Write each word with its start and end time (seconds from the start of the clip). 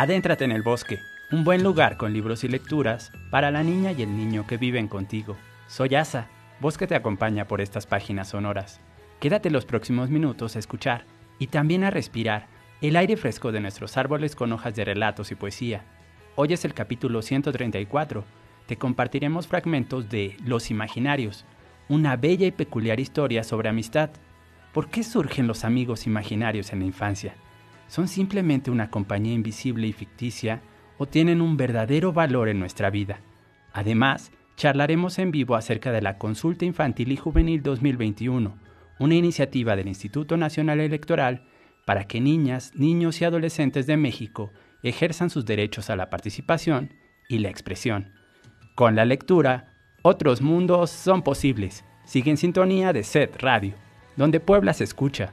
Adéntrate 0.00 0.46
en 0.46 0.52
el 0.52 0.62
bosque, 0.62 1.02
un 1.30 1.44
buen 1.44 1.62
lugar 1.62 1.98
con 1.98 2.14
libros 2.14 2.42
y 2.42 2.48
lecturas 2.48 3.12
para 3.30 3.50
la 3.50 3.62
niña 3.62 3.92
y 3.92 4.00
el 4.00 4.16
niño 4.16 4.46
que 4.46 4.56
viven 4.56 4.88
contigo. 4.88 5.36
Soy 5.66 5.94
Asa, 5.94 6.26
Bosque 6.58 6.86
te 6.86 6.94
acompaña 6.94 7.46
por 7.46 7.60
estas 7.60 7.86
páginas 7.86 8.28
sonoras. 8.28 8.80
Quédate 9.20 9.50
los 9.50 9.66
próximos 9.66 10.08
minutos 10.08 10.56
a 10.56 10.58
escuchar 10.58 11.04
y 11.38 11.48
también 11.48 11.84
a 11.84 11.90
respirar 11.90 12.46
el 12.80 12.96
aire 12.96 13.18
fresco 13.18 13.52
de 13.52 13.60
nuestros 13.60 13.98
árboles 13.98 14.34
con 14.34 14.54
hojas 14.54 14.74
de 14.74 14.86
relatos 14.86 15.32
y 15.32 15.34
poesía. 15.34 15.84
Hoy 16.34 16.54
es 16.54 16.64
el 16.64 16.72
capítulo 16.72 17.20
134. 17.20 18.24
Te 18.68 18.76
compartiremos 18.76 19.48
fragmentos 19.48 20.08
de 20.08 20.34
Los 20.46 20.70
Imaginarios, 20.70 21.44
una 21.90 22.16
bella 22.16 22.46
y 22.46 22.52
peculiar 22.52 23.00
historia 23.00 23.44
sobre 23.44 23.68
amistad. 23.68 24.08
¿Por 24.72 24.88
qué 24.88 25.02
surgen 25.02 25.46
los 25.46 25.62
amigos 25.62 26.06
imaginarios 26.06 26.72
en 26.72 26.78
la 26.78 26.86
infancia? 26.86 27.34
Son 27.90 28.06
simplemente 28.06 28.70
una 28.70 28.88
compañía 28.88 29.34
invisible 29.34 29.88
y 29.88 29.92
ficticia 29.92 30.62
o 30.96 31.06
tienen 31.06 31.42
un 31.42 31.56
verdadero 31.56 32.12
valor 32.12 32.48
en 32.48 32.60
nuestra 32.60 32.88
vida. 32.88 33.20
Además, 33.72 34.30
charlaremos 34.56 35.18
en 35.18 35.32
vivo 35.32 35.56
acerca 35.56 35.90
de 35.90 36.00
la 36.00 36.16
Consulta 36.16 36.64
Infantil 36.64 37.10
y 37.10 37.16
Juvenil 37.16 37.64
2021, 37.64 38.56
una 39.00 39.14
iniciativa 39.14 39.74
del 39.74 39.88
Instituto 39.88 40.36
Nacional 40.36 40.78
Electoral 40.78 41.48
para 41.84 42.04
que 42.06 42.20
niñas, 42.20 42.72
niños 42.76 43.20
y 43.20 43.24
adolescentes 43.24 43.88
de 43.88 43.96
México 43.96 44.52
ejerzan 44.84 45.28
sus 45.28 45.44
derechos 45.44 45.90
a 45.90 45.96
la 45.96 46.10
participación 46.10 46.94
y 47.28 47.38
la 47.38 47.48
expresión. 47.48 48.12
Con 48.76 48.94
la 48.94 49.04
lectura, 49.04 49.74
otros 50.02 50.42
mundos 50.42 50.90
son 50.90 51.22
posibles. 51.22 51.84
Sigue 52.04 52.30
en 52.30 52.36
sintonía 52.36 52.92
de 52.92 53.02
SED 53.02 53.30
Radio, 53.40 53.74
donde 54.16 54.38
Puebla 54.38 54.74
se 54.74 54.84
escucha. 54.84 55.32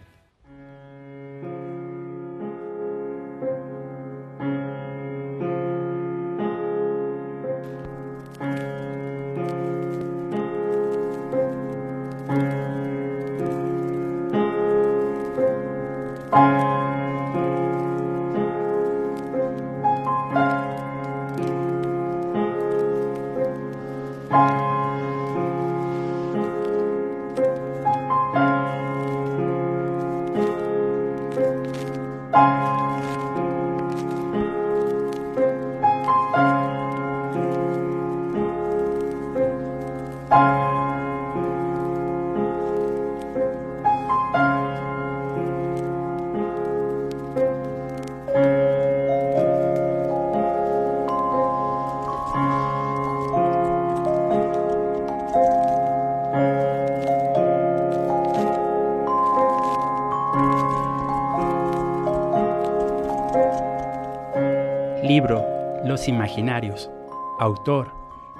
Imaginarios. 66.07 66.89
Autor 67.37 67.91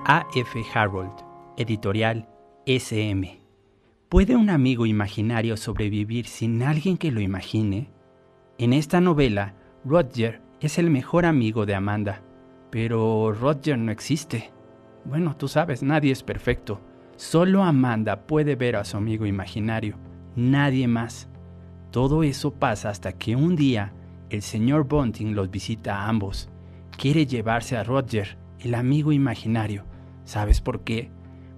A. 0.06 0.26
F. 0.34 0.64
Harold. 0.74 1.12
Editorial 1.58 2.26
SM. 2.66 3.42
¿Puede 4.08 4.38
un 4.38 4.50
amigo 4.50 4.86
imaginario 4.86 5.58
sobrevivir 5.58 6.28
sin 6.28 6.64
alguien 6.64 6.98
que 6.98 7.12
lo 7.12 7.20
imagine? 7.20 7.92
En 8.58 8.72
esta 8.72 9.02
novela, 9.02 9.56
Roger 9.84 10.42
es 10.62 10.78
el 10.78 10.90
mejor 10.90 11.26
amigo 11.26 11.66
de 11.66 11.76
Amanda, 11.76 12.24
pero 12.70 13.34
Roger 13.34 13.78
no 13.78 13.92
existe. 13.92 14.52
Bueno, 15.04 15.36
tú 15.36 15.50
sabes, 15.50 15.84
nadie 15.84 16.14
es 16.14 16.24
perfecto. 16.24 16.80
Solo 17.18 17.64
Amanda 17.64 18.28
puede 18.28 18.56
ver 18.56 18.78
a 18.78 18.86
su 18.86 18.96
amigo 18.96 19.26
imaginario, 19.26 19.98
nadie 20.38 20.88
más. 20.88 21.28
Todo 21.92 22.24
eso 22.24 22.54
pasa 22.54 22.90
hasta 22.90 23.12
que 23.12 23.36
un 23.36 23.58
día 23.58 23.94
el 24.30 24.42
señor 24.42 24.88
Bunting 24.88 25.36
los 25.36 25.52
visita 25.52 25.98
a 25.98 26.08
ambos 26.08 26.50
quiere 26.98 27.28
llevarse 27.28 27.78
a 27.78 27.84
Roger, 27.84 28.38
el 28.60 28.74
amigo 28.74 29.12
imaginario. 29.12 29.86
¿Sabes 30.26 30.62
por 30.62 30.84
qué? 30.84 31.12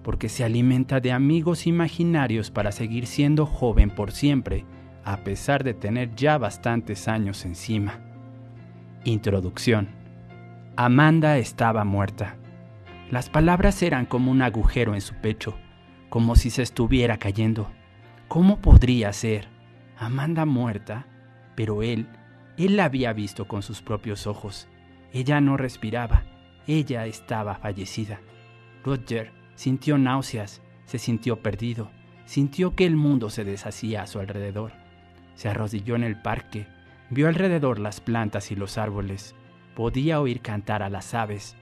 Porque 0.03 0.27
se 0.29 0.43
alimenta 0.43 0.99
de 0.99 1.13
amigos 1.13 1.65
imaginarios 1.65 2.51
para 2.51 2.71
seguir 2.71 3.07
siendo 3.07 3.45
joven 3.45 3.89
por 3.89 4.11
siempre, 4.11 4.65
a 5.05 5.23
pesar 5.23 5.63
de 5.63 5.73
tener 5.73 6.13
ya 6.15 6.37
bastantes 6.37 7.07
años 7.07 7.45
encima. 7.45 8.01
Introducción. 9.05 9.89
Amanda 10.75 11.37
estaba 11.37 11.85
muerta. 11.85 12.35
Las 13.09 13.29
palabras 13.29 13.81
eran 13.81 14.05
como 14.05 14.31
un 14.31 14.41
agujero 14.41 14.93
en 14.93 15.01
su 15.01 15.15
pecho, 15.15 15.55
como 16.09 16.35
si 16.35 16.49
se 16.49 16.63
estuviera 16.63 17.17
cayendo. 17.17 17.71
¿Cómo 18.27 18.59
podría 18.59 19.11
ser? 19.13 19.47
Amanda 19.97 20.45
muerta, 20.45 21.07
pero 21.55 21.81
él, 21.81 22.07
él 22.57 22.75
la 22.75 22.85
había 22.85 23.13
visto 23.13 23.47
con 23.47 23.61
sus 23.61 23.81
propios 23.81 24.27
ojos 24.27 24.68
ella 25.11 25.41
no 25.41 25.57
respiraba, 25.57 26.23
ella 26.67 27.05
estaba 27.05 27.55
fallecida. 27.55 28.19
Roger 28.83 29.31
sintió 29.55 29.97
náuseas, 29.97 30.61
se 30.85 30.99
sintió 30.99 31.41
perdido, 31.41 31.89
sintió 32.25 32.75
que 32.75 32.85
el 32.85 32.95
mundo 32.95 33.29
se 33.29 33.43
deshacía 33.43 34.03
a 34.03 34.07
su 34.07 34.19
alrededor. 34.19 34.71
Se 35.35 35.49
arrodilló 35.49 35.95
en 35.95 36.03
el 36.03 36.21
parque, 36.21 36.67
vio 37.09 37.27
alrededor 37.27 37.79
las 37.79 38.01
plantas 38.01 38.51
y 38.51 38.55
los 38.55 38.77
árboles, 38.77 39.35
podía 39.75 40.19
oír 40.19 40.41
cantar 40.41 40.83
a 40.83 40.89
las 40.89 41.13
aves. 41.13 41.55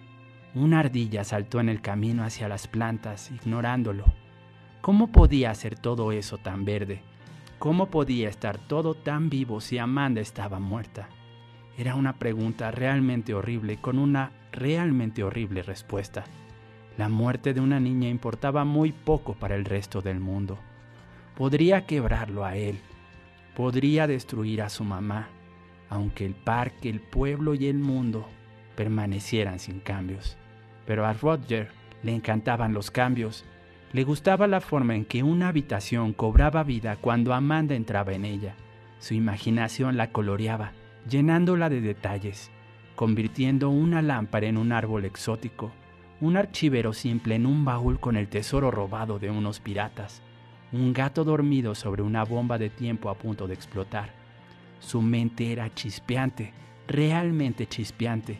Una 0.53 0.79
ardilla 0.79 1.23
saltó 1.23 1.59
en 1.59 1.69
el 1.69 1.81
camino 1.81 2.23
hacia 2.23 2.47
las 2.47 2.67
plantas, 2.67 3.31
ignorándolo. 3.31 4.05
¿Cómo 4.81 5.11
podía 5.11 5.51
hacer 5.51 5.77
todo 5.77 6.11
eso 6.11 6.37
tan 6.37 6.65
verde? 6.65 7.01
¿Cómo 7.59 7.87
podía 7.87 8.29
estar 8.29 8.57
todo 8.57 8.93
tan 8.93 9.29
vivo 9.29 9.61
si 9.61 9.77
Amanda 9.77 10.21
estaba 10.21 10.59
muerta? 10.59 11.09
Era 11.77 11.93
una 11.93 12.13
pregunta 12.13 12.71
realmente 12.71 13.35
horrible 13.35 13.77
con 13.77 13.99
una 13.99 14.31
realmente 14.51 15.23
horrible 15.23 15.61
respuesta. 15.61 16.23
La 16.97 17.07
muerte 17.07 17.53
de 17.53 17.61
una 17.61 17.79
niña 17.79 18.09
importaba 18.09 18.65
muy 18.65 18.91
poco 18.91 19.35
para 19.35 19.55
el 19.55 19.63
resto 19.63 20.01
del 20.01 20.19
mundo. 20.19 20.57
Podría 21.35 21.85
quebrarlo 21.85 22.45
a 22.45 22.55
él, 22.55 22.79
podría 23.55 24.07
destruir 24.07 24.63
a 24.63 24.69
su 24.69 24.83
mamá, 24.83 25.27
aunque 25.87 26.25
el 26.25 26.33
parque, 26.33 26.89
el 26.89 26.99
pueblo 26.99 27.53
y 27.53 27.67
el 27.67 27.77
mundo 27.77 28.27
permanecieran 28.75 29.59
sin 29.59 29.79
cambios. 29.79 30.35
Pero 30.87 31.05
a 31.05 31.13
Roger 31.13 31.69
le 32.01 32.15
encantaban 32.15 32.73
los 32.73 32.89
cambios. 32.89 33.45
Le 33.93 34.03
gustaba 34.03 34.47
la 34.47 34.61
forma 34.61 34.95
en 34.95 35.05
que 35.05 35.21
una 35.21 35.49
habitación 35.49 36.13
cobraba 36.13 36.63
vida 36.63 36.95
cuando 36.95 37.35
Amanda 37.35 37.75
entraba 37.75 38.13
en 38.13 38.25
ella. 38.25 38.55
Su 38.97 39.13
imaginación 39.13 39.95
la 39.95 40.11
coloreaba 40.11 40.71
llenándola 41.09 41.69
de 41.69 41.81
detalles, 41.81 42.51
convirtiendo 42.95 43.69
una 43.69 44.01
lámpara 44.01 44.47
en 44.47 44.57
un 44.57 44.71
árbol 44.71 45.05
exótico, 45.05 45.71
un 46.19 46.35
archivero 46.35 46.93
simple 46.93 47.35
en 47.35 47.45
un 47.45 47.63
baúl 47.63 47.99
con 47.99 48.17
el 48.17 48.27
tesoro 48.27 48.71
robado 48.71 49.19
de 49.19 49.29
unos 49.29 49.59
piratas, 49.59 50.21
un 50.71 50.93
gato 50.93 51.23
dormido 51.23 51.75
sobre 51.75 52.01
una 52.01 52.23
bomba 52.23 52.57
de 52.57 52.69
tiempo 52.69 53.09
a 53.09 53.15
punto 53.15 53.47
de 53.47 53.53
explotar. 53.53 54.11
Su 54.79 55.01
mente 55.01 55.51
era 55.51 55.73
chispeante, 55.73 56.53
realmente 56.87 57.67
chispeante, 57.67 58.39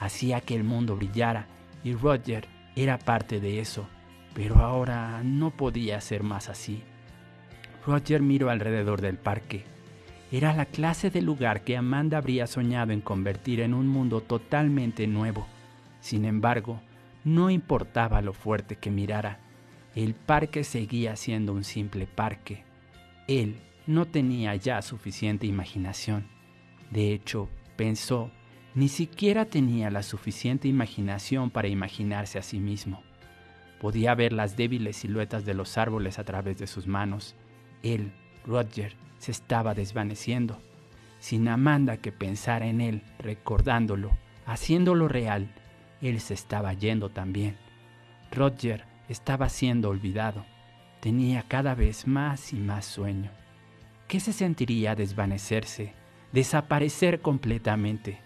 hacía 0.00 0.40
que 0.40 0.54
el 0.54 0.64
mundo 0.64 0.96
brillara 0.96 1.46
y 1.84 1.94
Roger 1.94 2.46
era 2.76 2.98
parte 2.98 3.40
de 3.40 3.60
eso, 3.60 3.86
pero 4.34 4.56
ahora 4.56 5.22
no 5.22 5.50
podía 5.50 6.00
ser 6.00 6.22
más 6.22 6.48
así. 6.48 6.82
Roger 7.86 8.22
miró 8.22 8.50
alrededor 8.50 9.00
del 9.00 9.18
parque, 9.18 9.64
era 10.30 10.54
la 10.54 10.66
clase 10.66 11.10
de 11.10 11.22
lugar 11.22 11.62
que 11.62 11.76
Amanda 11.76 12.18
habría 12.18 12.46
soñado 12.46 12.92
en 12.92 13.00
convertir 13.00 13.60
en 13.60 13.72
un 13.72 13.88
mundo 13.88 14.20
totalmente 14.20 15.06
nuevo. 15.06 15.46
Sin 16.00 16.24
embargo, 16.24 16.80
no 17.24 17.50
importaba 17.50 18.20
lo 18.20 18.32
fuerte 18.32 18.76
que 18.76 18.90
mirara, 18.90 19.40
el 19.94 20.14
parque 20.14 20.64
seguía 20.64 21.16
siendo 21.16 21.52
un 21.52 21.64
simple 21.64 22.06
parque. 22.06 22.62
Él 23.26 23.56
no 23.86 24.06
tenía 24.06 24.54
ya 24.54 24.82
suficiente 24.82 25.46
imaginación. 25.46 26.28
De 26.90 27.12
hecho, 27.12 27.48
pensó, 27.76 28.30
ni 28.74 28.88
siquiera 28.88 29.46
tenía 29.46 29.90
la 29.90 30.02
suficiente 30.02 30.68
imaginación 30.68 31.50
para 31.50 31.68
imaginarse 31.68 32.38
a 32.38 32.42
sí 32.42 32.60
mismo. 32.60 33.02
Podía 33.80 34.14
ver 34.14 34.32
las 34.32 34.56
débiles 34.56 34.98
siluetas 34.98 35.44
de 35.44 35.54
los 35.54 35.78
árboles 35.78 36.18
a 36.18 36.24
través 36.24 36.58
de 36.58 36.66
sus 36.66 36.86
manos. 36.86 37.34
Él, 37.82 38.12
Roger, 38.44 38.94
se 39.18 39.32
estaba 39.32 39.74
desvaneciendo. 39.74 40.60
Sin 41.18 41.48
Amanda 41.48 41.96
que 41.96 42.12
pensara 42.12 42.66
en 42.66 42.80
él, 42.80 43.02
recordándolo, 43.18 44.16
haciéndolo 44.46 45.08
real, 45.08 45.48
él 46.00 46.20
se 46.20 46.34
estaba 46.34 46.72
yendo 46.72 47.10
también. 47.10 47.56
Roger 48.30 48.84
estaba 49.08 49.48
siendo 49.48 49.88
olvidado. 49.88 50.44
Tenía 51.00 51.42
cada 51.42 51.74
vez 51.74 52.06
más 52.06 52.52
y 52.52 52.56
más 52.56 52.84
sueño. 52.84 53.30
¿Qué 54.06 54.20
se 54.20 54.32
sentiría 54.32 54.94
desvanecerse, 54.94 55.92
desaparecer 56.32 57.20
completamente? 57.20 58.20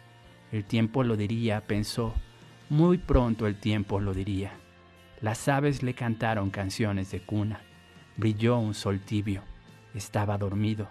El 0.52 0.64
tiempo 0.64 1.02
lo 1.02 1.16
diría, 1.16 1.66
pensó. 1.66 2.14
Muy 2.68 2.98
pronto 2.98 3.46
el 3.46 3.56
tiempo 3.56 4.00
lo 4.00 4.14
diría. 4.14 4.52
Las 5.20 5.48
aves 5.48 5.82
le 5.82 5.94
cantaron 5.94 6.50
canciones 6.50 7.10
de 7.10 7.20
cuna. 7.20 7.60
Brilló 8.16 8.58
un 8.58 8.74
sol 8.74 9.00
tibio 9.00 9.42
estaba 9.94 10.38
dormido. 10.38 10.88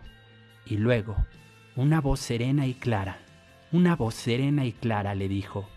Y 0.66 0.78
luego, 0.78 1.16
una 1.76 2.02
voz 2.02 2.20
serena 2.20 2.68
y 2.68 2.74
clara, 2.74 3.20
una 3.72 3.96
voz 3.96 4.16
serena 4.16 4.66
y 4.66 4.74
clara 4.74 5.16
le 5.16 5.28
dijo, 5.28 5.68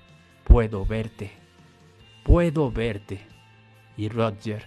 puedo 0.44 0.84
verte, 0.84 1.32
puedo 2.24 2.70
verte. 2.70 3.26
Y 3.96 4.08
Roger 4.08 4.66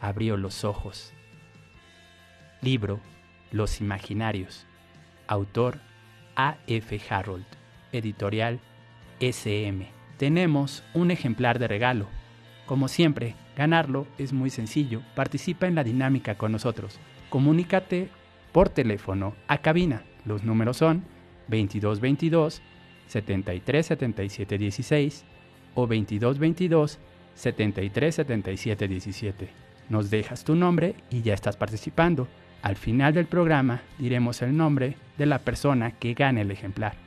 abrió 0.00 0.36
los 0.36 0.64
ojos. 0.64 1.12
Libro 2.60 3.00
Los 3.50 3.80
Imaginarios. 3.80 4.66
Autor 5.26 5.80
A. 6.36 6.56
F. 6.66 7.00
Harold. 7.10 7.46
Editorial 7.92 8.60
SM. 9.20 9.86
Tenemos 10.18 10.84
un 10.94 11.10
ejemplar 11.10 11.58
de 11.58 11.68
regalo. 11.68 12.06
Como 12.66 12.88
siempre, 12.88 13.34
ganarlo 13.56 14.06
es 14.18 14.32
muy 14.32 14.50
sencillo. 14.50 15.02
Participa 15.16 15.66
en 15.66 15.74
la 15.74 15.84
dinámica 15.84 16.36
con 16.36 16.52
nosotros 16.52 16.98
comunícate 17.34 18.10
por 18.52 18.68
teléfono 18.68 19.34
a 19.48 19.58
cabina. 19.58 20.04
Los 20.24 20.44
números 20.44 20.76
son 20.76 21.02
2222 21.48 22.62
73 23.08 23.86
77 23.86 24.56
16 24.56 25.24
o 25.74 25.80
2222 25.80 27.00
73 27.34 28.14
77 28.14 28.86
17. 28.86 29.48
Nos 29.88 30.10
dejas 30.10 30.44
tu 30.44 30.54
nombre 30.54 30.94
y 31.10 31.22
ya 31.22 31.34
estás 31.34 31.56
participando. 31.56 32.28
Al 32.62 32.76
final 32.76 33.14
del 33.14 33.26
programa 33.26 33.82
diremos 33.98 34.40
el 34.40 34.56
nombre 34.56 34.96
de 35.18 35.26
la 35.26 35.40
persona 35.40 35.90
que 35.90 36.14
gane 36.14 36.42
el 36.42 36.52
ejemplar. 36.52 37.03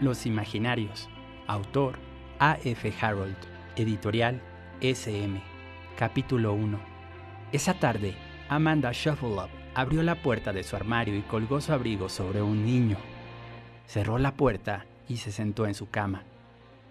Los 0.00 0.24
Imaginarios. 0.24 1.08
Autor 1.48 1.98
A. 2.38 2.58
F. 2.62 2.94
Harold. 3.00 3.34
Editorial 3.74 4.40
SM. 4.80 5.42
Capítulo 5.98 6.52
1. 6.52 6.78
Esa 7.50 7.74
tarde, 7.74 8.14
Amanda 8.48 8.92
Shuffleup 8.92 9.48
abrió 9.74 10.04
la 10.04 10.22
puerta 10.22 10.52
de 10.52 10.62
su 10.62 10.76
armario 10.76 11.16
y 11.16 11.22
colgó 11.22 11.60
su 11.60 11.72
abrigo 11.72 12.08
sobre 12.08 12.40
un 12.40 12.64
niño. 12.64 12.98
Cerró 13.88 14.18
la 14.18 14.34
puerta 14.34 14.86
y 15.08 15.16
se 15.16 15.32
sentó 15.32 15.66
en 15.66 15.74
su 15.74 15.90
cama. 15.90 16.22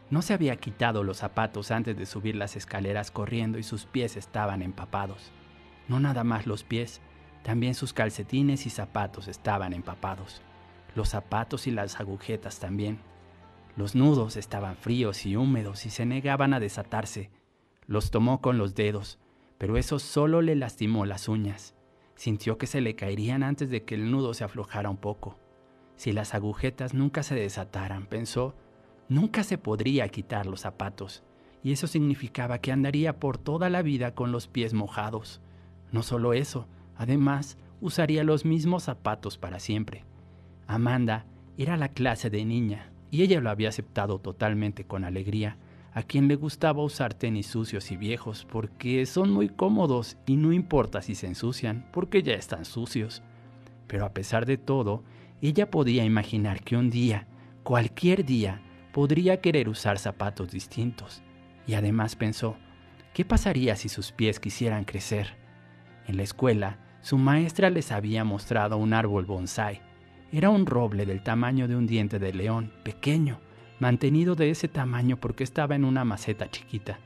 No 0.09 0.21
se 0.21 0.33
había 0.33 0.57
quitado 0.57 1.05
los 1.05 1.19
zapatos 1.19 1.71
antes 1.71 1.95
de 1.95 2.05
subir 2.05 2.35
las 2.35 2.57
escaleras 2.57 3.11
corriendo 3.11 3.59
y 3.59 3.63
sus 3.63 3.85
pies 3.85 4.17
estaban 4.17 4.61
empapados. 4.61 5.31
No 5.87 6.01
nada 6.01 6.25
más 6.25 6.47
los 6.47 6.65
pies, 6.65 6.99
también 7.43 7.75
sus 7.75 7.93
calcetines 7.93 8.65
y 8.65 8.69
zapatos 8.69 9.29
estaban 9.29 9.71
empapados. 9.71 10.41
Los 10.95 11.09
zapatos 11.09 11.67
y 11.67 11.71
las 11.71 11.99
agujetas 11.99 12.59
también. 12.59 12.99
Los 13.75 13.93
nudos 13.93 14.37
estaban 14.37 14.77
fríos 14.77 15.25
y 15.25 15.35
húmedos 15.35 15.85
y 15.85 15.89
se 15.89 16.05
negaban 16.05 16.53
a 16.53 16.59
desatarse. 16.59 17.29
Los 17.85 18.09
tomó 18.09 18.41
con 18.41 18.57
los 18.57 18.73
dedos, 18.73 19.19
pero 19.57 19.77
eso 19.77 19.99
solo 19.99 20.41
le 20.41 20.55
lastimó 20.55 21.05
las 21.05 21.27
uñas. 21.27 21.75
Sintió 22.15 22.57
que 22.57 22.65
se 22.65 22.81
le 22.81 22.95
caerían 22.95 23.43
antes 23.43 23.69
de 23.69 23.83
que 23.83 23.95
el 23.95 24.09
nudo 24.09 24.33
se 24.33 24.45
aflojara 24.45 24.89
un 24.89 24.97
poco. 24.97 25.37
Si 25.97 26.13
las 26.13 26.33
agujetas 26.33 26.93
nunca 26.93 27.21
se 27.21 27.35
desataran, 27.35 28.07
pensó, 28.07 28.55
nunca 29.09 29.43
se 29.43 29.57
podría 29.57 30.07
quitar 30.07 30.45
los 30.45 30.61
zapatos, 30.61 31.23
y 31.61 31.73
eso 31.73 31.87
significaba 31.87 32.59
que 32.59 32.71
andaría 32.71 33.19
por 33.19 33.37
toda 33.37 33.69
la 33.69 33.81
vida 33.81 34.15
con 34.15 34.31
los 34.31 34.47
pies 34.47 34.73
mojados. 34.73 35.41
No 35.91 36.03
solo 36.03 36.33
eso, 36.33 36.67
Además, 36.97 37.57
usaría 37.81 38.23
los 38.23 38.45
mismos 38.45 38.83
zapatos 38.83 39.37
para 39.37 39.59
siempre. 39.59 40.05
Amanda 40.67 41.25
era 41.57 41.77
la 41.77 41.89
clase 41.89 42.29
de 42.29 42.43
niña, 42.45 42.91
y 43.11 43.21
ella 43.21 43.39
lo 43.39 43.49
había 43.49 43.69
aceptado 43.69 44.19
totalmente 44.19 44.85
con 44.85 45.03
alegría, 45.03 45.57
a 45.93 46.03
quien 46.03 46.27
le 46.27 46.35
gustaba 46.35 46.83
usar 46.83 47.13
tenis 47.13 47.47
sucios 47.47 47.89
y 47.89 47.95
viejos 47.95 48.45
porque 48.51 49.05
son 49.05 49.31
muy 49.31 49.47
cómodos 49.47 50.17
y 50.25 50.35
no 50.35 50.51
importa 50.51 51.01
si 51.01 51.15
se 51.15 51.27
ensucian 51.27 51.89
porque 51.93 52.21
ya 52.21 52.33
están 52.33 52.65
sucios. 52.65 53.23
Pero 53.87 54.05
a 54.05 54.13
pesar 54.13 54.45
de 54.45 54.57
todo, 54.57 55.03
ella 55.41 55.71
podía 55.71 56.03
imaginar 56.03 56.61
que 56.63 56.75
un 56.75 56.89
día, 56.89 57.27
cualquier 57.63 58.25
día, 58.25 58.61
podría 58.91 59.39
querer 59.39 59.69
usar 59.69 59.97
zapatos 59.97 60.51
distintos. 60.51 61.23
Y 61.65 61.75
además 61.75 62.17
pensó, 62.17 62.57
¿qué 63.13 63.23
pasaría 63.23 63.77
si 63.77 63.87
sus 63.87 64.11
pies 64.11 64.41
quisieran 64.41 64.83
crecer? 64.83 65.37
En 66.07 66.17
la 66.17 66.23
escuela, 66.23 66.79
su 66.99 67.17
maestra 67.17 67.69
les 67.69 67.93
había 67.93 68.25
mostrado 68.25 68.75
un 68.75 68.93
árbol 68.93 69.25
bonsai. 69.25 69.81
Era 70.35 70.49
un 70.49 70.65
roble 70.65 71.05
del 71.05 71.21
tamaño 71.21 71.65
de 71.69 71.77
un 71.77 71.87
diente 71.87 72.19
de 72.19 72.33
león, 72.33 72.73
pequeño, 72.83 73.39
mantenido 73.79 74.35
de 74.35 74.49
ese 74.49 74.67
tamaño 74.67 75.15
porque 75.15 75.45
estaba 75.45 75.75
en 75.75 75.85
una 75.85 76.03
maceta 76.03 76.51
chiquita. 76.51 76.99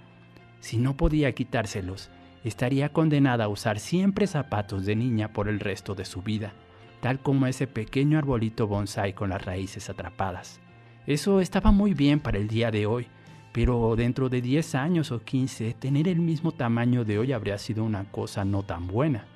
Si 0.62 0.78
no 0.78 0.98
podía 0.98 1.32
quitárselos, 1.34 2.10
estaría 2.44 2.90
condenada 2.90 3.44
a 3.44 3.48
usar 3.48 3.78
siempre 3.78 4.26
zapatos 4.26 4.84
de 4.88 4.96
niña 4.96 5.32
por 5.32 5.48
el 5.48 5.60
resto 5.60 5.94
de 5.94 6.06
su 6.06 6.24
vida, 6.24 6.54
tal 7.02 7.20
como 7.20 7.46
ese 7.46 7.68
pequeño 7.68 8.18
arbolito 8.18 8.66
bonsai 8.66 9.14
con 9.14 9.30
las 9.30 9.46
raíces 9.46 9.92
atrapadas. 9.92 10.60
Eso 11.06 11.40
estaba 11.40 11.72
muy 11.72 11.94
bien 11.94 12.22
para 12.22 12.40
el 12.40 12.48
día 12.48 12.72
de 12.72 12.88
hoy, 12.88 13.06
pero 13.52 13.96
dentro 13.96 14.30
de 14.30 14.42
10 14.42 14.74
años 14.74 15.12
o 15.12 15.20
15, 15.20 15.76
tener 15.76 16.08
el 16.08 16.18
mismo 16.18 16.52
tamaño 16.52 17.06
de 17.06 17.20
hoy 17.20 17.32
habría 17.32 17.60
sido 17.60 17.84
una 17.84 18.06
cosa 18.06 18.44
no 18.44 18.64
tan 18.64 18.88
buena 18.88 19.28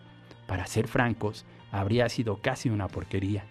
para 0.47 0.65
ser 0.65 0.88
francos, 0.88 1.45
habría 1.71 2.09
sido 2.09 2.41
casi 2.41 2.71
una 2.71 2.88
porquería. 2.88 3.45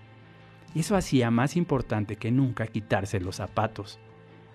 Eso 0.75 0.97
hacía 0.97 1.31
más 1.31 1.57
importante 1.57 2.17
que 2.17 2.31
nunca 2.31 2.67
quitarse 2.67 3.21
los 3.21 3.37
zapatos. 3.37 3.99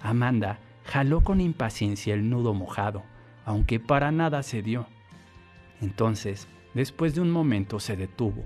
Amanda 0.02 0.60
jaló 0.86 1.22
con 1.22 1.42
impaciencia 1.42 2.14
el 2.14 2.30
nudo 2.30 2.54
mojado, 2.54 3.04
aunque 3.46 3.80
para 3.80 4.12
nada 4.12 4.44
se 4.44 4.62
dio. 4.62 4.88
Entonces, 5.82 6.48
después 6.74 7.14
de 7.14 7.22
un 7.22 7.32
momento 7.32 7.80
se 7.80 7.96
detuvo, 7.96 8.46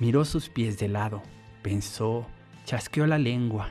miró 0.00 0.24
sus 0.24 0.48
pies 0.48 0.78
de 0.78 0.88
lado, 0.88 1.22
pensó, 1.62 2.26
chasqueó 2.64 3.06
la 3.06 3.18
lengua. 3.18 3.70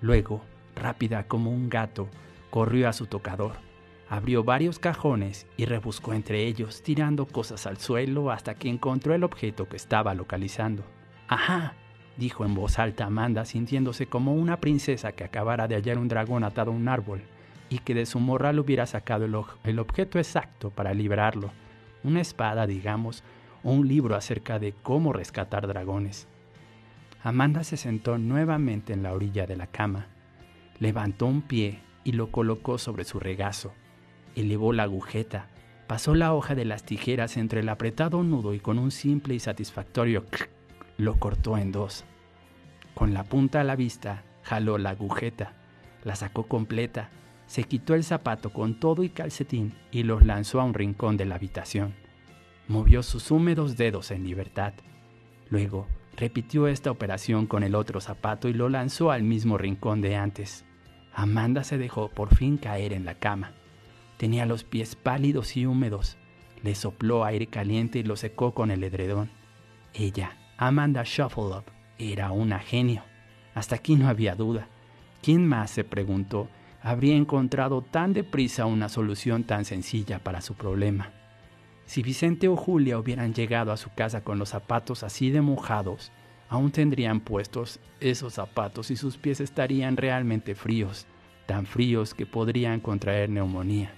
Luego, 0.00 0.42
rápida 0.74 1.28
como 1.28 1.50
un 1.50 1.68
gato, 1.68 2.08
corrió 2.50 2.88
a 2.88 2.92
su 2.92 3.06
tocador 3.06 3.70
Abrió 4.10 4.42
varios 4.42 4.80
cajones 4.80 5.46
y 5.56 5.66
rebuscó 5.66 6.14
entre 6.14 6.44
ellos, 6.44 6.82
tirando 6.82 7.26
cosas 7.26 7.68
al 7.68 7.78
suelo 7.78 8.32
hasta 8.32 8.56
que 8.56 8.68
encontró 8.68 9.14
el 9.14 9.22
objeto 9.22 9.68
que 9.68 9.76
estaba 9.76 10.14
localizando. 10.14 10.82
¡Ajá! 11.28 11.74
Dijo 12.16 12.44
en 12.44 12.54
voz 12.54 12.78
alta 12.78 13.06
Amanda, 13.06 13.44
sintiéndose 13.44 14.06
como 14.06 14.34
una 14.34 14.60
princesa 14.60 15.12
que 15.12 15.24
acabara 15.24 15.68
de 15.68 15.76
hallar 15.76 15.98
un 15.98 16.08
dragón 16.08 16.44
atado 16.44 16.70
a 16.70 16.74
un 16.74 16.88
árbol 16.88 17.22
y 17.68 17.78
que 17.78 17.94
de 17.94 18.06
su 18.06 18.20
morral 18.20 18.58
hubiera 18.58 18.86
sacado 18.86 19.24
el, 19.24 19.78
objeto 19.78 20.18
exacto 20.18 20.70
para 20.70 20.92
liberarlo. 20.92 21.52
Una 22.02 22.20
espada, 22.20 22.66
digamos, 22.66 23.22
o 23.62 23.72
un 23.72 23.86
libro 23.86 24.16
acerca 24.16 24.58
de 24.58 24.74
cómo 24.82 25.12
rescatar 25.12 25.66
dragones. 25.66 26.26
Amanda 27.22 27.64
se 27.64 27.76
sentó 27.76 28.18
nuevamente 28.18 28.92
en 28.92 29.02
la 29.02 29.12
orilla 29.12 29.46
de 29.46 29.56
la 29.56 29.66
cama, 29.66 30.06
levantó 30.78 31.26
un 31.26 31.42
pie 31.42 31.80
y 32.02 32.12
lo 32.12 32.30
colocó 32.30 32.78
sobre 32.78 33.04
su 33.04 33.20
regazo 33.20 33.72
elevó 34.34 34.72
la 34.72 34.84
agujeta, 34.84 35.48
pasó 35.86 36.14
la 36.14 36.34
hoja 36.34 36.54
de 36.54 36.64
las 36.64 36.84
tijeras 36.84 37.36
entre 37.36 37.60
el 37.60 37.68
apretado 37.68 38.22
nudo 38.22 38.54
y 38.54 38.60
con 38.60 38.78
un 38.78 38.90
simple 38.90 39.34
y 39.34 39.40
satisfactorio 39.40 40.24
lo 41.00 41.18
cortó 41.18 41.58
en 41.58 41.72
dos. 41.72 42.04
Con 42.94 43.14
la 43.14 43.24
punta 43.24 43.60
a 43.60 43.64
la 43.64 43.76
vista, 43.76 44.24
jaló 44.42 44.78
la 44.78 44.90
agujeta, 44.90 45.54
la 46.04 46.16
sacó 46.16 46.46
completa, 46.46 47.10
se 47.46 47.64
quitó 47.64 47.94
el 47.94 48.04
zapato 48.04 48.52
con 48.52 48.78
todo 48.78 49.02
y 49.02 49.10
calcetín 49.10 49.74
y 49.90 50.04
los 50.04 50.24
lanzó 50.24 50.60
a 50.60 50.64
un 50.64 50.74
rincón 50.74 51.16
de 51.16 51.24
la 51.24 51.34
habitación. 51.34 51.94
Movió 52.68 53.02
sus 53.02 53.30
húmedos 53.30 53.76
dedos 53.76 54.10
en 54.12 54.24
libertad. 54.24 54.74
Luego, 55.48 55.88
repitió 56.16 56.68
esta 56.68 56.90
operación 56.90 57.46
con 57.46 57.64
el 57.64 57.74
otro 57.74 58.00
zapato 58.00 58.48
y 58.48 58.52
lo 58.52 58.68
lanzó 58.68 59.10
al 59.10 59.24
mismo 59.24 59.58
rincón 59.58 60.00
de 60.00 60.14
antes. 60.16 60.64
Amanda 61.12 61.64
se 61.64 61.78
dejó 61.78 62.08
por 62.08 62.34
fin 62.34 62.56
caer 62.56 62.92
en 62.92 63.04
la 63.04 63.16
cama. 63.16 63.52
Tenía 64.16 64.46
los 64.46 64.62
pies 64.62 64.94
pálidos 64.94 65.56
y 65.56 65.66
húmedos. 65.66 66.18
Le 66.62 66.74
sopló 66.74 67.24
aire 67.24 67.46
caliente 67.46 67.98
y 67.98 68.02
lo 68.04 68.16
secó 68.16 68.54
con 68.54 68.70
el 68.70 68.84
edredón. 68.84 69.30
Ella, 69.92 70.36
Amanda 70.62 71.04
Shuffleup, 71.06 71.64
era 71.98 72.32
una 72.32 72.58
genio. 72.58 73.02
Hasta 73.54 73.76
aquí 73.76 73.96
no 73.96 74.08
había 74.08 74.34
duda. 74.34 74.68
¿Quién 75.22 75.46
más, 75.46 75.70
se 75.70 75.84
preguntó, 75.84 76.50
habría 76.82 77.16
encontrado 77.16 77.80
tan 77.80 78.12
deprisa 78.12 78.66
una 78.66 78.90
solución 78.90 79.44
tan 79.44 79.64
sencilla 79.64 80.18
para 80.18 80.42
su 80.42 80.52
problema? 80.52 81.12
Si 81.86 82.02
Vicente 82.02 82.46
o 82.46 82.56
Julia 82.56 82.98
hubieran 82.98 83.32
llegado 83.32 83.72
a 83.72 83.78
su 83.78 83.88
casa 83.94 84.22
con 84.22 84.38
los 84.38 84.50
zapatos 84.50 85.02
así 85.02 85.30
de 85.30 85.40
mojados, 85.40 86.12
aún 86.50 86.72
tendrían 86.72 87.20
puestos 87.20 87.80
esos 87.98 88.34
zapatos 88.34 88.90
y 88.90 88.96
sus 88.96 89.16
pies 89.16 89.40
estarían 89.40 89.96
realmente 89.96 90.54
fríos, 90.54 91.06
tan 91.46 91.64
fríos 91.64 92.12
que 92.12 92.26
podrían 92.26 92.80
contraer 92.80 93.30
neumonía. 93.30 93.94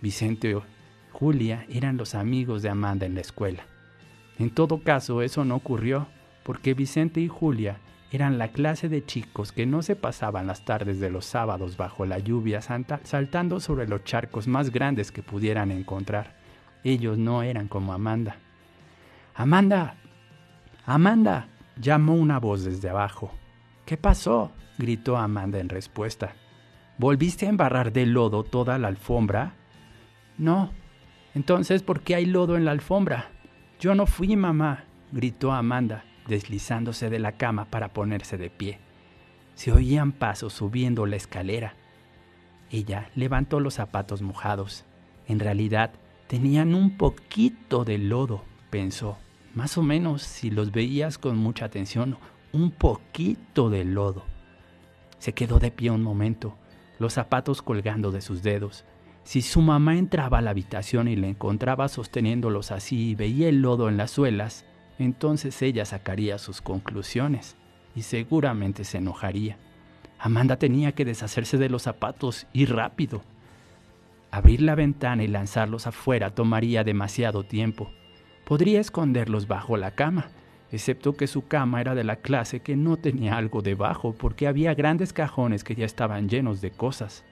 Vicente 0.00 0.54
o 0.54 0.62
Julia 1.10 1.66
eran 1.68 1.96
los 1.96 2.14
amigos 2.14 2.62
de 2.62 2.68
Amanda 2.68 3.06
en 3.06 3.16
la 3.16 3.22
escuela. 3.22 3.66
En 4.38 4.50
todo 4.50 4.78
caso, 4.78 5.22
eso 5.22 5.44
no 5.44 5.56
ocurrió 5.56 6.06
porque 6.42 6.74
Vicente 6.74 7.20
y 7.20 7.28
Julia 7.28 7.78
eran 8.12 8.38
la 8.38 8.48
clase 8.48 8.88
de 8.88 9.04
chicos 9.04 9.50
que 9.50 9.66
no 9.66 9.82
se 9.82 9.96
pasaban 9.96 10.46
las 10.46 10.64
tardes 10.64 11.00
de 11.00 11.10
los 11.10 11.24
sábados 11.24 11.76
bajo 11.76 12.06
la 12.06 12.18
lluvia 12.18 12.60
saltando 12.60 13.60
sobre 13.60 13.88
los 13.88 14.04
charcos 14.04 14.46
más 14.46 14.70
grandes 14.70 15.10
que 15.10 15.22
pudieran 15.22 15.70
encontrar. 15.70 16.36
Ellos 16.84 17.18
no 17.18 17.42
eran 17.42 17.66
como 17.66 17.92
Amanda. 17.92 18.36
Amanda. 19.34 19.96
Amanda. 20.84 21.48
llamó 21.80 22.14
una 22.14 22.38
voz 22.38 22.64
desde 22.64 22.88
abajo. 22.88 23.32
¿Qué 23.84 23.96
pasó? 23.96 24.52
gritó 24.78 25.16
Amanda 25.16 25.58
en 25.58 25.68
respuesta. 25.68 26.34
¿Volviste 26.98 27.46
a 27.46 27.50
embarrar 27.50 27.92
de 27.92 28.06
lodo 28.06 28.44
toda 28.44 28.78
la 28.78 28.88
alfombra? 28.88 29.54
No. 30.38 30.70
Entonces, 31.34 31.82
¿por 31.82 32.00
qué 32.00 32.14
hay 32.14 32.26
lodo 32.26 32.56
en 32.56 32.64
la 32.64 32.70
alfombra? 32.70 33.30
Yo 33.78 33.94
no 33.94 34.06
fui, 34.06 34.36
mamá, 34.36 34.84
gritó 35.12 35.52
Amanda, 35.52 36.04
deslizándose 36.26 37.10
de 37.10 37.18
la 37.18 37.32
cama 37.32 37.66
para 37.66 37.92
ponerse 37.92 38.38
de 38.38 38.48
pie. 38.48 38.78
Se 39.54 39.70
oían 39.70 40.12
pasos 40.12 40.54
subiendo 40.54 41.04
la 41.04 41.16
escalera. 41.16 41.74
Ella 42.70 43.10
levantó 43.14 43.60
los 43.60 43.74
zapatos 43.74 44.22
mojados. 44.22 44.84
En 45.28 45.40
realidad, 45.40 45.90
tenían 46.26 46.74
un 46.74 46.96
poquito 46.96 47.84
de 47.84 47.98
lodo, 47.98 48.44
pensó. 48.70 49.18
Más 49.54 49.76
o 49.76 49.82
menos, 49.82 50.22
si 50.22 50.50
los 50.50 50.72
veías 50.72 51.18
con 51.18 51.36
mucha 51.36 51.66
atención, 51.66 52.16
un 52.52 52.70
poquito 52.70 53.68
de 53.68 53.84
lodo. 53.84 54.24
Se 55.18 55.34
quedó 55.34 55.58
de 55.58 55.70
pie 55.70 55.90
un 55.90 56.02
momento, 56.02 56.56
los 56.98 57.12
zapatos 57.12 57.60
colgando 57.60 58.10
de 58.10 58.22
sus 58.22 58.42
dedos. 58.42 58.84
Si 59.26 59.42
su 59.42 59.60
mamá 59.60 59.98
entraba 59.98 60.38
a 60.38 60.40
la 60.40 60.50
habitación 60.50 61.08
y 61.08 61.16
le 61.16 61.28
encontraba 61.28 61.88
sosteniéndolos 61.88 62.70
así 62.70 63.10
y 63.10 63.14
veía 63.16 63.48
el 63.48 63.60
lodo 63.60 63.88
en 63.88 63.96
las 63.96 64.12
suelas, 64.12 64.64
entonces 65.00 65.60
ella 65.62 65.84
sacaría 65.84 66.38
sus 66.38 66.62
conclusiones 66.62 67.56
y 67.96 68.02
seguramente 68.02 68.84
se 68.84 68.98
enojaría. 68.98 69.58
Amanda 70.20 70.60
tenía 70.60 70.92
que 70.92 71.04
deshacerse 71.04 71.58
de 71.58 71.68
los 71.68 71.82
zapatos 71.82 72.46
y 72.52 72.66
rápido. 72.66 73.22
Abrir 74.30 74.62
la 74.62 74.76
ventana 74.76 75.24
y 75.24 75.26
lanzarlos 75.26 75.88
afuera 75.88 76.30
tomaría 76.30 76.84
demasiado 76.84 77.42
tiempo. 77.42 77.90
Podría 78.44 78.78
esconderlos 78.78 79.48
bajo 79.48 79.76
la 79.76 79.90
cama, 79.90 80.28
excepto 80.70 81.16
que 81.16 81.26
su 81.26 81.48
cama 81.48 81.80
era 81.80 81.96
de 81.96 82.04
la 82.04 82.14
clase 82.14 82.60
que 82.60 82.76
no 82.76 82.96
tenía 82.96 83.36
algo 83.36 83.60
debajo 83.60 84.14
porque 84.16 84.46
había 84.46 84.72
grandes 84.74 85.12
cajones 85.12 85.64
que 85.64 85.74
ya 85.74 85.84
estaban 85.84 86.28
llenos 86.28 86.60
de 86.60 86.70
cosas. 86.70 87.24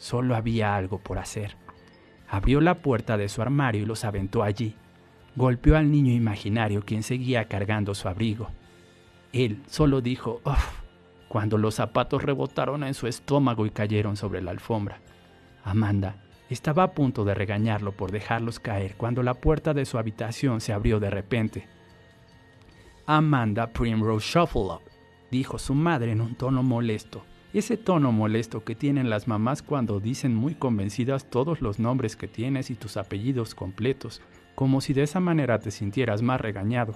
Solo 0.00 0.34
había 0.34 0.74
algo 0.74 0.98
por 0.98 1.18
hacer. 1.18 1.58
Abrió 2.26 2.62
la 2.62 2.76
puerta 2.76 3.18
de 3.18 3.28
su 3.28 3.42
armario 3.42 3.82
y 3.82 3.84
los 3.84 4.06
aventó 4.06 4.42
allí. 4.42 4.74
Golpeó 5.36 5.76
al 5.76 5.90
niño 5.90 6.10
imaginario 6.10 6.82
quien 6.86 7.02
seguía 7.02 7.48
cargando 7.48 7.94
su 7.94 8.08
abrigo. 8.08 8.48
Él 9.34 9.62
solo 9.66 10.00
dijo, 10.00 10.40
¡Uf! 10.44 10.80
cuando 11.28 11.58
los 11.58 11.74
zapatos 11.74 12.22
rebotaron 12.22 12.82
en 12.82 12.94
su 12.94 13.06
estómago 13.08 13.66
y 13.66 13.70
cayeron 13.70 14.16
sobre 14.16 14.40
la 14.40 14.52
alfombra. 14.52 15.02
Amanda 15.64 16.16
estaba 16.48 16.82
a 16.82 16.92
punto 16.92 17.26
de 17.26 17.34
regañarlo 17.34 17.92
por 17.92 18.10
dejarlos 18.10 18.58
caer 18.58 18.96
cuando 18.96 19.22
la 19.22 19.34
puerta 19.34 19.74
de 19.74 19.84
su 19.84 19.98
habitación 19.98 20.62
se 20.62 20.72
abrió 20.72 20.98
de 20.98 21.10
repente. 21.10 21.68
Amanda 23.04 23.66
Primrose 23.66 24.26
Shuffle 24.26 24.62
Up, 24.62 24.80
dijo 25.30 25.58
su 25.58 25.74
madre 25.74 26.12
en 26.12 26.22
un 26.22 26.36
tono 26.36 26.62
molesto. 26.62 27.22
Ese 27.52 27.76
tono 27.76 28.12
molesto 28.12 28.62
que 28.62 28.76
tienen 28.76 29.10
las 29.10 29.26
mamás 29.26 29.62
cuando 29.62 29.98
dicen 29.98 30.36
muy 30.36 30.54
convencidas 30.54 31.28
todos 31.28 31.60
los 31.60 31.80
nombres 31.80 32.14
que 32.14 32.28
tienes 32.28 32.70
y 32.70 32.76
tus 32.76 32.96
apellidos 32.96 33.56
completos, 33.56 34.22
como 34.54 34.80
si 34.80 34.92
de 34.92 35.02
esa 35.02 35.18
manera 35.18 35.58
te 35.58 35.72
sintieras 35.72 36.22
más 36.22 36.40
regañado. 36.40 36.94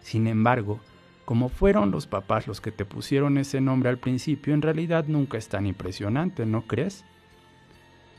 Sin 0.00 0.26
embargo, 0.26 0.80
como 1.24 1.48
fueron 1.48 1.90
los 1.90 2.06
papás 2.06 2.46
los 2.46 2.60
que 2.60 2.72
te 2.72 2.84
pusieron 2.84 3.38
ese 3.38 3.62
nombre 3.62 3.88
al 3.88 3.98
principio, 3.98 4.52
en 4.52 4.60
realidad 4.60 5.06
nunca 5.08 5.38
es 5.38 5.48
tan 5.48 5.66
impresionante, 5.66 6.44
¿no 6.44 6.66
crees? 6.66 7.04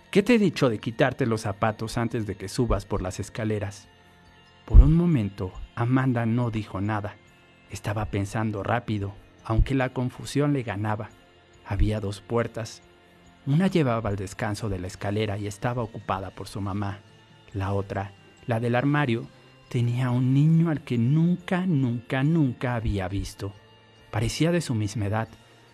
¿Qué 0.10 0.24
te 0.24 0.36
he 0.36 0.40
dicho 0.40 0.70
de 0.70 0.80
quitarte 0.80 1.28
los 1.28 1.42
zapatos 1.42 1.98
antes 1.98 2.26
de 2.26 2.36
que 2.36 2.48
subas 2.48 2.86
por 2.86 3.04
las 3.04 3.20
escaleras? 3.20 3.88
Por 4.66 4.80
un 4.80 4.94
momento, 4.94 5.52
Amanda 5.76 6.26
no 6.26 6.50
dijo 6.50 6.82
nada. 6.82 7.18
Estaba 7.70 8.06
pensando 8.06 8.64
rápido, 8.64 9.14
aunque 9.44 9.76
la 9.76 9.90
confusión 9.90 10.54
le 10.54 10.64
ganaba. 10.64 11.10
Había 11.66 12.00
dos 12.00 12.22
puertas. 12.22 12.82
Una 13.46 13.68
llevaba 13.68 14.10
al 14.10 14.16
descanso 14.16 14.70
de 14.70 14.80
la 14.80 14.88
escalera 14.88 15.38
y 15.38 15.48
estaba 15.48 15.84
ocupada 15.84 16.32
por 16.32 16.48
su 16.48 16.62
mamá. 16.62 17.00
La 17.54 17.74
otra, 17.74 18.14
la 18.48 18.60
del 18.60 18.76
armario, 18.76 19.28
tenía 19.70 20.12
un 20.12 20.34
niño 20.34 20.70
al 20.70 20.82
que 20.84 20.98
nunca, 20.98 21.66
nunca, 21.66 22.24
nunca 22.24 22.76
había 22.76 23.08
visto. 23.08 23.54
Parecía 24.12 24.52
de 24.52 24.62
su 24.62 24.76
misma 24.76 25.08
edad. 25.08 25.28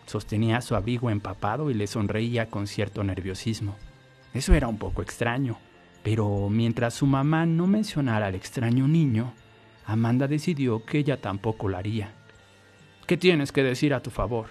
Sostenía 0.06 0.62
su 0.62 0.76
abrigo 0.76 1.10
empapado 1.10 1.70
y 1.70 1.74
le 1.74 1.86
sonreía 1.86 2.50
con 2.50 2.66
cierto 2.66 3.04
nerviosismo. 3.04 3.76
Eso 4.34 4.54
era 4.54 4.68
un 4.68 4.78
poco 4.78 5.02
extraño, 5.02 5.58
pero 6.04 6.50
mientras 6.50 6.94
su 6.94 7.06
mamá 7.06 7.46
no 7.46 7.68
mencionara 7.68 8.28
al 8.28 8.36
extraño 8.36 8.88
niño, 8.88 9.34
Amanda 9.86 10.28
decidió 10.28 10.86
que 10.86 11.00
ella 11.00 11.20
tampoco 11.20 11.68
lo 11.68 11.78
haría. 11.78 12.14
¿Qué 13.10 13.18
tienes 13.18 13.52
que 13.52 13.64
decir 13.64 13.96
a 13.96 14.04
tu 14.04 14.12
favor? 14.12 14.50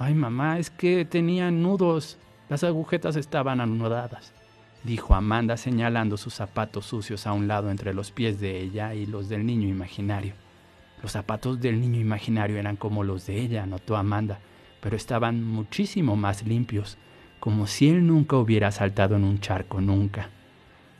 Ay, 0.00 0.12
mamá, 0.12 0.58
es 0.58 0.68
que 0.68 1.04
tenía 1.04 1.52
nudos. 1.52 2.18
Las 2.48 2.64
agujetas 2.64 3.14
estaban 3.14 3.60
anudadas, 3.60 4.32
dijo 4.82 5.14
Amanda 5.14 5.56
señalando 5.56 6.16
sus 6.16 6.34
zapatos 6.34 6.86
sucios 6.86 7.24
a 7.28 7.32
un 7.32 7.46
lado 7.46 7.70
entre 7.70 7.94
los 7.94 8.10
pies 8.10 8.40
de 8.40 8.60
ella 8.60 8.94
y 8.94 9.06
los 9.06 9.28
del 9.28 9.46
niño 9.46 9.68
imaginario. 9.68 10.34
Los 11.04 11.12
zapatos 11.12 11.60
del 11.60 11.80
niño 11.80 12.00
imaginario 12.00 12.58
eran 12.58 12.74
como 12.74 13.04
los 13.04 13.26
de 13.26 13.40
ella, 13.40 13.64
notó 13.64 13.96
Amanda, 13.96 14.40
pero 14.80 14.96
estaban 14.96 15.44
muchísimo 15.44 16.16
más 16.16 16.44
limpios, 16.44 16.98
como 17.38 17.68
si 17.68 17.90
él 17.90 18.04
nunca 18.04 18.38
hubiera 18.38 18.72
saltado 18.72 19.14
en 19.14 19.22
un 19.22 19.38
charco 19.38 19.80
nunca. 19.80 20.30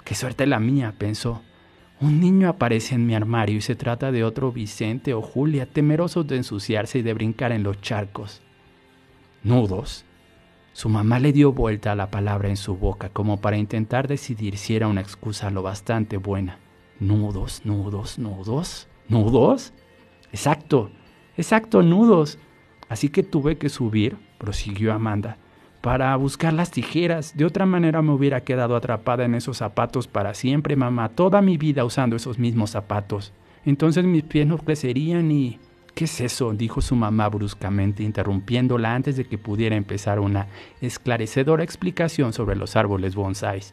Qué 0.04 0.14
suerte 0.14 0.46
la 0.46 0.60
mía, 0.60 0.94
pensó. 0.96 1.42
Un 2.00 2.20
niño 2.20 2.48
aparece 2.48 2.94
en 2.94 3.06
mi 3.06 3.14
armario 3.16 3.56
y 3.56 3.60
se 3.60 3.74
trata 3.74 4.12
de 4.12 4.22
otro 4.22 4.52
Vicente 4.52 5.14
o 5.14 5.22
Julia, 5.22 5.66
temerosos 5.66 6.26
de 6.28 6.36
ensuciarse 6.36 7.00
y 7.00 7.02
de 7.02 7.12
brincar 7.12 7.50
en 7.50 7.64
los 7.64 7.80
charcos. 7.80 8.40
Nudos. 9.42 10.04
Su 10.72 10.88
mamá 10.88 11.18
le 11.18 11.32
dio 11.32 11.52
vuelta 11.52 11.90
a 11.90 11.96
la 11.96 12.08
palabra 12.08 12.48
en 12.48 12.56
su 12.56 12.76
boca 12.76 13.08
como 13.08 13.40
para 13.40 13.56
intentar 13.56 14.06
decidir 14.06 14.58
si 14.58 14.76
era 14.76 14.86
una 14.86 15.00
excusa 15.00 15.50
lo 15.50 15.62
bastante 15.62 16.18
buena. 16.18 16.60
Nudos, 17.00 17.62
nudos, 17.64 18.16
nudos. 18.18 18.86
¿Nudos? 19.08 19.72
Exacto, 20.30 20.92
exacto, 21.36 21.82
nudos. 21.82 22.38
Así 22.88 23.08
que 23.08 23.24
tuve 23.24 23.58
que 23.58 23.68
subir, 23.68 24.18
prosiguió 24.38 24.92
Amanda, 24.92 25.38
para 25.88 26.14
buscar 26.16 26.52
las 26.52 26.70
tijeras. 26.70 27.34
De 27.34 27.46
otra 27.46 27.64
manera 27.64 28.02
me 28.02 28.12
hubiera 28.12 28.42
quedado 28.42 28.76
atrapada 28.76 29.24
en 29.24 29.34
esos 29.34 29.56
zapatos 29.56 30.06
para 30.06 30.34
siempre, 30.34 30.76
mamá, 30.76 31.08
toda 31.08 31.40
mi 31.40 31.56
vida 31.56 31.82
usando 31.82 32.14
esos 32.14 32.38
mismos 32.38 32.72
zapatos. 32.72 33.32
Entonces 33.64 34.04
mis 34.04 34.22
pies 34.22 34.46
no 34.46 34.58
crecerían 34.58 35.30
y... 35.30 35.58
¿Qué 35.94 36.04
es 36.04 36.20
eso? 36.20 36.52
dijo 36.52 36.82
su 36.82 36.94
mamá 36.94 37.30
bruscamente, 37.30 38.02
interrumpiéndola 38.02 38.94
antes 38.94 39.16
de 39.16 39.24
que 39.24 39.38
pudiera 39.38 39.76
empezar 39.76 40.20
una 40.20 40.48
esclarecedora 40.82 41.64
explicación 41.64 42.34
sobre 42.34 42.54
los 42.54 42.76
árboles 42.76 43.14
bonsáis. 43.14 43.72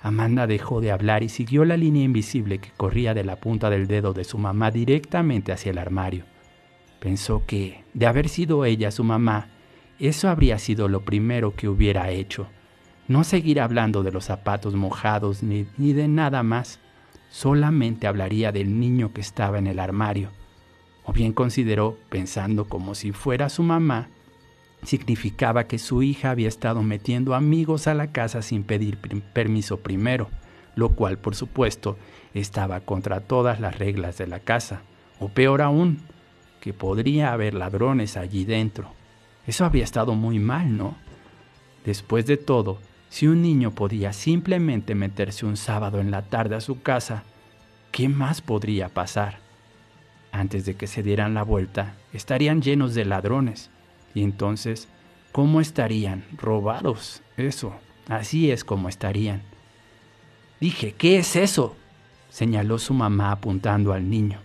Amanda 0.00 0.48
dejó 0.48 0.80
de 0.80 0.90
hablar 0.90 1.22
y 1.22 1.28
siguió 1.28 1.64
la 1.64 1.76
línea 1.76 2.02
invisible 2.02 2.58
que 2.58 2.72
corría 2.76 3.14
de 3.14 3.22
la 3.22 3.36
punta 3.36 3.70
del 3.70 3.86
dedo 3.86 4.14
de 4.14 4.24
su 4.24 4.36
mamá 4.36 4.72
directamente 4.72 5.52
hacia 5.52 5.70
el 5.70 5.78
armario. 5.78 6.24
Pensó 6.98 7.44
que, 7.46 7.84
de 7.94 8.06
haber 8.08 8.28
sido 8.28 8.64
ella 8.64 8.90
su 8.90 9.04
mamá, 9.04 9.61
eso 10.08 10.28
habría 10.28 10.58
sido 10.58 10.88
lo 10.88 11.04
primero 11.04 11.54
que 11.54 11.68
hubiera 11.68 12.10
hecho. 12.10 12.48
No 13.08 13.24
seguir 13.24 13.60
hablando 13.60 14.02
de 14.02 14.12
los 14.12 14.24
zapatos 14.24 14.74
mojados 14.74 15.42
ni, 15.42 15.66
ni, 15.76 15.92
de 15.92 16.08
nada 16.08 16.42
más. 16.42 16.80
Solamente 17.30 18.06
hablaría 18.06 18.52
del 18.52 18.78
niño 18.80 19.12
que 19.12 19.20
estaba 19.20 19.58
en 19.58 19.66
el 19.66 19.78
armario. 19.78 20.30
O 21.04 21.12
bien 21.12 21.32
consideró, 21.32 21.98
pensando 22.08 22.66
como 22.66 22.94
si 22.94 23.12
fuera 23.12 23.48
su 23.48 23.62
mamá, 23.62 24.08
significaba 24.82 25.64
que 25.64 25.78
su 25.78 26.02
hija 26.02 26.30
había 26.30 26.48
estado 26.48 26.82
metiendo 26.82 27.34
amigos 27.34 27.86
a 27.86 27.94
la 27.94 28.12
casa 28.12 28.42
sin 28.42 28.64
pedir 28.64 28.98
permiso 29.32 29.80
primero, 29.80 30.28
lo 30.74 30.90
cual, 30.90 31.18
por 31.18 31.34
supuesto, 31.34 31.96
estaba 32.34 32.80
contra 32.80 33.20
todas 33.20 33.60
las 33.60 33.78
reglas 33.78 34.18
de 34.18 34.26
la 34.26 34.40
casa. 34.40 34.82
O 35.18 35.28
peor 35.28 35.62
aún, 35.62 35.98
que 36.60 36.72
podría 36.72 37.32
haber 37.32 37.54
ladrones 37.54 38.16
allí 38.16 38.44
dentro. 38.44 39.01
Eso 39.46 39.64
había 39.64 39.84
estado 39.84 40.14
muy 40.14 40.38
mal, 40.38 40.76
¿no? 40.76 40.94
Después 41.84 42.26
de 42.26 42.36
todo, 42.36 42.78
si 43.08 43.26
un 43.26 43.42
niño 43.42 43.72
podía 43.72 44.12
simplemente 44.12 44.94
meterse 44.94 45.44
un 45.44 45.56
sábado 45.56 46.00
en 46.00 46.10
la 46.10 46.22
tarde 46.22 46.54
a 46.54 46.60
su 46.60 46.80
casa, 46.80 47.24
¿qué 47.90 48.08
más 48.08 48.40
podría 48.40 48.88
pasar? 48.88 49.38
Antes 50.30 50.64
de 50.64 50.76
que 50.76 50.86
se 50.86 51.02
dieran 51.02 51.34
la 51.34 51.42
vuelta, 51.42 51.94
estarían 52.12 52.62
llenos 52.62 52.94
de 52.94 53.04
ladrones. 53.04 53.70
Y 54.14 54.22
entonces, 54.22 54.88
¿cómo 55.32 55.60
estarían? 55.60 56.24
Robados. 56.38 57.22
Eso, 57.36 57.74
así 58.08 58.50
es 58.50 58.64
como 58.64 58.88
estarían. 58.88 59.42
Dije, 60.60 60.92
¿qué 60.92 61.18
es 61.18 61.36
eso? 61.36 61.76
señaló 62.30 62.78
su 62.78 62.94
mamá 62.94 63.30
apuntando 63.30 63.92
al 63.92 64.08
niño. 64.08 64.38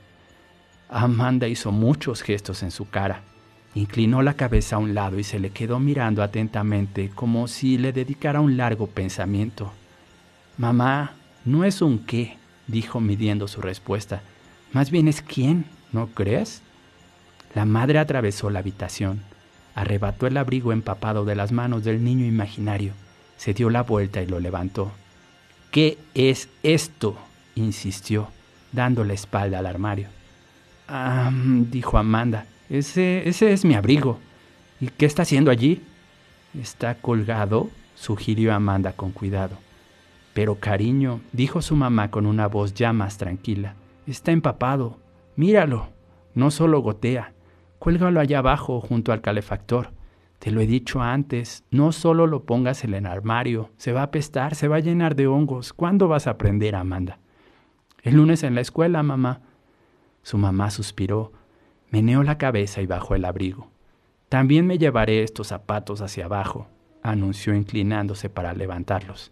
Amanda 0.89 1.47
hizo 1.47 1.71
muchos 1.71 2.21
gestos 2.21 2.63
en 2.63 2.71
su 2.71 2.89
cara. 2.89 3.21
Inclinó 3.75 4.21
la 4.21 4.33
cabeza 4.33 4.77
a 4.77 4.79
un 4.79 4.93
lado 4.93 5.19
y 5.19 5.23
se 5.23 5.39
le 5.39 5.51
quedó 5.51 5.79
mirando 5.79 6.23
atentamente 6.23 7.09
como 7.13 7.47
si 7.47 7.77
le 7.77 7.93
dedicara 7.93 8.41
un 8.41 8.57
largo 8.57 8.87
pensamiento. 8.87 9.71
Mamá, 10.57 11.13
no 11.45 11.63
es 11.63 11.81
un 11.81 11.99
qué, 11.99 12.37
dijo 12.67 12.99
midiendo 12.99 13.47
su 13.47 13.61
respuesta. 13.61 14.21
Más 14.73 14.91
bien 14.91 15.07
es 15.07 15.21
quién, 15.21 15.65
¿no 15.91 16.07
crees? 16.07 16.61
La 17.55 17.65
madre 17.65 17.99
atravesó 17.99 18.49
la 18.49 18.59
habitación, 18.59 19.21
arrebató 19.75 20.27
el 20.27 20.37
abrigo 20.37 20.73
empapado 20.73 21.25
de 21.25 21.35
las 21.35 21.51
manos 21.51 21.83
del 21.83 22.03
niño 22.03 22.25
imaginario, 22.25 22.93
se 23.37 23.53
dio 23.53 23.69
la 23.69 23.83
vuelta 23.83 24.21
y 24.21 24.27
lo 24.27 24.39
levantó. 24.39 24.91
¿Qué 25.71 25.97
es 26.13 26.49
esto? 26.63 27.17
insistió, 27.55 28.29
dando 28.71 29.03
la 29.03 29.13
espalda 29.13 29.59
al 29.59 29.65
armario. 29.65 30.09
Ah, 30.87 31.31
dijo 31.33 31.97
Amanda, 31.97 32.45
ese, 32.69 33.27
ese 33.27 33.51
es 33.53 33.65
mi 33.65 33.75
abrigo. 33.75 34.19
¿Y 34.79 34.87
qué 34.87 35.05
está 35.05 35.23
haciendo 35.23 35.51
allí? 35.51 35.81
Está 36.59 36.95
colgado, 36.95 37.69
sugirió 37.95 38.53
Amanda 38.53 38.93
con 38.93 39.11
cuidado. 39.11 39.57
Pero 40.33 40.55
cariño, 40.55 41.21
dijo 41.31 41.61
su 41.61 41.75
mamá 41.75 42.11
con 42.11 42.25
una 42.25 42.47
voz 42.47 42.73
ya 42.73 42.93
más 42.93 43.17
tranquila, 43.17 43.75
está 44.05 44.31
empapado. 44.31 44.97
Míralo. 45.35 45.89
No 46.35 46.51
solo 46.51 46.81
gotea. 46.81 47.33
Cuélgalo 47.79 48.19
allá 48.19 48.39
abajo, 48.39 48.79
junto 48.79 49.11
al 49.11 49.21
calefactor. 49.21 49.89
Te 50.39 50.51
lo 50.51 50.61
he 50.61 50.67
dicho 50.67 51.01
antes, 51.01 51.63
no 51.71 51.91
solo 51.91 52.27
lo 52.27 52.43
pongas 52.43 52.83
en 52.83 52.93
el 52.93 53.07
armario, 53.07 53.71
se 53.77 53.91
va 53.91 54.01
a 54.01 54.03
apestar, 54.03 54.53
se 54.53 54.67
va 54.67 54.75
a 54.75 54.81
llenar 54.81 55.15
de 55.15 55.25
hongos. 55.25 55.73
¿Cuándo 55.73 56.07
vas 56.07 56.27
a 56.27 56.31
aprender, 56.31 56.75
Amanda? 56.75 57.17
El 58.03 58.17
lunes 58.17 58.43
en 58.43 58.53
la 58.53 58.61
escuela, 58.61 59.01
mamá. 59.01 59.41
Su 60.21 60.37
mamá 60.37 60.69
suspiró, 60.69 61.31
meneó 61.89 62.23
la 62.23 62.37
cabeza 62.37 62.81
y 62.81 62.85
bajó 62.85 63.15
el 63.15 63.25
abrigo. 63.25 63.69
También 64.29 64.65
me 64.67 64.77
llevaré 64.77 65.23
estos 65.23 65.47
zapatos 65.47 66.01
hacia 66.01 66.25
abajo, 66.25 66.67
anunció 67.01 67.55
inclinándose 67.55 68.29
para 68.29 68.53
levantarlos. 68.53 69.31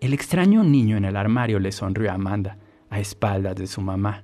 El 0.00 0.12
extraño 0.12 0.62
niño 0.62 0.96
en 0.96 1.04
el 1.04 1.16
armario 1.16 1.58
le 1.58 1.72
sonrió 1.72 2.10
a 2.10 2.14
Amanda, 2.14 2.58
a 2.90 3.00
espaldas 3.00 3.56
de 3.56 3.66
su 3.66 3.80
mamá. 3.80 4.22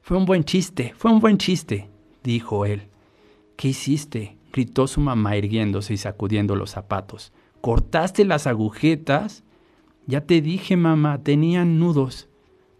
Fue 0.00 0.16
un 0.16 0.24
buen 0.24 0.44
chiste, 0.44 0.94
fue 0.96 1.12
un 1.12 1.20
buen 1.20 1.36
chiste, 1.36 1.90
dijo 2.22 2.64
él. 2.64 2.88
¿Qué 3.56 3.68
hiciste? 3.68 4.36
gritó 4.52 4.86
su 4.86 5.00
mamá 5.00 5.36
irguiéndose 5.36 5.94
y 5.94 5.96
sacudiendo 5.96 6.54
los 6.56 6.70
zapatos. 6.70 7.32
¿Cortaste 7.60 8.24
las 8.24 8.46
agujetas? 8.46 9.42
Ya 10.06 10.20
te 10.20 10.40
dije, 10.40 10.76
mamá, 10.76 11.22
tenían 11.22 11.78
nudos, 11.78 12.28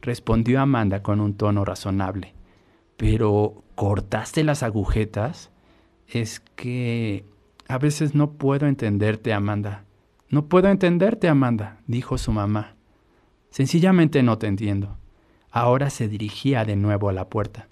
respondió 0.00 0.60
Amanda 0.60 1.02
con 1.02 1.20
un 1.20 1.34
tono 1.34 1.64
razonable. 1.64 2.34
Pero, 2.96 3.64
¿cortaste 3.74 4.44
las 4.44 4.62
agujetas? 4.62 5.50
Es 6.06 6.40
que 6.40 7.24
a 7.68 7.78
veces 7.78 8.14
no 8.14 8.32
puedo 8.32 8.66
entenderte, 8.66 9.32
Amanda. 9.32 9.84
No 10.28 10.46
puedo 10.46 10.68
entenderte, 10.68 11.28
Amanda, 11.28 11.80
dijo 11.86 12.18
su 12.18 12.32
mamá. 12.32 12.74
Sencillamente 13.50 14.22
no 14.22 14.38
te 14.38 14.46
entiendo. 14.46 14.96
Ahora 15.50 15.90
se 15.90 16.08
dirigía 16.08 16.64
de 16.64 16.76
nuevo 16.76 17.08
a 17.08 17.12
la 17.12 17.28
puerta. 17.28 17.68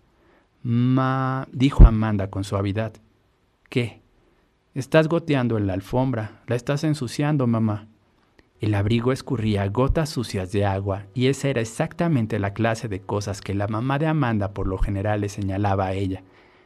Ma, 0.63 1.49
dijo 1.53 1.85
Amanda 1.85 2.31
con 2.31 2.45
suavidad. 2.45 2.93
¿Qué? 3.69 4.03
Estás 4.75 5.09
goteando 5.09 5.59
en 5.59 5.67
la 5.67 5.75
alfombra, 5.75 6.43
la 6.47 6.55
estás 6.55 6.85
ensuciando, 6.85 7.47
mamá. 7.47 7.89
El 8.63 8.75
abrigo 8.75 9.13
escurría 9.13 9.69
gotas 9.69 10.09
sucias 10.09 10.53
de 10.53 10.65
agua 10.65 11.05
y 11.13 11.27
esa 11.27 11.49
era 11.49 11.61
exactamente 11.61 12.39
la 12.39 12.55
clase 12.55 12.89
de 12.89 13.03
cosas 13.03 13.43
que 13.43 13.53
la 13.53 13.69
mamá 13.69 13.99
de 13.99 14.07
Amanda 14.07 14.55
por 14.55 14.67
lo 14.67 14.79
general 14.79 15.21
le 15.21 15.29
señalaba 15.29 15.89
a 15.89 15.93
ella, 15.93 16.23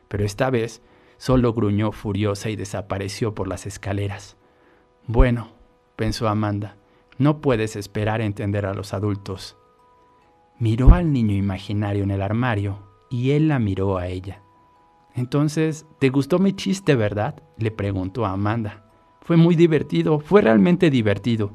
pero 0.07 0.25
esta 0.25 0.51
vez 0.51 0.83
Solo 1.19 1.55
gruñó 1.55 1.93
furiosa 1.93 2.51
y 2.51 2.57
desapareció 2.57 3.35
por 3.35 3.49
las 3.49 3.67
escaleras. 3.67 4.37
Bueno, 5.07 5.49
pensó 5.97 6.29
Amanda, 6.29 6.77
no 7.19 7.41
puedes 7.41 7.77
esperar 7.77 8.21
a 8.21 8.27
entender 8.27 8.67
a 8.67 8.75
los 8.75 8.93
adultos. 8.93 9.57
Miró 10.59 10.93
al 10.93 11.13
niño 11.13 11.35
imaginario 11.35 12.03
en 12.03 12.11
el 12.11 12.23
armario 12.23 12.79
y 13.11 13.31
él 13.31 13.49
la 13.49 13.59
miró 13.59 13.97
a 13.97 14.09
ella. 14.09 14.43
Entonces, 15.15 15.87
¿te 15.99 16.11
gustó 16.11 16.39
mi 16.39 16.53
chiste, 16.53 16.95
verdad? 16.95 17.43
le 17.57 17.71
preguntó 17.71 18.27
a 18.27 18.33
Amanda. 18.33 18.85
Fue 19.23 19.39
muy 19.39 19.57
divertido, 19.57 20.21
fue 20.21 20.43
realmente 20.43 20.91
divertido. 20.91 21.53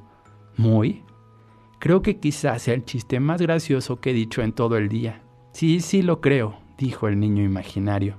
¿Muy? 0.57 1.03
Creo 1.79 2.01
que 2.01 2.19
quizás 2.19 2.61
sea 2.61 2.73
el 2.73 2.85
chiste 2.85 3.19
más 3.19 3.41
gracioso 3.41 3.99
que 3.99 4.11
he 4.11 4.13
dicho 4.13 4.41
en 4.41 4.53
todo 4.53 4.77
el 4.77 4.87
día. 4.87 5.23
Sí, 5.51 5.79
sí 5.79 6.01
lo 6.01 6.21
creo, 6.21 6.59
dijo 6.77 7.07
el 7.07 7.19
niño 7.19 7.43
imaginario. 7.43 8.17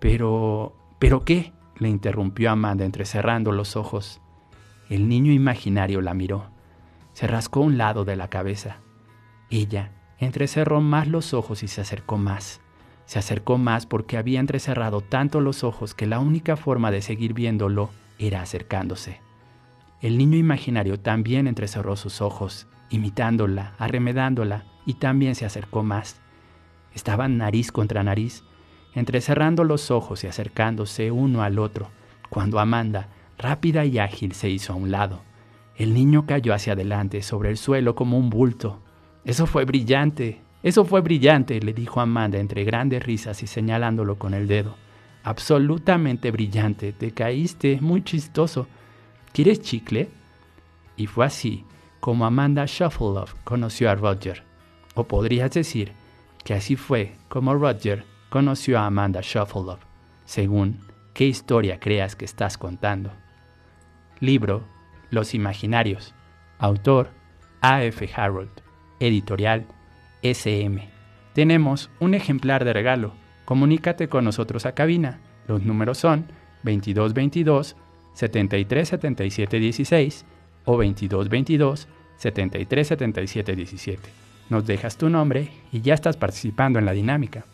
Pero... 0.00 0.76
¿Pero 0.98 1.24
qué? 1.24 1.52
le 1.78 1.88
interrumpió 1.88 2.50
Amanda 2.50 2.84
entrecerrando 2.84 3.52
los 3.52 3.76
ojos. 3.76 4.20
El 4.88 5.08
niño 5.08 5.32
imaginario 5.32 6.00
la 6.00 6.14
miró. 6.14 6.46
Se 7.12 7.26
rascó 7.26 7.60
un 7.60 7.78
lado 7.78 8.04
de 8.04 8.16
la 8.16 8.28
cabeza. 8.28 8.78
Ella 9.50 9.92
entrecerró 10.18 10.80
más 10.80 11.08
los 11.08 11.34
ojos 11.34 11.62
y 11.62 11.68
se 11.68 11.80
acercó 11.80 12.18
más. 12.18 12.60
Se 13.06 13.18
acercó 13.18 13.58
más 13.58 13.86
porque 13.86 14.16
había 14.16 14.40
entrecerrado 14.40 15.00
tanto 15.00 15.40
los 15.40 15.64
ojos 15.64 15.94
que 15.94 16.06
la 16.06 16.20
única 16.20 16.56
forma 16.56 16.90
de 16.90 17.02
seguir 17.02 17.34
viéndolo 17.34 17.90
era 18.18 18.40
acercándose. 18.42 19.23
El 20.04 20.18
niño 20.18 20.36
imaginario 20.36 21.00
también 21.00 21.46
entrecerró 21.46 21.96
sus 21.96 22.20
ojos, 22.20 22.66
imitándola, 22.90 23.72
arremedándola, 23.78 24.66
y 24.84 24.92
también 24.96 25.34
se 25.34 25.46
acercó 25.46 25.82
más. 25.82 26.20
Estaban 26.92 27.38
nariz 27.38 27.72
contra 27.72 28.02
nariz, 28.02 28.44
entrecerrando 28.92 29.64
los 29.64 29.90
ojos 29.90 30.22
y 30.22 30.26
acercándose 30.26 31.10
uno 31.10 31.42
al 31.42 31.58
otro, 31.58 31.88
cuando 32.28 32.60
Amanda, 32.60 33.08
rápida 33.38 33.86
y 33.86 33.98
ágil, 33.98 34.32
se 34.32 34.50
hizo 34.50 34.74
a 34.74 34.76
un 34.76 34.90
lado. 34.90 35.22
El 35.74 35.94
niño 35.94 36.26
cayó 36.26 36.52
hacia 36.52 36.74
adelante 36.74 37.22
sobre 37.22 37.48
el 37.48 37.56
suelo 37.56 37.94
como 37.94 38.18
un 38.18 38.28
bulto. 38.28 38.82
Eso 39.24 39.46
fue 39.46 39.64
brillante, 39.64 40.42
eso 40.62 40.84
fue 40.84 41.00
brillante, 41.00 41.58
le 41.60 41.72
dijo 41.72 42.02
Amanda 42.02 42.36
entre 42.36 42.64
grandes 42.64 43.02
risas 43.02 43.42
y 43.42 43.46
señalándolo 43.46 44.18
con 44.18 44.34
el 44.34 44.48
dedo. 44.48 44.76
Absolutamente 45.22 46.30
brillante, 46.30 46.92
te 46.92 47.12
caíste, 47.12 47.78
muy 47.80 48.04
chistoso. 48.04 48.68
¿Quieres 49.34 49.62
chicle? 49.62 50.10
Y 50.96 51.08
fue 51.08 51.26
así 51.26 51.64
como 51.98 52.24
Amanda 52.24 52.66
Shuffleoff 52.68 53.34
conoció 53.42 53.90
a 53.90 53.96
Roger. 53.96 54.44
O 54.94 55.08
podrías 55.08 55.50
decir 55.50 55.90
que 56.44 56.54
así 56.54 56.76
fue 56.76 57.16
como 57.28 57.52
Roger 57.52 58.04
conoció 58.30 58.78
a 58.78 58.86
Amanda 58.86 59.22
Shuffleoff, 59.22 59.80
según 60.24 60.78
qué 61.14 61.26
historia 61.26 61.80
creas 61.80 62.14
que 62.14 62.24
estás 62.24 62.56
contando. 62.56 63.10
Libro 64.20 64.62
Los 65.10 65.34
Imaginarios. 65.34 66.14
Autor 66.58 67.10
A.F. 67.60 68.08
Harold. 68.14 68.52
Editorial 69.00 69.66
SM. 70.22 70.88
Tenemos 71.32 71.90
un 71.98 72.14
ejemplar 72.14 72.64
de 72.64 72.72
regalo. 72.72 73.14
Comunícate 73.46 74.08
con 74.08 74.26
nosotros 74.26 74.64
a 74.64 74.76
cabina. 74.76 75.18
Los 75.48 75.64
números 75.64 75.98
son 75.98 76.26
2222 76.62 77.74
737716 78.14 80.24
o 80.64 80.72
2222 80.72 81.88
737717. 82.16 84.00
Nos 84.50 84.66
dejas 84.66 84.96
tu 84.96 85.10
nombre 85.10 85.50
y 85.72 85.80
ya 85.80 85.94
estás 85.94 86.16
participando 86.16 86.78
en 86.78 86.86
la 86.86 86.92
dinámica. 86.92 87.44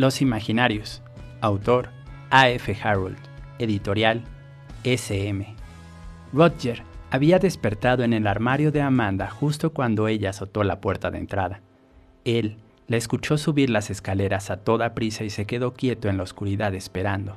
Los 0.00 0.22
Imaginarios. 0.22 1.02
Autor 1.42 1.90
A.F. 2.30 2.74
Harold. 2.82 3.18
Editorial 3.58 4.24
SM. 4.82 5.54
Roger 6.32 6.84
había 7.10 7.38
despertado 7.38 8.02
en 8.02 8.14
el 8.14 8.26
armario 8.26 8.72
de 8.72 8.80
Amanda 8.80 9.28
justo 9.28 9.74
cuando 9.74 10.08
ella 10.08 10.30
azotó 10.30 10.64
la 10.64 10.80
puerta 10.80 11.10
de 11.10 11.18
entrada. 11.18 11.60
Él 12.24 12.56
la 12.86 12.96
escuchó 12.96 13.36
subir 13.36 13.68
las 13.68 13.90
escaleras 13.90 14.50
a 14.50 14.56
toda 14.56 14.94
prisa 14.94 15.22
y 15.24 15.28
se 15.28 15.44
quedó 15.44 15.74
quieto 15.74 16.08
en 16.08 16.16
la 16.16 16.22
oscuridad 16.22 16.74
esperando. 16.74 17.36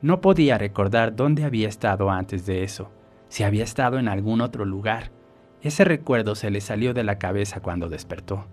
No 0.00 0.22
podía 0.22 0.56
recordar 0.56 1.14
dónde 1.14 1.44
había 1.44 1.68
estado 1.68 2.08
antes 2.10 2.46
de 2.46 2.64
eso, 2.64 2.90
si 3.28 3.42
había 3.42 3.64
estado 3.64 3.98
en 3.98 4.08
algún 4.08 4.40
otro 4.40 4.64
lugar. 4.64 5.10
Ese 5.60 5.84
recuerdo 5.84 6.36
se 6.36 6.50
le 6.50 6.62
salió 6.62 6.94
de 6.94 7.04
la 7.04 7.18
cabeza 7.18 7.60
cuando 7.60 7.90
despertó. 7.90 8.46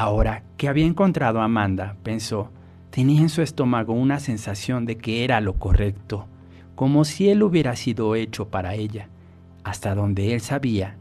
Ahora 0.00 0.44
que 0.56 0.68
había 0.68 0.86
encontrado 0.86 1.40
a 1.40 1.46
Amanda, 1.46 1.96
pensó, 2.04 2.52
tenía 2.90 3.20
en 3.20 3.28
su 3.28 3.42
estómago 3.42 3.94
una 3.94 4.20
sensación 4.20 4.86
de 4.86 4.96
que 4.96 5.24
era 5.24 5.40
lo 5.40 5.54
correcto, 5.54 6.28
como 6.76 7.04
si 7.04 7.30
él 7.30 7.42
hubiera 7.42 7.74
sido 7.74 8.14
hecho 8.14 8.46
para 8.46 8.76
ella. 8.76 9.08
Hasta 9.64 9.96
donde 9.96 10.34
él 10.34 10.40
sabía, 10.40 10.94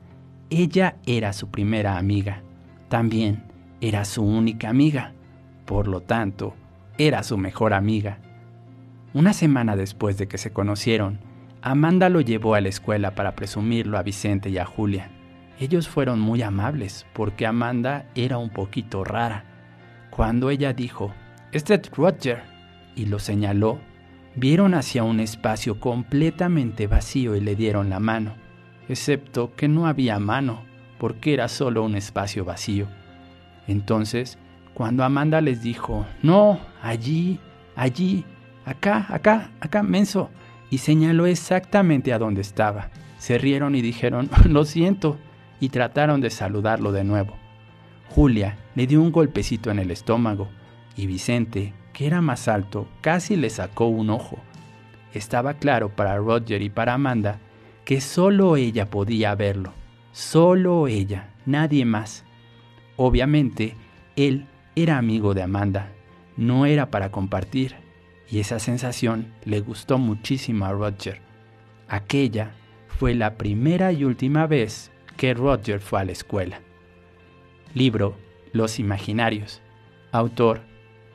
ella 0.50 0.96
era 1.06 1.34
su 1.34 1.52
primera 1.52 2.00
amiga. 2.00 2.42
También 2.90 3.44
era 3.82 4.04
su 4.04 4.24
única 4.24 4.70
amiga. 4.70 5.14
Por 5.66 5.88
lo 5.88 6.02
tanto, 6.02 6.56
era 6.98 7.22
su 7.22 7.38
mejor 7.38 7.76
amiga. 7.76 8.18
Una 9.14 9.34
semana 9.34 9.76
después 9.76 10.18
de 10.18 10.28
que 10.28 10.40
se 10.40 10.52
conocieron, 10.52 11.20
Amanda 11.62 12.10
lo 12.10 12.20
llevó 12.20 12.56
a 12.56 12.62
la 12.62 12.70
escuela 12.70 13.14
para 13.14 13.36
presumirlo 13.36 14.00
a 14.00 14.02
Vicente 14.02 14.50
y 14.50 14.58
a 14.58 14.66
Julia. 14.66 15.12
Ellos 15.60 15.88
fueron 15.88 16.20
muy 16.20 16.42
amables 16.42 17.06
porque 17.14 17.48
Amanda 17.48 18.06
era 18.16 18.38
un 18.38 18.50
poquito 18.50 19.04
rara. 19.04 19.46
Cuando 20.12 20.50
ella 20.50 20.74
dijo, 20.74 21.14
este 21.52 21.76
es 21.76 21.90
Roger, 21.92 22.44
y 22.96 23.06
lo 23.06 23.20
señaló, 23.20 23.80
vieron 24.36 24.74
hacia 24.74 25.04
un 25.04 25.20
espacio 25.20 25.80
completamente 25.80 26.88
vacío 26.88 27.36
y 27.36 27.42
le 27.42 27.56
dieron 27.56 27.90
la 27.90 28.00
mano. 28.00 28.36
excepto 28.90 29.54
que 29.56 29.68
no 29.68 29.88
había 29.88 30.18
mano, 30.18 30.62
porque 30.98 31.34
era 31.34 31.48
solo 31.48 31.84
un 31.84 31.96
espacio 31.96 32.46
vacío. 32.46 32.88
Entonces, 33.68 34.38
cuando 34.74 35.04
Amanda 35.04 35.42
les 35.42 35.62
dijo, 35.62 36.06
no, 36.22 36.60
allí, 36.82 37.40
allí, 37.76 38.24
acá, 38.66 39.06
acá, 39.10 39.52
acá, 39.60 39.84
menso, 39.84 40.30
y 40.70 40.78
señaló 40.78 41.26
exactamente 41.26 42.14
a 42.14 42.20
donde 42.20 42.42
estaba, 42.42 42.92
se 43.18 43.38
rieron 43.38 43.76
y 43.76 43.82
dijeron, 43.82 44.30
lo 44.50 44.64
siento, 44.64 45.18
y 45.60 45.70
trataron 45.70 46.22
de 46.22 46.30
saludarlo 46.30 46.92
de 46.92 47.04
nuevo. 47.04 47.36
Julia 48.10 48.58
le 48.76 48.88
dio 48.88 49.02
un 49.02 49.12
golpecito 49.12 49.72
en 49.72 49.80
el 49.80 49.92
estómago, 49.92 50.50
y 50.96 51.06
Vicente, 51.06 51.74
que 51.94 52.08
era 52.08 52.22
más 52.22 52.48
alto, 52.48 52.88
casi 53.02 53.36
le 53.36 53.50
sacó 53.50 53.88
un 53.88 54.10
ojo. 54.10 54.40
Estaba 55.14 55.56
claro 55.56 55.90
para 55.90 56.18
Roger 56.18 56.62
y 56.62 56.70
para 56.70 56.94
Amanda 56.94 57.40
que 57.86 58.02
solo 58.02 58.58
ella 58.58 58.90
podía 58.90 59.34
verlo, 59.36 59.74
solo 60.12 60.88
ella, 60.88 61.30
nadie 61.46 61.86
más. 61.86 62.26
Obviamente, 62.98 63.76
él 64.16 64.48
era 64.76 64.98
amigo 64.98 65.34
de 65.34 65.44
Amanda, 65.44 65.92
no 66.36 66.66
era 66.66 66.92
para 66.92 67.12
compartir, 67.12 67.76
y 68.30 68.40
esa 68.40 68.60
sensación 68.60 69.34
le 69.46 69.62
gustó 69.62 69.98
muchísimo 69.98 70.66
a 70.66 70.74
Roger. 70.74 71.22
Aquella 71.88 72.52
fue 72.88 73.16
la 73.16 73.36
primera 73.38 73.92
y 73.94 74.04
última 74.04 74.48
vez 74.48 74.92
que 75.18 75.34
Roger 75.34 75.82
fue 75.82 76.02
a 76.02 76.06
la 76.06 76.12
escuela. 76.14 76.62
Libro 77.74 78.16
Los 78.54 78.80
Imaginarios. 78.80 79.62
Autor 80.12 80.62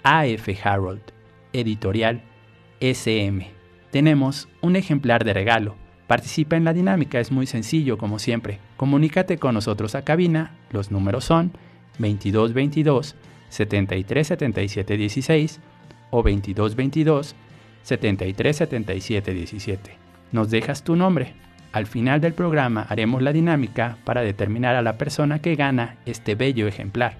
A.F. 0.03 0.59
Harold. 0.62 1.01
Editorial 1.53 2.23
SM. 2.81 3.51
Tenemos 3.91 4.49
un 4.61 4.77
ejemplar 4.77 5.25
de 5.25 5.33
regalo. 5.33 5.77
Participa 6.07 6.57
en 6.57 6.65
la 6.65 6.73
dinámica, 6.73 7.21
es 7.21 7.31
muy 7.31 7.47
sencillo 7.47 7.97
como 7.97 8.19
siempre. 8.19 8.59
Comunícate 8.77 9.38
con 9.38 9.55
nosotros 9.55 9.95
a 9.95 10.03
cabina, 10.03 10.57
los 10.71 10.91
números 10.91 11.25
son 11.25 11.53
2222 11.99 13.15
7377 13.49 14.97
16 14.97 15.61
o 16.11 16.17
2222 16.19 17.35
7377 17.83 19.35
17. 19.35 19.97
Nos 20.33 20.51
dejas 20.51 20.85
tu 20.85 20.97
nombre. 20.97 21.35
Al 21.72 21.87
final 21.87 22.20
del 22.20 22.35
programa 22.35 22.87
haremos 22.88 23.22
la 23.22 23.32
dinámica 23.32 23.96
para 24.04 24.20
determinar 24.20 24.76
a 24.76 24.82
la 24.82 24.98
persona 24.98 25.40
que 25.40 25.56
gana 25.56 25.96
este 26.04 26.35
bello 26.35 26.68
ejemplar. 26.68 27.16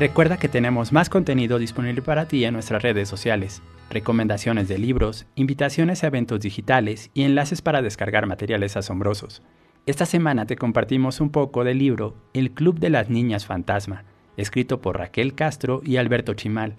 Recuerda 0.00 0.38
que 0.38 0.48
tenemos 0.48 0.92
más 0.92 1.10
contenido 1.10 1.58
disponible 1.58 2.00
para 2.00 2.26
ti 2.26 2.46
en 2.46 2.54
nuestras 2.54 2.82
redes 2.82 3.06
sociales, 3.06 3.60
recomendaciones 3.90 4.66
de 4.66 4.78
libros, 4.78 5.26
invitaciones 5.34 6.02
a 6.02 6.06
eventos 6.06 6.40
digitales 6.40 7.10
y 7.12 7.24
enlaces 7.24 7.60
para 7.60 7.82
descargar 7.82 8.26
materiales 8.26 8.78
asombrosos. 8.78 9.42
Esta 9.84 10.06
semana 10.06 10.46
te 10.46 10.56
compartimos 10.56 11.20
un 11.20 11.28
poco 11.28 11.64
del 11.64 11.76
libro 11.76 12.16
El 12.32 12.52
Club 12.52 12.78
de 12.78 12.88
las 12.88 13.10
Niñas 13.10 13.44
Fantasma, 13.44 14.04
escrito 14.38 14.80
por 14.80 14.96
Raquel 14.96 15.34
Castro 15.34 15.82
y 15.84 15.98
Alberto 15.98 16.32
Chimal. 16.32 16.76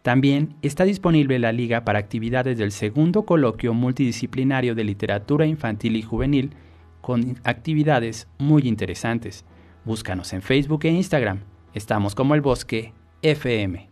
También 0.00 0.56
está 0.62 0.84
disponible 0.84 1.38
la 1.38 1.52
liga 1.52 1.84
para 1.84 1.98
actividades 1.98 2.56
del 2.56 2.72
segundo 2.72 3.26
coloquio 3.26 3.74
multidisciplinario 3.74 4.74
de 4.74 4.84
literatura 4.84 5.44
infantil 5.44 5.94
y 5.96 6.00
juvenil 6.00 6.54
con 7.02 7.38
actividades 7.44 8.28
muy 8.38 8.62
interesantes. 8.66 9.44
Búscanos 9.84 10.32
en 10.32 10.40
Facebook 10.40 10.86
e 10.86 10.88
Instagram 10.88 11.51
Estamos 11.74 12.14
como 12.14 12.34
el 12.34 12.40
bosque 12.42 12.92
FM. 13.22 13.91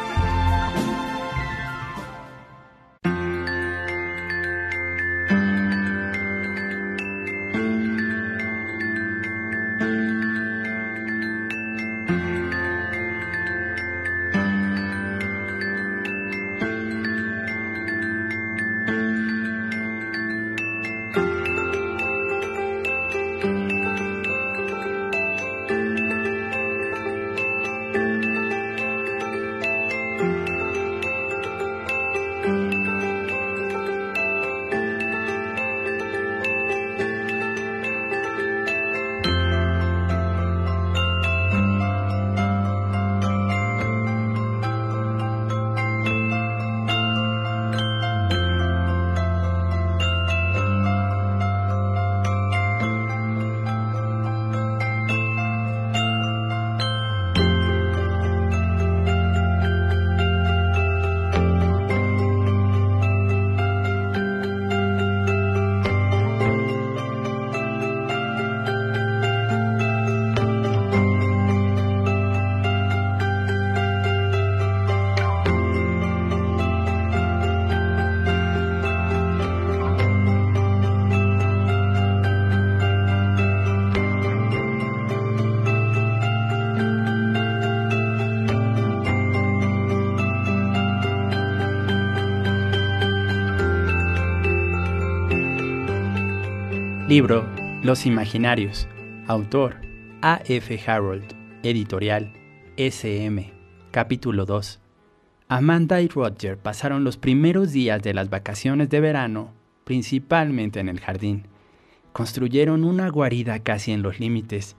Libro 97.11 97.45
Los 97.83 98.05
Imaginarios. 98.05 98.87
Autor 99.27 99.81
A. 100.21 100.39
F. 100.45 100.79
Harold. 100.87 101.25
Editorial 101.61 102.31
SM. 102.77 103.51
Capítulo 103.91 104.45
2. 104.45 104.79
Amanda 105.49 105.99
y 105.99 106.07
Roger 106.07 106.57
pasaron 106.57 107.03
los 107.03 107.17
primeros 107.17 107.73
días 107.73 108.01
de 108.01 108.13
las 108.13 108.29
vacaciones 108.29 108.89
de 108.89 109.01
verano, 109.01 109.51
principalmente 109.83 110.79
en 110.79 110.87
el 110.87 111.01
jardín. 111.01 111.47
Construyeron 112.13 112.85
una 112.85 113.09
guarida 113.09 113.59
casi 113.59 113.91
en 113.91 114.03
los 114.03 114.21
límites, 114.21 114.77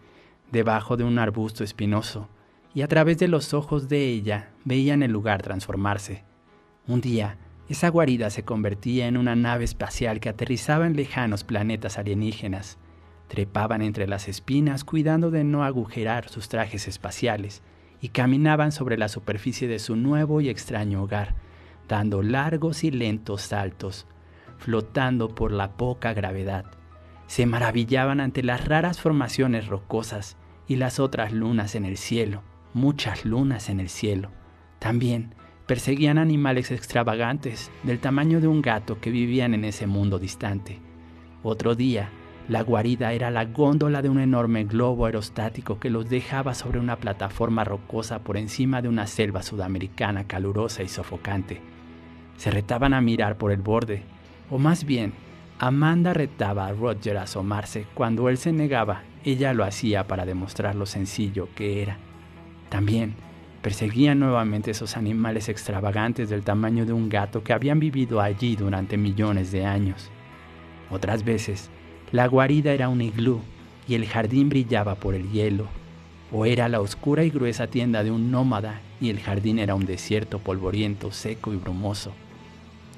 debajo 0.50 0.96
de 0.96 1.04
un 1.04 1.18
arbusto 1.18 1.64
espinoso, 1.64 2.30
y 2.72 2.80
a 2.80 2.88
través 2.88 3.18
de 3.18 3.28
los 3.28 3.52
ojos 3.52 3.90
de 3.90 4.08
ella 4.08 4.52
veían 4.64 5.02
el 5.02 5.12
lugar 5.12 5.42
transformarse. 5.42 6.24
Un 6.86 7.02
día, 7.02 7.36
esa 7.68 7.88
guarida 7.88 8.30
se 8.30 8.44
convertía 8.44 9.06
en 9.06 9.16
una 9.16 9.36
nave 9.36 9.64
espacial 9.64 10.20
que 10.20 10.28
aterrizaba 10.28 10.86
en 10.86 10.96
lejanos 10.96 11.44
planetas 11.44 11.98
alienígenas. 11.98 12.78
Trepaban 13.28 13.82
entre 13.82 14.06
las 14.06 14.28
espinas 14.28 14.84
cuidando 14.84 15.30
de 15.30 15.44
no 15.44 15.64
agujerar 15.64 16.28
sus 16.28 16.48
trajes 16.48 16.88
espaciales 16.88 17.62
y 18.00 18.08
caminaban 18.08 18.72
sobre 18.72 18.98
la 18.98 19.08
superficie 19.08 19.68
de 19.68 19.78
su 19.78 19.96
nuevo 19.96 20.40
y 20.40 20.48
extraño 20.48 21.02
hogar, 21.02 21.34
dando 21.88 22.22
largos 22.22 22.84
y 22.84 22.90
lentos 22.90 23.42
saltos, 23.42 24.06
flotando 24.58 25.28
por 25.28 25.52
la 25.52 25.76
poca 25.76 26.12
gravedad. 26.12 26.66
Se 27.26 27.46
maravillaban 27.46 28.20
ante 28.20 28.42
las 28.42 28.66
raras 28.66 29.00
formaciones 29.00 29.68
rocosas 29.68 30.36
y 30.66 30.76
las 30.76 30.98
otras 30.98 31.32
lunas 31.32 31.74
en 31.74 31.84
el 31.84 31.96
cielo, 31.96 32.42
muchas 32.74 33.24
lunas 33.24 33.70
en 33.70 33.80
el 33.80 33.88
cielo. 33.88 34.30
También 34.78 35.34
perseguían 35.66 36.18
animales 36.18 36.70
extravagantes 36.70 37.70
del 37.82 37.98
tamaño 37.98 38.40
de 38.40 38.48
un 38.48 38.62
gato 38.62 39.00
que 39.00 39.10
vivían 39.10 39.54
en 39.54 39.64
ese 39.64 39.86
mundo 39.86 40.18
distante. 40.18 40.80
Otro 41.42 41.74
día, 41.74 42.10
la 42.48 42.62
guarida 42.62 43.12
era 43.12 43.30
la 43.30 43.44
góndola 43.44 44.02
de 44.02 44.08
un 44.08 44.18
enorme 44.18 44.64
globo 44.64 45.06
aerostático 45.06 45.78
que 45.78 45.90
los 45.90 46.08
dejaba 46.10 46.54
sobre 46.54 46.80
una 46.80 46.96
plataforma 46.96 47.64
rocosa 47.64 48.18
por 48.18 48.36
encima 48.36 48.82
de 48.82 48.88
una 48.88 49.06
selva 49.06 49.42
sudamericana 49.42 50.24
calurosa 50.24 50.82
y 50.82 50.88
sofocante. 50.88 51.60
Se 52.36 52.50
retaban 52.50 52.94
a 52.94 53.00
mirar 53.00 53.38
por 53.38 53.52
el 53.52 53.60
borde, 53.60 54.02
o 54.50 54.58
más 54.58 54.84
bien, 54.84 55.12
Amanda 55.58 56.12
retaba 56.12 56.66
a 56.66 56.72
Roger 56.72 57.16
a 57.16 57.22
asomarse. 57.22 57.86
Cuando 57.94 58.28
él 58.28 58.36
se 58.36 58.52
negaba, 58.52 59.02
ella 59.24 59.54
lo 59.54 59.64
hacía 59.64 60.08
para 60.08 60.26
demostrar 60.26 60.74
lo 60.74 60.86
sencillo 60.86 61.48
que 61.54 61.82
era. 61.82 61.98
También, 62.68 63.14
Perseguían 63.62 64.18
nuevamente 64.18 64.72
esos 64.72 64.96
animales 64.96 65.48
extravagantes 65.48 66.28
del 66.28 66.42
tamaño 66.42 66.84
de 66.84 66.92
un 66.92 67.08
gato 67.08 67.44
que 67.44 67.52
habían 67.52 67.78
vivido 67.78 68.20
allí 68.20 68.56
durante 68.56 68.96
millones 68.96 69.52
de 69.52 69.64
años. 69.64 70.10
Otras 70.90 71.24
veces, 71.24 71.70
la 72.10 72.26
guarida 72.26 72.72
era 72.72 72.88
un 72.88 73.00
iglú 73.00 73.40
y 73.86 73.94
el 73.94 74.06
jardín 74.06 74.48
brillaba 74.48 74.96
por 74.96 75.14
el 75.14 75.30
hielo, 75.30 75.68
o 76.32 76.44
era 76.44 76.68
la 76.68 76.80
oscura 76.80 77.22
y 77.22 77.30
gruesa 77.30 77.68
tienda 77.68 78.02
de 78.02 78.10
un 78.10 78.32
nómada 78.32 78.80
y 79.00 79.10
el 79.10 79.20
jardín 79.20 79.60
era 79.60 79.76
un 79.76 79.86
desierto 79.86 80.40
polvoriento, 80.40 81.12
seco 81.12 81.52
y 81.52 81.56
brumoso. 81.56 82.12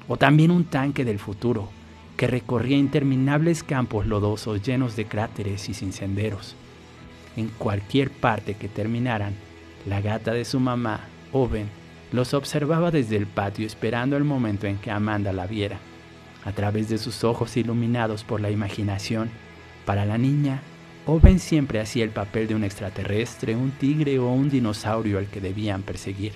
O 0.07 0.17
también 0.17 0.49
un 0.49 0.65
tanque 0.65 1.05
del 1.05 1.19
futuro, 1.19 1.69
que 2.17 2.27
recorría 2.27 2.77
interminables 2.77 3.63
campos 3.63 4.07
lodosos 4.07 4.63
llenos 4.63 4.95
de 4.95 5.05
cráteres 5.05 5.69
y 5.69 5.73
sin 5.73 5.93
senderos. 5.93 6.55
En 7.35 7.49
cualquier 7.49 8.09
parte 8.09 8.55
que 8.55 8.69
terminaran, 8.69 9.35
la 9.85 10.01
gata 10.01 10.33
de 10.33 10.45
su 10.45 10.59
mamá, 10.59 11.01
Oven, 11.31 11.69
los 12.11 12.33
observaba 12.33 12.91
desde 12.91 13.17
el 13.17 13.27
patio 13.27 13.65
esperando 13.65 14.17
el 14.17 14.23
momento 14.23 14.67
en 14.67 14.77
que 14.77 14.91
Amanda 14.91 15.33
la 15.33 15.47
viera. 15.47 15.79
A 16.43 16.51
través 16.51 16.89
de 16.89 16.97
sus 16.97 17.23
ojos 17.23 17.57
iluminados 17.57 18.23
por 18.23 18.41
la 18.41 18.51
imaginación, 18.51 19.29
para 19.85 20.05
la 20.05 20.17
niña, 20.17 20.61
Oven 21.07 21.39
siempre 21.39 21.79
hacía 21.79 22.03
el 22.03 22.09
papel 22.09 22.47
de 22.47 22.55
un 22.55 22.63
extraterrestre, 22.63 23.55
un 23.55 23.71
tigre 23.71 24.17
o 24.17 24.31
un 24.31 24.49
dinosaurio 24.49 25.19
al 25.19 25.27
que 25.27 25.41
debían 25.41 25.83
perseguir. 25.83 26.33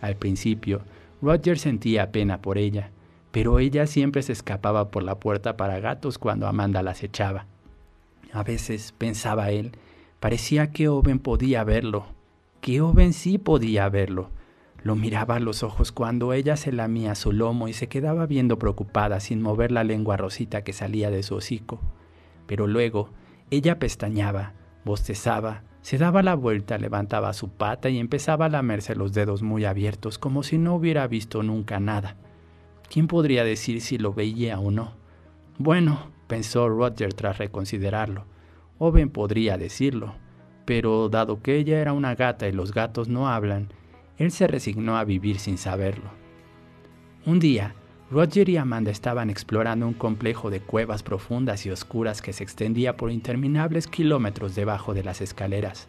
Al 0.00 0.16
principio, 0.16 0.82
Roger 1.20 1.58
sentía 1.58 2.12
pena 2.12 2.40
por 2.40 2.56
ella, 2.56 2.90
pero 3.32 3.58
ella 3.58 3.86
siempre 3.86 4.22
se 4.22 4.32
escapaba 4.32 4.90
por 4.90 5.02
la 5.02 5.16
puerta 5.16 5.56
para 5.56 5.80
gatos 5.80 6.18
cuando 6.18 6.46
Amanda 6.46 6.82
las 6.82 7.02
echaba. 7.02 7.46
A 8.32 8.44
veces, 8.44 8.94
pensaba 8.96 9.50
él, 9.50 9.72
parecía 10.20 10.70
que 10.70 10.88
Oven 10.88 11.18
podía 11.18 11.64
verlo, 11.64 12.06
que 12.60 12.80
Oven 12.80 13.12
sí 13.12 13.38
podía 13.38 13.88
verlo. 13.88 14.30
Lo 14.82 14.96
miraba 14.96 15.36
a 15.36 15.40
los 15.40 15.62
ojos 15.62 15.92
cuando 15.92 16.32
ella 16.32 16.56
se 16.56 16.72
lamía 16.72 17.14
su 17.14 17.32
lomo 17.32 17.68
y 17.68 17.72
se 17.72 17.88
quedaba 17.88 18.26
viendo 18.26 18.58
preocupada 18.58 19.20
sin 19.20 19.42
mover 19.42 19.72
la 19.72 19.84
lengua 19.84 20.16
rosita 20.16 20.62
que 20.62 20.72
salía 20.72 21.10
de 21.10 21.22
su 21.22 21.34
hocico. 21.34 21.80
Pero 22.46 22.66
luego 22.66 23.10
ella 23.50 23.78
pestañaba, 23.78 24.54
bostezaba, 24.84 25.64
se 25.82 25.98
daba 25.98 26.22
la 26.22 26.34
vuelta, 26.34 26.78
levantaba 26.78 27.32
su 27.32 27.48
pata 27.48 27.88
y 27.88 27.98
empezaba 27.98 28.46
a 28.46 28.50
lamerse 28.50 28.94
los 28.94 29.12
dedos 29.12 29.42
muy 29.42 29.64
abiertos 29.64 30.18
como 30.18 30.42
si 30.42 30.58
no 30.58 30.74
hubiera 30.74 31.06
visto 31.06 31.42
nunca 31.42 31.80
nada. 31.80 32.16
¿Quién 32.90 33.06
podría 33.06 33.44
decir 33.44 33.80
si 33.80 33.98
lo 33.98 34.12
veía 34.12 34.58
o 34.58 34.70
no? 34.70 34.94
Bueno, 35.58 36.10
pensó 36.26 36.68
Roger 36.68 37.14
tras 37.14 37.38
reconsiderarlo. 37.38 38.24
Owen 38.78 39.10
podría 39.10 39.58
decirlo 39.58 40.14
pero 40.64 41.08
dado 41.08 41.42
que 41.42 41.56
ella 41.56 41.80
era 41.80 41.92
una 41.92 42.14
gata 42.14 42.48
y 42.48 42.52
los 42.52 42.72
gatos 42.72 43.08
no 43.08 43.28
hablan, 43.28 43.68
él 44.18 44.30
se 44.30 44.46
resignó 44.46 44.96
a 44.96 45.04
vivir 45.04 45.38
sin 45.38 45.58
saberlo. 45.58 46.10
Un 47.26 47.38
día, 47.38 47.74
Roger 48.10 48.48
y 48.48 48.56
Amanda 48.56 48.90
estaban 48.90 49.30
explorando 49.30 49.86
un 49.86 49.94
complejo 49.94 50.50
de 50.50 50.60
cuevas 50.60 51.02
profundas 51.02 51.64
y 51.64 51.70
oscuras 51.70 52.22
que 52.22 52.32
se 52.32 52.42
extendía 52.42 52.96
por 52.96 53.12
interminables 53.12 53.86
kilómetros 53.86 54.54
debajo 54.56 54.94
de 54.94 55.04
las 55.04 55.20
escaleras. 55.20 55.88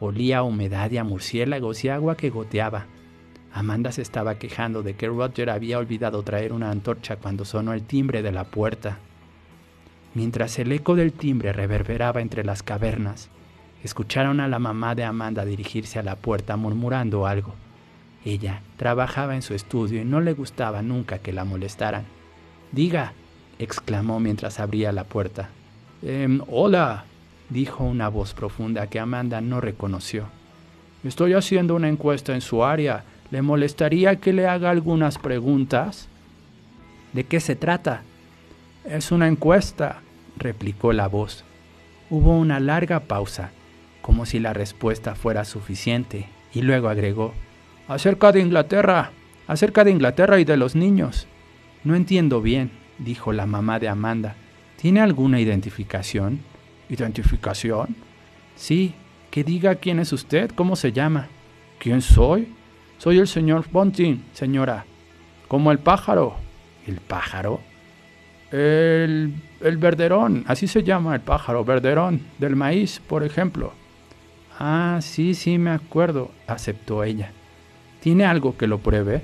Olía 0.00 0.38
a 0.38 0.42
humedad 0.42 0.90
y 0.90 0.96
a 0.96 1.04
murciélagos 1.04 1.84
y 1.84 1.90
agua 1.90 2.16
que 2.16 2.30
goteaba. 2.30 2.86
Amanda 3.52 3.92
se 3.92 4.00
estaba 4.00 4.36
quejando 4.36 4.82
de 4.82 4.94
que 4.94 5.08
Roger 5.08 5.50
había 5.50 5.78
olvidado 5.78 6.22
traer 6.22 6.54
una 6.54 6.70
antorcha 6.70 7.16
cuando 7.16 7.44
sonó 7.44 7.74
el 7.74 7.82
timbre 7.82 8.22
de 8.22 8.32
la 8.32 8.44
puerta. 8.44 8.98
Mientras 10.14 10.58
el 10.58 10.72
eco 10.72 10.96
del 10.96 11.12
timbre 11.12 11.52
reverberaba 11.52 12.22
entre 12.22 12.42
las 12.42 12.62
cavernas, 12.62 13.28
escucharon 13.82 14.40
a 14.40 14.48
la 14.48 14.58
mamá 14.58 14.94
de 14.94 15.04
Amanda 15.04 15.44
dirigirse 15.44 15.98
a 15.98 16.02
la 16.02 16.16
puerta 16.16 16.56
murmurando 16.56 17.26
algo. 17.26 17.54
Ella 18.24 18.62
trabajaba 18.76 19.34
en 19.34 19.42
su 19.42 19.54
estudio 19.54 20.02
y 20.02 20.04
no 20.04 20.20
le 20.20 20.34
gustaba 20.34 20.82
nunca 20.82 21.18
que 21.18 21.32
la 21.32 21.44
molestaran. 21.44 22.04
Diga, 22.72 23.14
exclamó 23.58 24.20
mientras 24.20 24.60
abría 24.60 24.92
la 24.92 25.04
puerta. 25.04 25.48
Em, 26.02 26.40
hola, 26.48 27.04
dijo 27.48 27.84
una 27.84 28.08
voz 28.08 28.34
profunda 28.34 28.88
que 28.88 29.00
Amanda 29.00 29.40
no 29.40 29.60
reconoció. 29.60 30.26
Estoy 31.02 31.32
haciendo 31.32 31.74
una 31.74 31.88
encuesta 31.88 32.34
en 32.34 32.42
su 32.42 32.62
área. 32.62 33.04
¿Le 33.30 33.42
molestaría 33.42 34.16
que 34.16 34.32
le 34.32 34.46
haga 34.46 34.70
algunas 34.70 35.18
preguntas? 35.18 36.08
¿De 37.12 37.24
qué 37.24 37.40
se 37.40 37.56
trata? 37.56 38.02
Es 38.84 39.12
una 39.12 39.28
encuesta, 39.28 40.00
replicó 40.36 40.92
la 40.92 41.08
voz. 41.08 41.44
Hubo 42.10 42.36
una 42.36 42.60
larga 42.60 43.00
pausa, 43.00 43.50
como 44.02 44.26
si 44.26 44.38
la 44.38 44.52
respuesta 44.52 45.14
fuera 45.14 45.44
suficiente, 45.44 46.28
y 46.52 46.62
luego 46.62 46.88
agregó, 46.88 47.34
Acerca 47.88 48.30
de 48.30 48.40
Inglaterra, 48.40 49.10
acerca 49.48 49.82
de 49.82 49.90
Inglaterra 49.90 50.38
y 50.38 50.44
de 50.44 50.56
los 50.56 50.76
niños. 50.76 51.26
No 51.82 51.96
entiendo 51.96 52.40
bien, 52.40 52.70
dijo 52.98 53.32
la 53.32 53.46
mamá 53.46 53.80
de 53.80 53.88
Amanda. 53.88 54.36
¿Tiene 54.76 55.00
alguna 55.00 55.40
identificación? 55.40 56.38
¿Identificación? 56.88 57.96
Sí, 58.54 58.94
que 59.32 59.42
diga 59.42 59.74
quién 59.74 59.98
es 59.98 60.12
usted, 60.12 60.52
cómo 60.54 60.76
se 60.76 60.92
llama. 60.92 61.26
¿Quién 61.80 62.00
soy? 62.00 62.54
Soy 62.98 63.18
el 63.18 63.26
señor 63.26 63.64
Bunting, 63.72 64.24
señora. 64.34 64.84
Como 65.48 65.72
el 65.72 65.80
pájaro. 65.80 66.36
¿El 66.86 66.96
pájaro? 67.00 67.60
El, 68.52 69.34
el 69.60 69.76
verderón, 69.78 70.44
así 70.46 70.68
se 70.68 70.84
llama 70.84 71.16
el 71.16 71.22
pájaro, 71.22 71.64
verderón, 71.64 72.20
del 72.38 72.54
maíz, 72.54 73.00
por 73.04 73.24
ejemplo. 73.24 73.72
Ah, 74.62 74.98
sí, 75.00 75.32
sí, 75.32 75.56
me 75.56 75.70
acuerdo, 75.70 76.30
aceptó 76.46 77.02
ella. 77.02 77.32
¿Tiene 78.00 78.26
algo 78.26 78.58
que 78.58 78.66
lo 78.66 78.76
pruebe? 78.78 79.22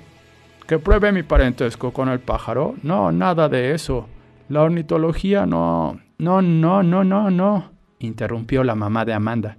¿Que 0.67 0.79
pruebe 0.79 1.13
mi 1.13 1.23
parentesco 1.23 1.93
con 1.93 2.09
el 2.09 2.21
pájaro? 2.21 2.75
No, 2.83 3.13
nada 3.13 3.51
de 3.51 3.75
eso. 3.75 4.09
La 4.49 4.63
ornitología 4.63 5.45
no... 5.45 6.01
No, 6.17 6.41
no, 6.41 6.83
no, 6.83 7.05
no, 7.05 7.31
no, 7.31 7.71
interrumpió 7.99 8.65
la 8.65 8.75
mamá 8.75 9.05
de 9.05 9.13
Amanda. 9.13 9.59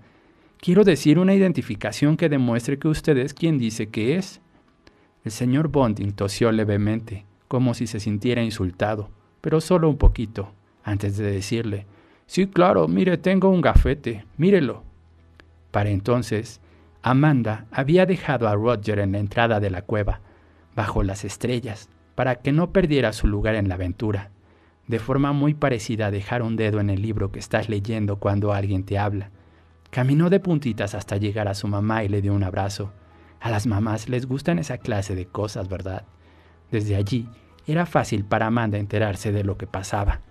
Quiero 0.59 0.83
decir 0.83 1.19
una 1.19 1.35
identificación 1.35 2.17
que 2.17 2.27
demuestre 2.27 2.79
que 2.79 2.87
usted 2.87 3.15
es 3.17 3.35
quien 3.35 3.59
dice 3.59 3.89
que 3.89 4.15
es. 4.15 4.41
El 5.23 5.31
señor 5.31 5.67
Bonding 5.67 6.13
tosió 6.13 6.51
levemente, 6.51 7.25
como 7.47 7.75
si 7.75 7.85
se 7.85 7.99
sintiera 7.99 8.41
insultado, 8.41 9.11
pero 9.41 9.61
solo 9.61 9.87
un 9.87 9.97
poquito, 9.97 10.51
antes 10.83 11.17
de 11.17 11.31
decirle, 11.31 11.85
Sí, 12.25 12.47
claro, 12.47 12.87
mire, 12.87 13.17
tengo 13.17 13.49
un 13.49 13.61
gafete, 13.61 14.25
mírelo. 14.37 14.86
Para 15.77 15.91
entonces, 15.91 16.59
Amanda 17.03 17.67
había 17.69 18.07
dejado 18.07 18.47
a 18.47 18.55
Roger 18.55 18.97
en 18.97 19.11
la 19.11 19.19
entrada 19.19 19.59
de 19.59 19.69
la 19.69 19.83
cueva, 19.83 20.21
bajo 20.75 21.03
las 21.03 21.23
estrellas, 21.23 21.87
para 22.15 22.37
que 22.37 22.51
no 22.51 22.71
perdiera 22.71 23.13
su 23.13 23.27
lugar 23.27 23.53
en 23.53 23.69
la 23.69 23.75
aventura, 23.75 24.31
de 24.87 24.97
forma 24.97 25.33
muy 25.33 25.53
parecida 25.53 26.07
a 26.07 26.11
dejar 26.11 26.41
un 26.41 26.55
dedo 26.55 26.79
en 26.79 26.89
el 26.89 27.03
libro 27.03 27.31
que 27.31 27.37
estás 27.37 27.69
leyendo 27.69 28.15
cuando 28.15 28.53
alguien 28.53 28.85
te 28.85 28.97
habla. 28.97 29.29
Caminó 29.91 30.31
de 30.31 30.39
puntitas 30.39 30.95
hasta 30.95 31.17
llegar 31.17 31.47
a 31.47 31.53
su 31.53 31.67
mamá 31.67 32.03
y 32.03 32.09
le 32.09 32.23
dio 32.23 32.33
un 32.33 32.43
abrazo. 32.43 32.91
A 33.39 33.51
las 33.51 33.67
mamás 33.67 34.09
les 34.09 34.25
gustan 34.25 34.57
esa 34.57 34.79
clase 34.79 35.13
de 35.13 35.27
cosas, 35.27 35.69
¿verdad? 35.69 36.05
Desde 36.71 36.95
allí 36.95 37.29
era 37.67 37.85
fácil 37.85 38.25
para 38.25 38.47
Amanda 38.47 38.79
enterarse 38.79 39.31
de 39.31 39.43
lo 39.43 39.59
que 39.59 39.67
pasaba. 39.67 40.21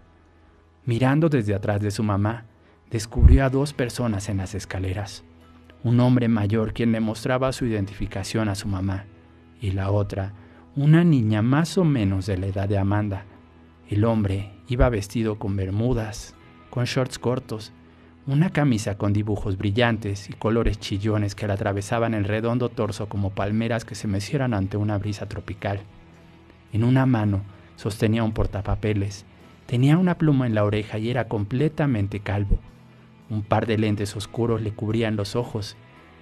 Mirando 0.86 1.28
desde 1.28 1.54
atrás 1.54 1.80
de 1.80 1.92
su 1.92 2.02
mamá, 2.02 2.46
descubrió 2.90 3.44
a 3.44 3.50
dos 3.50 3.72
personas 3.72 4.28
en 4.28 4.38
las 4.38 4.56
escaleras. 4.56 5.24
Un 5.86 6.00
hombre 6.00 6.26
mayor 6.26 6.72
quien 6.72 6.90
le 6.90 6.98
mostraba 6.98 7.52
su 7.52 7.64
identificación 7.64 8.48
a 8.48 8.56
su 8.56 8.66
mamá 8.66 9.04
y 9.60 9.70
la 9.70 9.92
otra, 9.92 10.32
una 10.74 11.04
niña 11.04 11.42
más 11.42 11.78
o 11.78 11.84
menos 11.84 12.26
de 12.26 12.36
la 12.36 12.48
edad 12.48 12.68
de 12.68 12.76
Amanda. 12.76 13.24
El 13.88 14.04
hombre 14.04 14.50
iba 14.66 14.88
vestido 14.88 15.38
con 15.38 15.54
bermudas, 15.54 16.34
con 16.70 16.86
shorts 16.86 17.20
cortos, 17.20 17.72
una 18.26 18.50
camisa 18.50 18.98
con 18.98 19.12
dibujos 19.12 19.58
brillantes 19.58 20.28
y 20.28 20.32
colores 20.32 20.80
chillones 20.80 21.36
que 21.36 21.46
le 21.46 21.52
atravesaban 21.52 22.14
el 22.14 22.24
redondo 22.24 22.68
torso 22.68 23.08
como 23.08 23.30
palmeras 23.30 23.84
que 23.84 23.94
se 23.94 24.08
mecieran 24.08 24.54
ante 24.54 24.76
una 24.76 24.98
brisa 24.98 25.28
tropical. 25.28 25.78
En 26.72 26.82
una 26.82 27.06
mano 27.06 27.42
sostenía 27.76 28.24
un 28.24 28.32
portapapeles, 28.32 29.24
tenía 29.66 29.98
una 29.98 30.18
pluma 30.18 30.48
en 30.48 30.56
la 30.56 30.64
oreja 30.64 30.98
y 30.98 31.10
era 31.10 31.28
completamente 31.28 32.18
calvo. 32.18 32.58
Un 33.28 33.42
par 33.42 33.66
de 33.66 33.78
lentes 33.78 34.14
oscuros 34.16 34.62
le 34.62 34.72
cubrían 34.72 35.16
los 35.16 35.36
ojos 35.36 35.76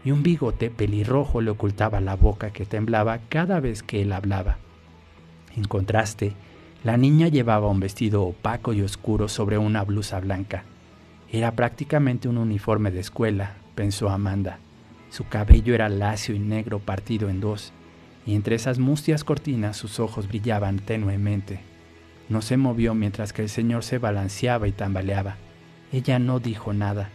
y 0.04 0.10
un 0.10 0.22
bigote 0.22 0.70
pelirrojo 0.70 1.40
le 1.40 1.50
ocultaba 1.50 2.00
la 2.00 2.16
boca 2.16 2.50
que 2.50 2.66
temblaba 2.66 3.20
cada 3.28 3.60
vez 3.60 3.82
que 3.82 4.02
él 4.02 4.12
hablaba. 4.12 4.58
En 5.56 5.64
contraste, 5.64 6.32
la 6.82 6.96
niña 6.96 7.28
llevaba 7.28 7.68
un 7.68 7.80
vestido 7.80 8.22
opaco 8.22 8.72
y 8.72 8.82
oscuro 8.82 9.28
sobre 9.28 9.56
una 9.56 9.84
blusa 9.84 10.20
blanca. 10.20 10.64
Era 11.30 11.52
prácticamente 11.52 12.28
un 12.28 12.38
uniforme 12.38 12.90
de 12.90 13.00
escuela, 13.00 13.54
pensó 13.74 14.10
Amanda. 14.10 14.58
Su 15.10 15.26
cabello 15.26 15.74
era 15.74 15.88
lacio 15.88 16.34
y 16.34 16.38
negro 16.38 16.80
partido 16.80 17.28
en 17.28 17.40
dos, 17.40 17.72
y 18.26 18.34
entre 18.34 18.56
esas 18.56 18.78
mustias 18.78 19.24
cortinas 19.24 19.76
sus 19.76 20.00
ojos 20.00 20.28
brillaban 20.28 20.78
tenuemente. 20.78 21.60
No 22.28 22.42
se 22.42 22.56
movió 22.56 22.94
mientras 22.94 23.32
que 23.32 23.42
el 23.42 23.48
señor 23.48 23.84
se 23.84 23.98
balanceaba 23.98 24.68
y 24.68 24.72
tambaleaba. 24.72 25.36
Ella 25.92 26.18
no 26.18 26.40
dijo 26.40 26.72
nada. 26.72 27.10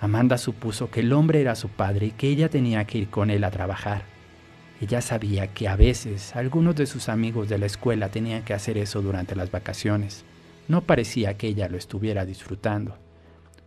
Amanda 0.00 0.36
supuso 0.38 0.90
que 0.90 1.00
el 1.00 1.12
hombre 1.12 1.40
era 1.40 1.54
su 1.54 1.68
padre 1.68 2.06
y 2.06 2.10
que 2.10 2.28
ella 2.28 2.50
tenía 2.50 2.84
que 2.84 2.98
ir 2.98 3.10
con 3.10 3.30
él 3.30 3.44
a 3.44 3.50
trabajar. 3.50 4.02
Ella 4.80 5.00
sabía 5.00 5.54
que 5.54 5.68
a 5.68 5.76
veces 5.76 6.36
algunos 6.36 6.76
de 6.76 6.86
sus 6.86 7.08
amigos 7.08 7.48
de 7.48 7.58
la 7.58 7.66
escuela 7.66 8.10
tenían 8.10 8.42
que 8.42 8.52
hacer 8.52 8.76
eso 8.76 9.00
durante 9.00 9.34
las 9.34 9.50
vacaciones. 9.50 10.24
No 10.68 10.82
parecía 10.82 11.38
que 11.38 11.48
ella 11.48 11.68
lo 11.68 11.78
estuviera 11.78 12.26
disfrutando. 12.26 12.98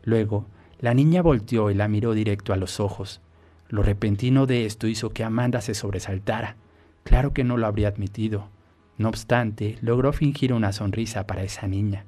Luego, 0.04 0.46
la 0.80 0.94
niña 0.94 1.22
volteó 1.22 1.72
y 1.72 1.74
la 1.74 1.88
miró 1.88 2.14
directo 2.14 2.54
a 2.54 2.58
los 2.58 2.80
ojos. 2.80 3.22
Lo 3.70 3.82
repentino 3.82 4.46
de 4.46 4.66
esto 4.66 4.88
hizo 4.88 5.10
que 5.10 5.24
Amanda 5.24 5.62
se 5.62 5.74
sobresaltara. 5.74 6.58
Claro 7.04 7.34
que 7.34 7.44
no 7.44 7.58
lo 7.58 7.66
habría 7.66 7.88
admitido. 7.88 8.50
No 8.98 9.10
obstante, 9.10 9.78
logró 9.82 10.14
fingir 10.14 10.54
una 10.54 10.74
sonrisa 10.74 11.26
para 11.26 11.44
esa 11.44 11.68
niña. 11.68 12.06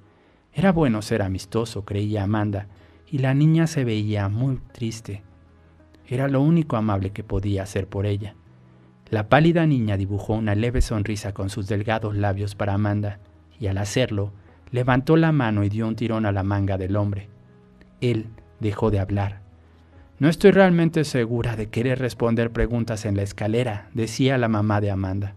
Era 0.53 0.71
bueno 0.71 1.01
ser 1.01 1.21
amistoso, 1.21 1.85
creía 1.85 2.23
Amanda, 2.23 2.67
y 3.07 3.19
la 3.19 3.33
niña 3.33 3.67
se 3.67 3.83
veía 3.83 4.27
muy 4.29 4.59
triste. 4.73 5.23
Era 6.07 6.27
lo 6.27 6.41
único 6.41 6.75
amable 6.75 7.11
que 7.11 7.23
podía 7.23 7.63
hacer 7.63 7.87
por 7.87 8.05
ella. 8.05 8.35
La 9.09 9.29
pálida 9.29 9.65
niña 9.65 9.97
dibujó 9.97 10.33
una 10.33 10.55
leve 10.55 10.81
sonrisa 10.81 11.33
con 11.33 11.49
sus 11.49 11.67
delgados 11.67 12.15
labios 12.15 12.55
para 12.55 12.73
Amanda, 12.73 13.19
y 13.59 13.67
al 13.67 13.77
hacerlo, 13.77 14.31
levantó 14.71 15.17
la 15.17 15.31
mano 15.31 15.63
y 15.63 15.69
dio 15.69 15.87
un 15.87 15.95
tirón 15.95 16.25
a 16.25 16.31
la 16.31 16.43
manga 16.43 16.77
del 16.77 16.95
hombre. 16.95 17.29
Él 17.99 18.27
dejó 18.59 18.91
de 18.91 18.99
hablar. 18.99 19.41
No 20.19 20.29
estoy 20.29 20.51
realmente 20.51 21.03
segura 21.03 21.55
de 21.55 21.69
querer 21.69 21.99
responder 21.99 22.51
preguntas 22.51 23.05
en 23.05 23.15
la 23.15 23.23
escalera, 23.23 23.89
decía 23.93 24.37
la 24.37 24.47
mamá 24.47 24.79
de 24.79 24.91
Amanda. 24.91 25.35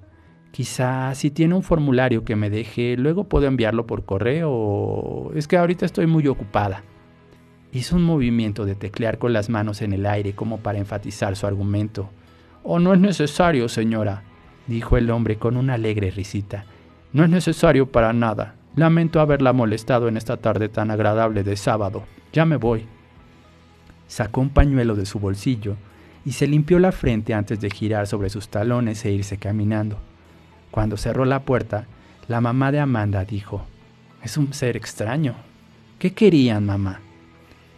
Quizá 0.54 1.12
si 1.16 1.32
tiene 1.32 1.56
un 1.56 1.64
formulario 1.64 2.24
que 2.24 2.36
me 2.36 2.48
deje, 2.48 2.96
luego 2.96 3.24
puedo 3.24 3.48
enviarlo 3.48 3.88
por 3.88 4.04
correo. 4.04 5.32
Es 5.34 5.48
que 5.48 5.56
ahorita 5.56 5.84
estoy 5.84 6.06
muy 6.06 6.28
ocupada. 6.28 6.84
Hizo 7.72 7.96
un 7.96 8.04
movimiento 8.04 8.64
de 8.64 8.76
teclear 8.76 9.18
con 9.18 9.32
las 9.32 9.50
manos 9.50 9.82
en 9.82 9.92
el 9.92 10.06
aire 10.06 10.36
como 10.36 10.58
para 10.58 10.78
enfatizar 10.78 11.34
su 11.34 11.48
argumento. 11.48 12.08
Oh, 12.62 12.78
no 12.78 12.94
es 12.94 13.00
necesario, 13.00 13.68
señora, 13.68 14.22
dijo 14.68 14.96
el 14.96 15.10
hombre 15.10 15.38
con 15.38 15.56
una 15.56 15.74
alegre 15.74 16.12
risita. 16.12 16.66
No 17.12 17.24
es 17.24 17.30
necesario 17.30 17.90
para 17.90 18.12
nada. 18.12 18.54
Lamento 18.76 19.18
haberla 19.18 19.52
molestado 19.52 20.06
en 20.06 20.16
esta 20.16 20.36
tarde 20.36 20.68
tan 20.68 20.92
agradable 20.92 21.42
de 21.42 21.56
sábado. 21.56 22.04
Ya 22.32 22.44
me 22.44 22.58
voy. 22.58 22.86
Sacó 24.06 24.40
un 24.40 24.50
pañuelo 24.50 24.94
de 24.94 25.04
su 25.04 25.18
bolsillo 25.18 25.74
y 26.24 26.30
se 26.30 26.46
limpió 26.46 26.78
la 26.78 26.92
frente 26.92 27.34
antes 27.34 27.58
de 27.58 27.70
girar 27.70 28.06
sobre 28.06 28.30
sus 28.30 28.50
talones 28.50 29.04
e 29.04 29.10
irse 29.10 29.36
caminando. 29.36 29.98
Cuando 30.74 30.96
cerró 30.96 31.24
la 31.24 31.38
puerta, 31.44 31.86
la 32.26 32.40
mamá 32.40 32.72
de 32.72 32.80
Amanda 32.80 33.24
dijo, 33.24 33.64
Es 34.24 34.36
un 34.36 34.52
ser 34.52 34.76
extraño. 34.76 35.36
¿Qué 36.00 36.12
querían, 36.12 36.66
mamá? 36.66 36.98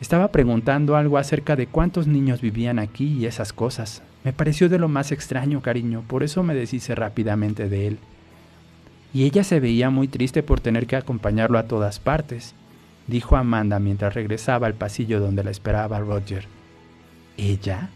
Estaba 0.01 0.29
preguntando 0.33 0.97
algo 0.97 1.19
acerca 1.19 1.57
de 1.57 1.67
cuántos 1.67 2.07
niños 2.07 2.41
vivían 2.41 2.79
aquí 2.79 3.19
y 3.19 3.27
esas 3.27 3.53
cosas. 3.53 4.03
Me 4.25 4.33
pareció 4.33 4.71
de 4.71 4.79
lo 4.79 4.89
más 4.89 5.13
extraño, 5.13 5.61
cariño, 5.61 6.05
por 6.07 6.23
eso 6.23 6.43
me 6.43 6.55
deshice 6.55 6.95
rápidamente 6.95 7.69
de 7.69 7.87
él. 7.87 7.99
Y 9.13 9.25
ella 9.25 9.45
se 9.45 9.61
veía 9.61 9.91
muy 9.91 10.09
triste 10.09 10.43
por 10.43 10.61
tener 10.61 10.87
que 10.87 10.97
acompañarlo 10.97 11.59
a 11.59 11.69
todas 11.69 11.99
partes, 11.99 12.55
dijo 13.09 13.37
Amanda 13.37 13.79
mientras 13.79 14.15
regresaba 14.15 14.69
al 14.69 14.75
pasillo 14.75 15.21
donde 15.21 15.45
la 15.45 15.51
esperaba 15.51 16.01
Roger. 16.01 16.47
¿Ella? 17.37 17.91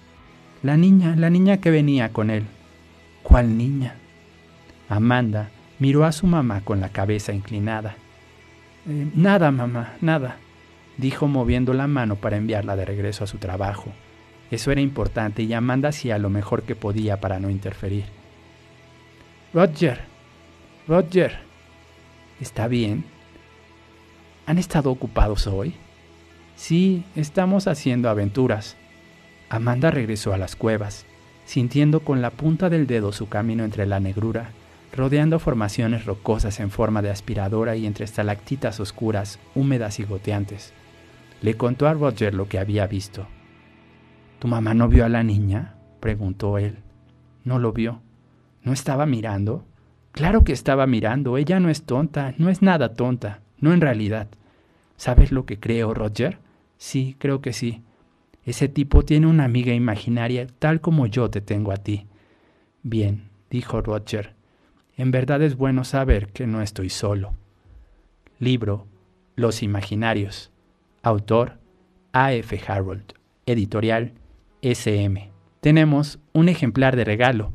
La 0.63 0.77
niña, 0.77 1.17
la 1.17 1.31
niña 1.31 1.57
que 1.57 1.71
venía 1.71 2.11
con 2.11 2.29
él. 2.29 2.45
¿Cuál 3.23 3.57
niña? 3.57 3.95
Amanda 4.91 5.51
miró 5.79 6.05
a 6.05 6.11
su 6.11 6.27
mamá 6.27 6.63
con 6.63 6.81
la 6.81 6.89
cabeza 6.89 7.33
inclinada. 7.33 7.95
Eh, 8.89 9.09
nada, 9.15 9.53
mamá, 9.53 9.95
nada, 10.01 10.39
dijo 10.99 11.29
moviendo 11.29 11.73
la 11.75 11.87
mano 11.87 12.17
para 12.17 12.37
enviarla 12.37 12.75
de 12.75 12.85
regreso 12.85 13.23
a 13.23 13.29
su 13.29 13.39
trabajo. 13.39 13.93
Eso 14.51 14.73
era 14.73 14.81
importante 14.81 15.45
y 15.45 15.53
Amanda 15.53 15.91
hacía 15.91 16.19
lo 16.19 16.29
mejor 16.29 16.65
que 16.65 16.75
podía 16.75 17.21
para 17.21 17.39
no 17.39 17.51
interferir. 17.51 18.05
Roger, 19.55 20.01
Roger, 20.89 21.39
¿está 22.41 22.67
bien? 22.67 23.05
¿Han 24.47 24.59
estado 24.59 24.91
ocupados 24.91 25.47
hoy? 25.47 25.75
Sí, 26.57 27.05
estamos 27.15 27.69
haciendo 27.69 28.11
aventuras. 28.11 28.77
Amanda 29.51 29.93
regresó 29.93 30.35
a 30.35 30.37
las 30.37 30.57
cuevas, 30.57 31.07
sintiendo 31.45 32.01
con 32.01 32.21
la 32.21 32.31
punta 32.31 32.69
del 32.69 32.89
dedo 32.89 33.13
su 33.13 33.29
camino 33.29 33.63
entre 33.63 33.87
la 33.87 34.01
negrura 34.01 34.51
rodeando 35.01 35.39
formaciones 35.39 36.05
rocosas 36.05 36.61
en 36.61 36.71
forma 36.71 37.01
de 37.01 37.09
aspiradora 37.09 37.75
y 37.75 37.87
entre 37.87 38.05
estalactitas 38.05 38.81
oscuras, 38.81 39.39
húmedas 39.55 39.99
y 39.99 40.05
goteantes. 40.05 40.75
Le 41.41 41.55
contó 41.55 41.89
a 41.89 41.95
Roger 41.95 42.35
lo 42.35 42.51
que 42.51 42.59
había 42.59 42.87
visto. 42.87 43.27
¿Tu 44.41 44.47
mamá 44.47 44.75
no 44.75 44.89
vio 44.89 45.07
a 45.07 45.09
la 45.09 45.23
niña? 45.23 45.77
preguntó 46.01 46.59
él. 46.59 46.81
No 47.45 47.59
lo 47.59 47.73
vio. 47.73 48.03
¿No 48.63 48.75
estaba 48.75 49.07
mirando? 49.07 49.65
Claro 50.13 50.45
que 50.45 50.53
estaba 50.53 50.87
mirando. 50.87 51.39
Ella 51.39 51.61
no 51.61 51.71
es 51.71 51.85
tonta, 51.85 52.35
no 52.37 52.51
es 52.51 52.61
nada 52.61 52.93
tonta, 52.93 53.41
no 53.59 53.73
en 53.73 53.81
realidad. 53.81 54.29
¿Sabes 54.99 55.33
lo 55.33 55.47
que 55.47 55.59
creo, 55.59 55.95
Roger? 55.95 56.37
Sí, 56.77 57.17
creo 57.19 57.41
que 57.41 57.55
sí. 57.55 57.81
Ese 58.45 58.69
tipo 58.69 59.03
tiene 59.03 59.29
una 59.29 59.45
amiga 59.45 59.73
imaginaria 59.73 60.47
tal 60.59 60.83
como 60.83 61.07
yo 61.07 61.31
te 61.31 61.41
tengo 61.41 61.73
a 61.73 61.79
ti. 61.79 62.07
Bien, 62.83 63.31
dijo 63.49 63.81
Roger. 63.81 64.39
En 65.01 65.11
verdad 65.13 65.41
es 65.41 65.57
bueno 65.57 65.85
saber 65.85 66.29
que 66.29 66.47
no 66.47 66.61
estoy 66.61 66.91
solo. 66.91 67.33
Libro 68.39 68.87
Los 69.35 69.63
Imaginarios. 69.63 70.51
Autor 71.01 71.57
A.F. 72.13 72.61
Harold. 72.67 73.15
Editorial 73.47 74.13
SM. 74.61 75.31
Tenemos 75.63 76.19
un 76.35 76.51
ejemplar 76.51 76.97
de 76.97 77.05
regalo. 77.05 77.51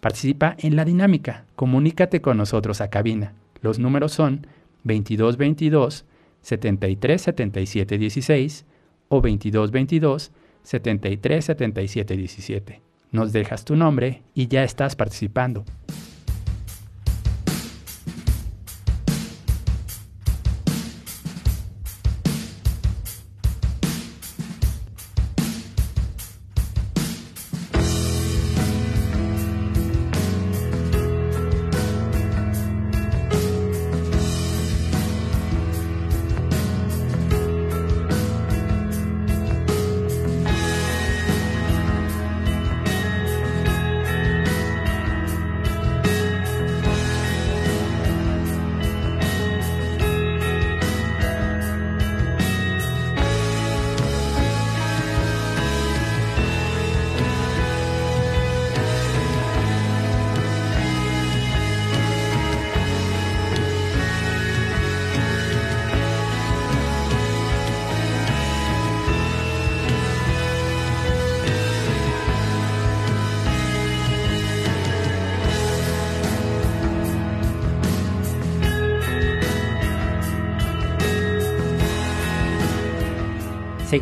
Participa 0.00 0.56
en 0.58 0.74
la 0.74 0.86
dinámica. 0.86 1.44
Comunícate 1.54 2.22
con 2.22 2.38
nosotros 2.38 2.80
a 2.80 2.88
cabina. 2.88 3.34
Los 3.60 3.78
números 3.78 4.12
son 4.12 4.46
2222 4.84 6.06
737716 6.40 8.00
16 8.00 8.64
o 9.10 9.16
2222 9.16 10.32
737717 10.62 12.16
17. 12.16 12.80
Nos 13.12 13.34
dejas 13.34 13.66
tu 13.66 13.76
nombre 13.76 14.22
y 14.34 14.48
ya 14.48 14.64
estás 14.64 14.96
participando. 14.96 15.66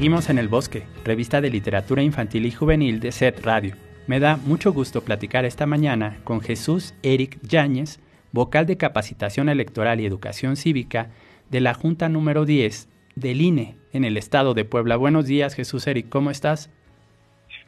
Seguimos 0.05 0.29
en 0.29 0.37
El 0.37 0.49
Bosque, 0.49 0.83
revista 1.03 1.41
de 1.41 1.49
literatura 1.49 2.03
infantil 2.03 2.45
y 2.45 2.51
juvenil 2.51 3.01
de 3.01 3.11
SET 3.11 3.41
Radio. 3.43 3.75
Me 4.07 4.21
da 4.21 4.37
mucho 4.37 4.71
gusto 4.71 5.01
platicar 5.01 5.47
esta 5.47 5.65
mañana 5.65 6.19
con 6.25 6.43
Jesús 6.43 6.93
Eric 7.03 7.39
Yáñez, 7.41 8.01
vocal 8.31 8.67
de 8.67 8.77
capacitación 8.77 9.49
electoral 9.49 10.03
y 10.03 10.05
educación 10.05 10.57
cívica 10.57 11.09
de 11.49 11.63
la 11.63 11.73
Junta 11.73 12.11
número 12.11 12.45
10 12.45 12.87
del 13.17 13.41
INE 13.41 13.77
en 13.95 14.05
el 14.05 14.19
estado 14.19 14.53
de 14.53 14.67
Puebla. 14.67 14.97
Buenos 14.97 15.25
días, 15.25 15.55
Jesús 15.55 15.87
Eric, 15.87 16.11
¿cómo 16.11 16.31
estás? 16.31 16.71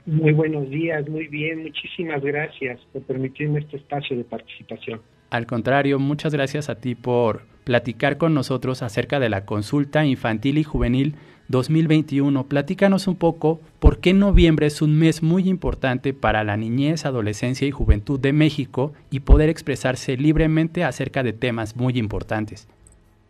Muy 0.04 0.32
buenos 0.32 0.68
días, 0.68 1.08
muy 1.08 1.28
bien, 1.28 1.62
muchísimas 1.62 2.22
gracias 2.22 2.78
por 2.92 3.00
permitirme 3.04 3.60
este 3.60 3.78
espacio 3.78 4.14
de 4.14 4.24
participación. 4.24 5.00
Al 5.30 5.46
contrario, 5.46 5.98
muchas 5.98 6.34
gracias 6.34 6.68
a 6.68 6.74
ti 6.74 6.96
por 6.96 7.46
platicar 7.64 8.18
con 8.18 8.34
nosotros 8.34 8.82
acerca 8.82 9.20
de 9.20 9.30
la 9.30 9.46
consulta 9.46 10.04
infantil 10.04 10.58
y 10.58 10.64
juvenil 10.64 11.14
2021. 11.48 12.48
Platícanos 12.48 13.06
un 13.08 13.16
poco 13.16 13.60
por 13.78 14.00
qué 14.00 14.12
noviembre 14.12 14.66
es 14.66 14.82
un 14.82 14.98
mes 14.98 15.22
muy 15.22 15.48
importante 15.48 16.12
para 16.12 16.44
la 16.44 16.56
niñez, 16.56 17.06
adolescencia 17.06 17.66
y 17.66 17.70
juventud 17.70 18.18
de 18.18 18.32
México 18.32 18.92
y 19.10 19.20
poder 19.20 19.48
expresarse 19.48 20.16
libremente 20.16 20.84
acerca 20.84 21.22
de 21.22 21.32
temas 21.32 21.76
muy 21.76 21.98
importantes. 21.98 22.68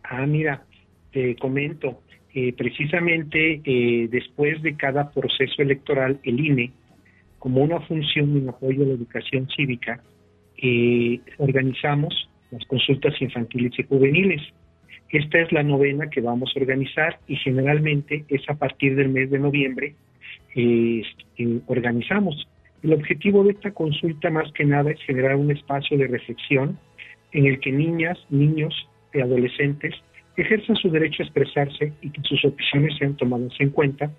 Ah, 0.03 0.25
mira, 0.25 0.63
te 1.11 1.35
comento, 1.35 2.01
eh, 2.33 2.53
precisamente 2.53 3.61
eh, 3.63 4.07
después 4.09 4.61
de 4.61 4.75
cada 4.75 5.11
proceso 5.11 5.61
electoral, 5.61 6.19
el 6.23 6.39
INE, 6.39 6.71
como 7.39 7.61
una 7.61 7.79
función 7.81 8.37
en 8.37 8.49
apoyo 8.49 8.83
a 8.83 8.87
la 8.87 8.93
educación 8.93 9.47
cívica, 9.55 10.01
eh, 10.57 11.19
organizamos 11.37 12.29
las 12.51 12.65
consultas 12.65 13.19
infantiles 13.21 13.71
y 13.77 13.83
juveniles. 13.83 14.41
Esta 15.09 15.39
es 15.39 15.51
la 15.51 15.63
novena 15.63 16.09
que 16.09 16.21
vamos 16.21 16.51
a 16.55 16.59
organizar 16.59 17.19
y 17.27 17.37
generalmente 17.37 18.25
es 18.27 18.41
a 18.49 18.55
partir 18.55 18.95
del 18.95 19.09
mes 19.09 19.31
de 19.31 19.39
noviembre 19.39 19.95
eh, 20.55 21.03
organizamos. 21.67 22.47
El 22.83 22.93
objetivo 22.93 23.43
de 23.43 23.51
esta 23.51 23.71
consulta 23.71 24.29
más 24.29 24.51
que 24.51 24.65
nada 24.65 24.91
es 24.91 25.01
generar 25.03 25.35
un 25.35 25.51
espacio 25.51 25.97
de 25.97 26.07
reflexión 26.07 26.77
en 27.31 27.45
el 27.45 27.59
que 27.59 27.71
niñas, 27.71 28.17
niños 28.29 28.73
y 29.13 29.21
adolescentes 29.21 29.95
ejerzan 30.35 30.75
su 30.75 30.89
derecho 30.89 31.23
a 31.23 31.25
expresarse 31.25 31.93
y 32.01 32.09
que 32.11 32.21
sus 32.21 32.43
opiniones 32.45 32.97
sean 32.97 33.17
tomadas 33.17 33.53
en 33.59 33.71
cuenta 33.71 34.11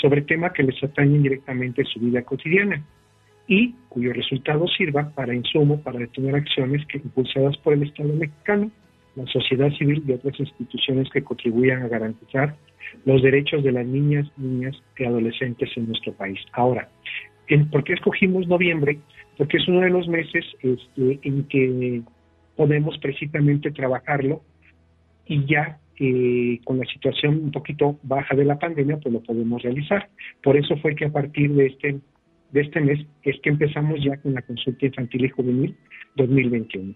sobre 0.00 0.22
temas 0.22 0.52
que 0.52 0.62
les 0.62 0.82
atañen 0.82 1.22
directamente 1.22 1.82
en 1.82 1.86
su 1.86 2.00
vida 2.00 2.22
cotidiana 2.22 2.82
y 3.46 3.74
cuyo 3.88 4.12
resultado 4.12 4.66
sirva 4.68 5.10
para 5.10 5.34
insumo 5.34 5.80
para 5.82 5.98
detener 5.98 6.34
acciones 6.34 6.84
que 6.86 6.98
impulsadas 6.98 7.56
por 7.58 7.74
el 7.74 7.82
Estado 7.84 8.12
mexicano, 8.14 8.70
la 9.16 9.26
sociedad 9.26 9.70
civil 9.72 10.02
y 10.06 10.12
otras 10.12 10.38
instituciones 10.38 11.08
que 11.10 11.24
contribuyan 11.24 11.82
a 11.82 11.88
garantizar 11.88 12.56
los 13.04 13.22
derechos 13.22 13.64
de 13.64 13.72
las 13.72 13.86
niñas, 13.86 14.30
niñas 14.36 14.76
y 14.96 15.04
adolescentes 15.04 15.70
en 15.76 15.88
nuestro 15.88 16.12
país. 16.12 16.38
Ahora, 16.52 16.88
¿por 17.70 17.84
qué 17.84 17.94
escogimos 17.94 18.46
noviembre? 18.46 18.98
Porque 19.36 19.56
es 19.56 19.68
uno 19.68 19.80
de 19.80 19.90
los 19.90 20.06
meses 20.08 20.44
este, 20.60 21.18
en 21.22 21.44
que 21.44 22.02
podemos 22.56 22.98
precisamente 22.98 23.70
trabajarlo 23.70 24.42
y 25.26 25.44
ya 25.46 25.78
eh, 25.98 26.60
con 26.64 26.78
la 26.78 26.84
situación 26.84 27.40
un 27.44 27.50
poquito 27.50 27.98
baja 28.02 28.36
de 28.36 28.44
la 28.44 28.58
pandemia, 28.58 28.98
pues 28.98 29.12
lo 29.12 29.22
podemos 29.22 29.62
realizar. 29.62 30.08
Por 30.42 30.56
eso 30.56 30.76
fue 30.78 30.94
que 30.94 31.06
a 31.06 31.12
partir 31.12 31.50
de 31.52 31.66
este 31.66 32.00
de 32.52 32.60
este 32.60 32.80
mes 32.80 33.04
es 33.22 33.40
que 33.40 33.50
empezamos 33.50 34.02
ya 34.04 34.16
con 34.18 34.34
la 34.34 34.42
consulta 34.42 34.86
infantil 34.86 35.24
y 35.24 35.28
juvenil 35.30 35.76
2021. 36.14 36.94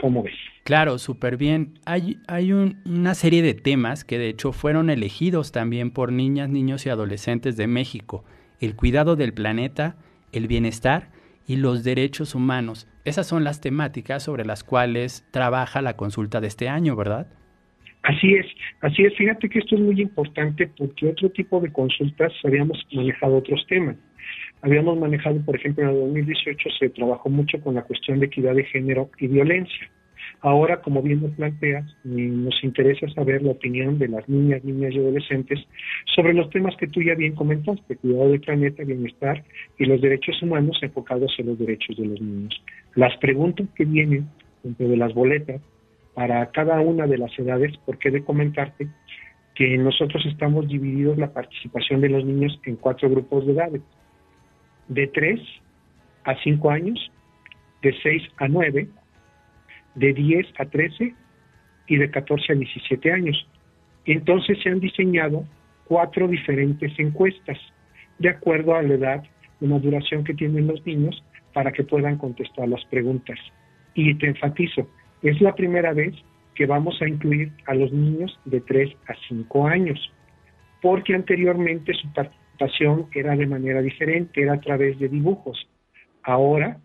¿Cómo 0.00 0.22
ves? 0.22 0.34
Claro, 0.64 0.98
súper 0.98 1.36
bien. 1.36 1.78
Hay, 1.86 2.18
hay 2.26 2.52
una 2.52 3.14
serie 3.14 3.42
de 3.42 3.54
temas 3.54 4.04
que 4.04 4.18
de 4.18 4.28
hecho 4.28 4.52
fueron 4.52 4.90
elegidos 4.90 5.52
también 5.52 5.90
por 5.90 6.12
niñas, 6.12 6.50
niños 6.50 6.84
y 6.86 6.90
adolescentes 6.90 7.56
de 7.56 7.66
México. 7.66 8.24
El 8.60 8.76
cuidado 8.76 9.16
del 9.16 9.32
planeta, 9.32 9.96
el 10.32 10.48
bienestar 10.48 11.10
y 11.46 11.56
los 11.56 11.84
derechos 11.84 12.34
humanos. 12.34 12.88
Esas 13.04 13.26
son 13.26 13.44
las 13.44 13.60
temáticas 13.60 14.22
sobre 14.22 14.44
las 14.44 14.64
cuales 14.64 15.26
trabaja 15.30 15.80
la 15.80 15.96
consulta 15.96 16.40
de 16.40 16.48
este 16.48 16.68
año, 16.68 16.96
¿verdad? 16.96 17.28
Así 18.02 18.34
es, 18.34 18.46
así 18.82 19.04
es. 19.04 19.16
Fíjate 19.16 19.48
que 19.48 19.58
esto 19.58 19.74
es 19.74 19.80
muy 19.80 20.00
importante 20.00 20.68
porque 20.76 21.08
otro 21.08 21.30
tipo 21.30 21.60
de 21.60 21.72
consultas 21.72 22.32
habíamos 22.44 22.78
manejado 22.92 23.36
otros 23.36 23.64
temas. 23.68 23.96
Habíamos 24.62 24.98
manejado, 24.98 25.40
por 25.44 25.56
ejemplo, 25.56 25.84
en 25.84 25.90
el 25.90 26.00
2018 26.00 26.68
se 26.78 26.88
trabajó 26.90 27.28
mucho 27.28 27.60
con 27.60 27.74
la 27.74 27.82
cuestión 27.82 28.20
de 28.20 28.26
equidad 28.26 28.54
de 28.54 28.64
género 28.64 29.10
y 29.18 29.28
violencia. 29.28 29.90
Ahora, 30.40 30.80
como 30.82 31.02
bien 31.02 31.22
nos 31.22 31.32
planteas, 31.32 31.84
nos 32.04 32.62
interesa 32.62 33.08
saber 33.10 33.42
la 33.42 33.52
opinión 33.52 33.98
de 33.98 34.08
las 34.08 34.28
niñas, 34.28 34.62
niñas 34.64 34.92
y 34.94 34.98
adolescentes 34.98 35.60
sobre 36.14 36.34
los 36.34 36.50
temas 36.50 36.76
que 36.76 36.86
tú 36.86 37.00
ya 37.02 37.14
bien 37.14 37.34
comentaste, 37.34 37.96
cuidado 37.96 38.30
del 38.30 38.40
planeta, 38.40 38.84
bienestar 38.84 39.42
y 39.78 39.86
los 39.86 40.00
derechos 40.00 40.40
humanos 40.42 40.78
enfocados 40.82 41.34
en 41.38 41.46
los 41.46 41.58
derechos 41.58 41.96
de 41.96 42.06
los 42.06 42.20
niños. 42.20 42.62
Las 42.94 43.16
preguntas 43.18 43.66
que 43.74 43.84
vienen 43.84 44.28
dentro 44.62 44.88
de 44.88 44.96
las 44.96 45.14
boletas 45.14 45.60
para 46.14 46.46
cada 46.50 46.80
una 46.80 47.06
de 47.06 47.18
las 47.18 47.36
edades, 47.38 47.72
porque 47.84 48.08
he 48.08 48.12
de 48.12 48.24
comentarte 48.24 48.88
que 49.54 49.76
nosotros 49.78 50.24
estamos 50.26 50.68
divididos 50.68 51.18
la 51.18 51.32
participación 51.32 52.00
de 52.02 52.10
los 52.10 52.24
niños 52.24 52.58
en 52.64 52.76
cuatro 52.76 53.08
grupos 53.08 53.46
de 53.46 53.52
edades, 53.52 53.82
de 54.88 55.06
3 55.08 55.40
a 56.24 56.36
5 56.42 56.70
años, 56.70 57.12
de 57.82 57.94
6 58.02 58.22
a 58.38 58.48
9, 58.48 58.88
de 59.94 60.12
10 60.12 60.46
a 60.58 60.64
13 60.66 61.14
y 61.88 61.96
de 61.96 62.10
14 62.10 62.52
a 62.52 62.56
17 62.56 63.12
años. 63.12 63.48
Entonces 64.04 64.58
se 64.62 64.68
han 64.68 64.80
diseñado 64.80 65.44
cuatro 65.84 66.28
diferentes 66.28 66.92
encuestas 66.98 67.58
de 68.18 68.30
acuerdo 68.30 68.74
a 68.74 68.82
la 68.82 68.94
edad 68.94 69.24
y 69.60 69.66
la 69.66 69.78
duración 69.78 70.24
que 70.24 70.34
tienen 70.34 70.66
los 70.66 70.84
niños 70.86 71.22
para 71.52 71.72
que 71.72 71.84
puedan 71.84 72.18
contestar 72.18 72.68
las 72.68 72.84
preguntas. 72.86 73.38
Y 73.94 74.14
te 74.14 74.26
enfatizo, 74.26 74.88
es 75.22 75.40
la 75.40 75.54
primera 75.54 75.92
vez 75.92 76.14
que 76.54 76.66
vamos 76.66 77.00
a 77.00 77.08
incluir 77.08 77.52
a 77.66 77.74
los 77.74 77.92
niños 77.92 78.38
de 78.44 78.60
3 78.60 78.94
a 79.08 79.14
5 79.28 79.66
años, 79.66 80.12
porque 80.82 81.14
anteriormente 81.14 81.94
su 81.94 82.12
participación 82.12 82.45
era 83.14 83.36
de 83.36 83.46
manera 83.46 83.82
diferente, 83.82 84.42
era 84.42 84.54
a 84.54 84.60
través 84.60 84.98
de 84.98 85.08
dibujos. 85.08 85.68
Ahora, 86.22 86.78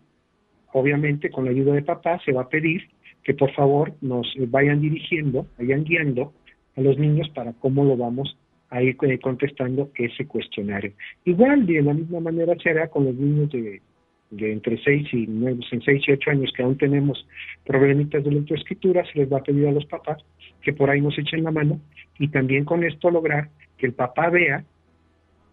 obviamente, 0.72 1.30
con 1.30 1.44
la 1.44 1.50
ayuda 1.50 1.74
de 1.74 1.82
papá, 1.82 2.20
se 2.24 2.32
va 2.32 2.42
a 2.42 2.48
pedir 2.48 2.88
que 3.22 3.34
por 3.34 3.52
favor 3.52 3.92
nos 4.00 4.26
vayan 4.48 4.80
dirigiendo, 4.80 5.46
vayan 5.58 5.84
guiando 5.84 6.32
a 6.76 6.80
los 6.80 6.98
niños 6.98 7.28
para 7.30 7.52
cómo 7.52 7.84
lo 7.84 7.96
vamos 7.96 8.36
a 8.70 8.82
ir 8.82 8.96
eh, 9.02 9.18
contestando 9.18 9.90
ese 9.96 10.26
cuestionario. 10.26 10.92
Igual, 11.24 11.66
de 11.66 11.82
la 11.82 11.94
misma 11.94 12.20
manera 12.20 12.54
se 12.62 12.70
hará 12.70 12.88
con 12.88 13.04
los 13.04 13.14
niños 13.14 13.50
de 13.50 13.80
entre 14.52 14.82
6 14.82 15.08
y 15.12 15.26
9, 15.26 15.60
en 15.70 15.82
6 15.82 16.02
y 16.08 16.12
8 16.12 16.30
años 16.30 16.52
que 16.56 16.62
aún 16.62 16.78
tenemos 16.78 17.26
problemitas 17.66 18.24
de 18.24 18.30
lectoescritura, 18.30 19.04
se 19.12 19.18
les 19.18 19.30
va 19.30 19.38
a 19.38 19.42
pedir 19.42 19.68
a 19.68 19.72
los 19.72 19.84
papás 19.84 20.24
que 20.62 20.72
por 20.72 20.88
ahí 20.88 21.02
nos 21.02 21.18
echen 21.18 21.44
la 21.44 21.50
mano 21.50 21.80
y 22.18 22.28
también 22.28 22.64
con 22.64 22.82
esto 22.82 23.10
lograr 23.10 23.50
que 23.76 23.86
el 23.86 23.92
papá 23.92 24.30
vea 24.30 24.64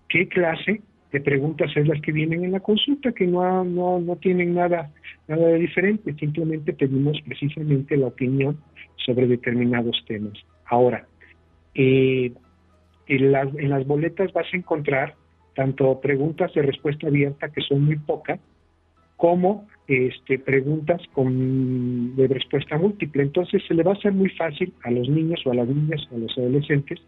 qué 0.09 0.27
clase 0.27 0.81
de 1.11 1.21
preguntas 1.21 1.71
es 1.75 1.87
las 1.87 2.01
que 2.01 2.11
vienen 2.11 2.43
en 2.43 2.51
la 2.51 2.59
consulta, 2.59 3.11
que 3.11 3.25
no, 3.25 3.63
no, 3.63 3.99
no 3.99 4.15
tienen 4.17 4.53
nada, 4.53 4.91
nada 5.27 5.47
de 5.47 5.59
diferente, 5.59 6.13
simplemente 6.13 6.73
pedimos 6.73 7.19
precisamente 7.25 7.97
la 7.97 8.07
opinión 8.07 8.57
sobre 8.97 9.27
determinados 9.27 10.03
temas. 10.07 10.33
Ahora, 10.65 11.07
eh, 11.73 12.31
en, 13.07 13.31
las, 13.31 13.47
en 13.55 13.69
las 13.69 13.87
boletas 13.87 14.31
vas 14.33 14.45
a 14.53 14.57
encontrar 14.57 15.15
tanto 15.55 15.99
preguntas 15.99 16.53
de 16.53 16.61
respuesta 16.61 17.07
abierta, 17.07 17.49
que 17.49 17.61
son 17.61 17.83
muy 17.85 17.97
pocas, 17.97 18.39
como 19.17 19.67
este, 19.87 20.39
preguntas 20.39 21.01
con, 21.13 22.15
de 22.15 22.27
respuesta 22.27 22.77
múltiple. 22.77 23.23
Entonces 23.23 23.61
se 23.67 23.73
le 23.73 23.83
va 23.83 23.91
a 23.91 23.95
hacer 23.95 24.13
muy 24.13 24.29
fácil 24.29 24.73
a 24.83 24.91
los 24.91 25.09
niños 25.09 25.41
o 25.45 25.51
a 25.51 25.55
las 25.55 25.67
niñas 25.67 26.07
o 26.11 26.15
a 26.15 26.19
los 26.19 26.37
adolescentes 26.37 26.99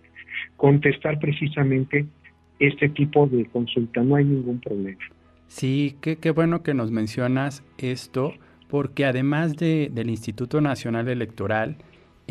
contestar 0.58 1.20
precisamente 1.20 2.06
este 2.62 2.90
tipo 2.90 3.28
de 3.28 3.46
consulta. 3.46 4.02
No 4.02 4.16
hay 4.16 4.26
ningún 4.26 4.60
problema. 4.60 4.98
Sí, 5.48 5.98
qué, 6.02 6.18
qué 6.18 6.32
bueno 6.32 6.64
que 6.64 6.74
nos 6.74 6.92
mencionas 6.92 7.64
esto, 7.78 8.34
porque 8.70 9.06
además 9.06 9.58
de, 9.58 9.90
del 9.94 10.10
Instituto 10.10 10.62
Nacional 10.62 11.10
Electoral, 11.10 11.78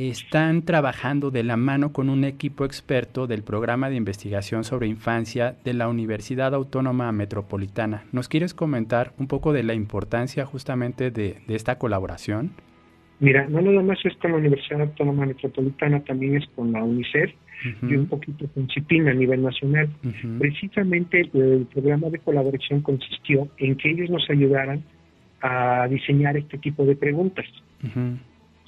están 0.08 0.62
trabajando 0.62 1.30
de 1.30 1.42
la 1.42 1.56
mano 1.56 1.92
con 1.92 2.08
un 2.08 2.24
equipo 2.24 2.64
experto 2.64 3.26
del 3.26 3.42
programa 3.42 3.90
de 3.90 3.96
investigación 3.96 4.64
sobre 4.64 4.86
infancia 4.86 5.56
de 5.64 5.74
la 5.74 5.88
Universidad 5.88 6.54
Autónoma 6.54 7.12
Metropolitana. 7.12 8.04
¿Nos 8.12 8.28
quieres 8.28 8.54
comentar 8.54 9.12
un 9.18 9.26
poco 9.26 9.52
de 9.52 9.62
la 9.62 9.74
importancia 9.74 10.46
justamente 10.46 11.10
de, 11.10 11.36
esta 11.48 11.78
colaboración? 11.78 12.52
Mira, 13.18 13.46
no 13.48 13.60
nada 13.60 13.82
más 13.82 13.98
es 14.04 14.16
con 14.16 14.32
la 14.32 14.38
Universidad 14.38 14.80
Autónoma 14.80 15.26
Metropolitana, 15.26 16.00
también 16.00 16.36
es 16.36 16.46
con 16.54 16.72
la 16.72 16.82
UNICEF 16.82 17.32
y 17.82 17.94
un 17.94 18.06
poquito 18.06 18.46
con 18.54 18.68
CIPIN 18.68 19.08
a 19.08 19.14
nivel 19.14 19.42
nacional. 19.42 19.88
Precisamente 20.38 21.20
el, 21.20 21.66
programa 21.72 22.08
de 22.08 22.18
colaboración 22.18 22.82
consistió 22.82 23.48
en 23.58 23.76
que 23.76 23.90
ellos 23.90 24.10
nos 24.10 24.28
ayudaran 24.30 24.82
a 25.40 25.86
diseñar 25.88 26.36
este 26.36 26.58
tipo 26.58 26.84
de 26.84 26.96
preguntas. 26.96 27.46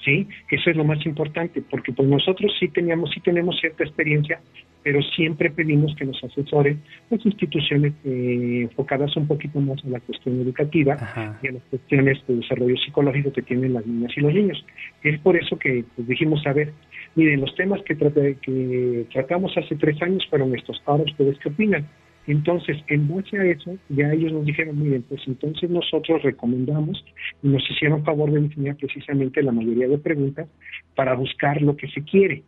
¿sí? 0.03 0.27
Eso 0.49 0.69
es 0.69 0.75
lo 0.75 0.83
más 0.83 1.05
importante, 1.05 1.61
porque 1.61 1.91
pues 1.93 2.07
nosotros 2.07 2.51
sí 2.59 2.67
teníamos, 2.69 3.11
sí 3.11 3.19
tenemos 3.21 3.59
cierta 3.59 3.83
experiencia, 3.83 4.39
pero 4.83 5.01
siempre 5.01 5.49
pedimos 5.49 5.95
que 5.95 6.05
nos 6.05 6.21
asesoren 6.23 6.81
las 7.09 7.25
instituciones 7.25 7.93
eh, 8.03 8.61
enfocadas 8.63 9.15
un 9.15 9.27
poquito 9.27 9.59
más 9.61 9.83
a 9.85 9.87
la 9.87 9.99
cuestión 10.01 10.41
educativa 10.41 10.97
y 11.41 11.47
a 11.47 11.51
las 11.53 11.63
cuestiones 11.69 12.19
de 12.27 12.35
desarrollo 12.35 12.75
psicológico 12.77 13.31
que 13.31 13.41
tienen 13.41 13.73
las 13.73 13.85
niñas 13.85 14.11
y 14.15 14.21
los 14.21 14.33
niños. 14.33 14.65
Es 15.03 15.19
por 15.19 15.37
eso 15.37 15.57
que 15.57 15.85
pues, 15.95 16.07
dijimos, 16.07 16.45
a 16.45 16.53
ver, 16.53 16.73
miren, 17.15 17.41
los 17.41 17.55
temas 17.55 17.81
que, 17.83 17.95
que 17.95 19.05
tratamos 19.11 19.55
hace 19.57 19.75
tres 19.75 20.01
años 20.01 20.25
fueron 20.29 20.55
estos, 20.55 20.81
ahora 20.85 21.03
ustedes 21.03 21.37
qué 21.39 21.49
opinan. 21.49 21.87
Entonces, 22.25 22.77
en 22.87 23.13
base 23.13 23.37
a 23.37 23.43
eso, 23.43 23.77
ya 23.89 24.11
ellos 24.13 24.31
nos 24.31 24.45
dijeron, 24.45 24.81
miren, 24.81 25.03
pues 25.03 25.21
entonces 25.27 25.69
nosotros 25.69 26.23
recomendamos 26.23 27.03
y 27.41 27.49
nos 27.49 27.69
hicieron 27.69 28.05
favor 28.05 28.31
de 28.31 28.41
diseñar 28.41 28.77
precisamente 28.77 29.43
la 29.43 29.51
mayoría 29.51 29.89
de 29.89 29.97
preguntas 29.97 30.47
para 30.95 31.15
buscar 31.15 31.61
lo 31.61 31.75
que 31.75 31.89
se 31.89 32.03
quiere. 32.03 32.43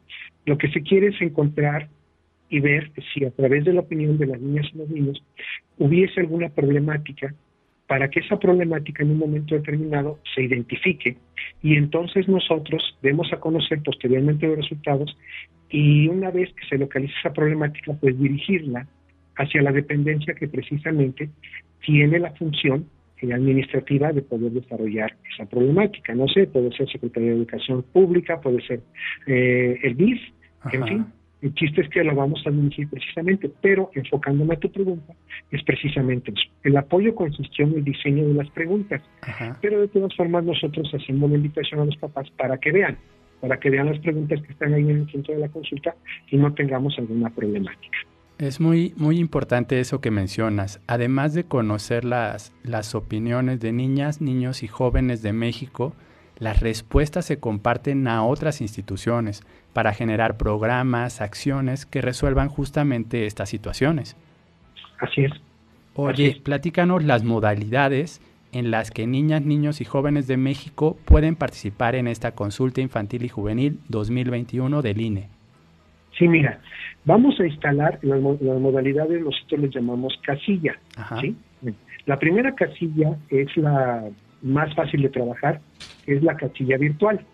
Lo 0.45 0.57
que 0.57 0.70
se 0.70 0.82
quiere 0.82 1.07
es 1.07 1.22
encontrar 1.22 1.89
y 2.49 2.59
ver 2.61 2.91
si 3.13 3.26
a 3.26 3.32
través 3.32 3.66
de 3.66 3.74
la 3.74 3.82
opinión 3.82 4.18
de 4.18 4.28
las 4.28 4.39
niñas 4.39 4.68
y 4.74 4.78
los 4.78 4.89
niños 4.89 5.24
hubiese 5.78 6.22
alguna 6.22 6.49
problemática 6.49 7.34
para 7.88 8.09
que 8.09 8.19
esa 8.19 8.39
problemática 8.39 9.03
en 9.03 9.11
un 9.11 9.19
momento 9.19 9.55
determinado 9.55 10.19
se 10.33 10.43
identifique 10.43 11.17
y 11.61 11.75
entonces 11.75 12.27
nosotros 12.27 12.97
demos 13.01 13.31
a 13.31 13.39
conocer 13.39 13.81
posteriormente 13.83 14.47
los 14.47 14.57
resultados 14.57 15.15
y 15.69 16.07
una 16.07 16.31
vez 16.31 16.51
que 16.53 16.67
se 16.67 16.77
localice 16.77 17.13
esa 17.19 17.33
problemática, 17.33 17.93
pues 17.93 18.17
dirigirla 18.17 18.88
hacia 19.36 19.61
la 19.61 19.71
dependencia 19.71 20.33
que 20.33 20.47
precisamente 20.47 21.29
tiene 21.81 22.19
la 22.19 22.31
función 22.31 22.88
administrativa 23.33 24.11
de 24.11 24.21
poder 24.21 24.51
desarrollar 24.51 25.15
esa 25.33 25.45
problemática. 25.45 26.13
No 26.13 26.27
sé, 26.27 26.47
puede 26.47 26.71
ser 26.75 26.89
Secretaría 26.89 27.29
de 27.29 27.38
Educación 27.38 27.83
Pública, 27.83 28.39
puede 28.41 28.61
ser 28.65 28.81
eh, 29.27 29.79
el 29.83 29.95
BIF, 29.95 30.21
en 30.71 30.88
fin. 30.88 31.05
El 31.45 31.53
chiste 31.53 31.81
es 31.81 31.89
que 31.89 32.03
lo 32.03 32.15
vamos 32.15 32.41
a 32.47 32.49
dirigir 32.49 32.89
precisamente, 32.89 33.51
pero 33.61 33.91
enfocándome 33.93 34.55
a 34.55 34.57
tu 34.57 34.71
pregunta, 34.71 35.13
es 35.51 35.61
precisamente 35.61 36.31
eso. 36.31 36.49
El 36.63 36.75
apoyo 36.75 37.13
consistió 37.13 37.67
en 37.67 37.75
el 37.75 37.83
diseño 37.83 38.27
de 38.27 38.33
las 38.33 38.49
preguntas, 38.49 39.03
pero 39.61 39.81
de 39.81 39.87
todas 39.89 40.11
formas 40.15 40.43
nosotros 40.43 40.91
hacemos 40.91 41.29
la 41.29 41.35
invitación 41.37 41.81
a 41.81 41.85
los 41.85 41.97
papás 41.97 42.31
para 42.31 42.57
que 42.57 42.71
vean, 42.71 42.97
para 43.41 43.59
que 43.59 43.69
vean 43.69 43.91
las 43.91 43.99
preguntas 43.99 44.41
que 44.41 44.53
están 44.53 44.73
ahí 44.73 44.89
en 44.89 45.01
el 45.01 45.11
centro 45.11 45.35
de 45.35 45.41
la 45.41 45.49
consulta 45.49 45.93
y 46.31 46.37
no 46.37 46.51
tengamos 46.55 46.97
alguna 46.97 47.29
problemática. 47.29 47.95
Es 48.39 48.59
muy, 48.59 48.95
muy 48.97 49.19
importante 49.19 49.79
eso 49.79 50.01
que 50.01 50.09
mencionas. 50.09 50.81
Además 50.87 51.35
de 51.35 51.43
conocer 51.43 52.05
las, 52.05 52.53
las 52.63 52.95
opiniones 52.95 53.59
de 53.59 53.71
niñas, 53.71 54.19
niños 54.19 54.63
y 54.63 54.67
jóvenes 54.67 55.21
de 55.21 55.31
México, 55.31 55.93
las 56.38 56.59
respuestas 56.59 57.25
se 57.25 57.39
comparten 57.39 58.07
a 58.07 58.23
otras 58.25 58.61
instituciones 58.61 59.43
para 59.73 59.93
generar 59.93 60.38
programas, 60.38 61.21
acciones 61.21 61.86
que 61.86 62.01
resuelvan 62.01 62.49
justamente 62.49 63.25
estas 63.25 63.49
situaciones. 63.49 64.15
Así 64.99 65.25
es. 65.25 65.31
Oye, 65.95 66.41
platícanos 66.43 67.03
las 67.03 67.23
modalidades 67.23 68.21
en 68.51 68.71
las 68.71 68.91
que 68.91 69.07
niñas, 69.07 69.41
niños 69.41 69.81
y 69.81 69.86
jóvenes 69.86 70.27
de 70.27 70.38
México 70.38 70.97
pueden 71.05 71.36
participar 71.36 71.95
en 71.95 72.07
esta 72.07 72.31
consulta 72.31 72.81
infantil 72.81 73.23
y 73.23 73.29
juvenil 73.29 73.79
2021 73.89 74.81
del 74.81 75.01
INE. 75.01 75.29
Sí, 76.17 76.27
mira, 76.27 76.59
vamos 77.03 77.39
a 77.39 77.45
instalar 77.45 77.99
las, 78.01 78.21
modalidades, 78.21 79.21
nosotros 79.21 79.59
les 79.59 79.75
llamamos 79.75 80.17
casilla. 80.25 80.79
¿sí? 81.19 81.36
La 82.05 82.17
primera 82.17 82.55
casilla 82.55 83.17
es 83.29 83.55
la 83.57 84.05
más 84.41 84.73
fácil 84.75 85.01
de 85.01 85.09
trabajar, 85.09 85.59
es 86.08 86.24
la 86.24 86.36
casilla 86.36 86.78
virtual. 86.78 87.26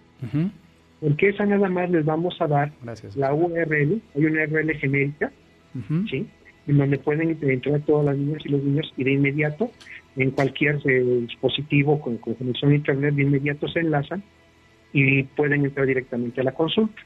Porque 0.99 1.29
esa 1.29 1.45
nada 1.45 1.67
más 1.67 1.89
les 1.89 2.05
vamos 2.05 2.39
a 2.39 2.47
dar 2.47 2.71
la 3.15 3.33
URL, 3.33 4.01
hay 4.15 4.25
una 4.25 4.43
URL 4.43 4.75
genérica, 4.77 5.31
¿sí? 6.09 6.27
en 6.67 6.77
donde 6.77 6.99
pueden 6.99 7.37
entrar 7.41 7.81
todas 7.81 8.05
las 8.05 8.17
niñas 8.17 8.45
y 8.45 8.49
los 8.49 8.63
niños 8.63 8.93
y 8.97 9.03
de 9.03 9.13
inmediato 9.13 9.71
en 10.15 10.31
cualquier 10.31 10.79
eh, 10.85 11.01
dispositivo 11.27 11.99
con, 11.99 12.17
con 12.17 12.35
conexión 12.35 12.71
a 12.71 12.75
internet 12.75 13.15
de 13.15 13.23
inmediato 13.23 13.67
se 13.67 13.79
enlazan 13.79 14.23
y 14.93 15.23
pueden 15.23 15.65
entrar 15.65 15.87
directamente 15.87 16.41
a 16.41 16.43
la 16.43 16.51
consulta. 16.51 17.01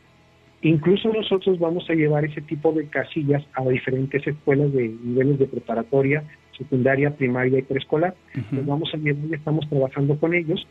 Incluso 0.62 1.10
nosotros 1.14 1.60
vamos 1.60 1.88
a 1.90 1.94
llevar 1.94 2.26
ese 2.26 2.42
tipo 2.42 2.72
de 2.74 2.88
casillas 2.88 3.44
a 3.54 3.64
diferentes 3.70 4.26
escuelas 4.26 4.74
de 4.74 4.88
niveles 4.88 5.38
de 5.38 5.46
preparatoria, 5.46 6.24
secundaria, 6.58 7.16
primaria 7.16 7.60
y 7.60 7.62
preescolar. 7.62 8.16
Los 8.52 8.66
vamos 8.66 8.90
a 8.94 8.98
llevar 8.98 9.26
y 9.30 9.36
estamos 9.36 9.70
trabajando 9.70 10.18
con 10.18 10.34
ellos 10.34 10.66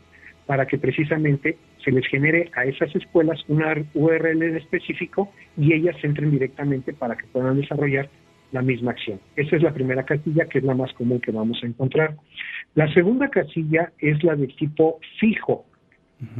para 0.45 0.65
que 0.65 0.77
precisamente 0.77 1.57
se 1.83 1.91
les 1.91 2.05
genere 2.07 2.51
a 2.55 2.65
esas 2.65 2.95
escuelas 2.95 3.43
una 3.47 3.73
URL 3.93 4.43
en 4.43 4.57
específico 4.57 5.31
y 5.57 5.73
ellas 5.73 5.95
entren 6.03 6.31
directamente 6.31 6.93
para 6.93 7.15
que 7.15 7.25
puedan 7.27 7.59
desarrollar 7.59 8.09
la 8.51 8.61
misma 8.61 8.91
acción. 8.91 9.19
Esa 9.35 9.55
es 9.55 9.63
la 9.63 9.73
primera 9.73 10.03
casilla, 10.03 10.45
que 10.45 10.59
es 10.59 10.63
la 10.63 10.75
más 10.75 10.93
común 10.93 11.19
que 11.19 11.31
vamos 11.31 11.59
a 11.63 11.67
encontrar. 11.67 12.15
La 12.75 12.91
segunda 12.93 13.29
casilla 13.29 13.91
es 13.99 14.23
la 14.23 14.35
de 14.35 14.47
tipo 14.47 14.99
fijo. 15.19 15.65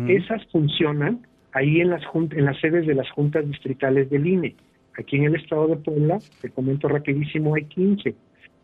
Esas 0.08 0.46
funcionan 0.48 1.28
ahí 1.52 1.82
en 1.82 1.90
las, 1.90 2.02
en 2.14 2.46
las 2.46 2.60
sedes 2.60 2.88
de 2.88 2.96
las 2.96 3.10
juntas 3.12 3.48
distritales 3.48 4.10
del 4.10 4.26
INE. 4.26 4.56
Aquí 4.98 5.18
en 5.18 5.26
el 5.26 5.36
estado 5.36 5.68
de 5.68 5.76
Puebla, 5.76 6.20
te 6.42 6.50
comento 6.50 6.88
rapidísimo, 6.88 7.56
hay 7.56 7.66
15. 7.66 8.16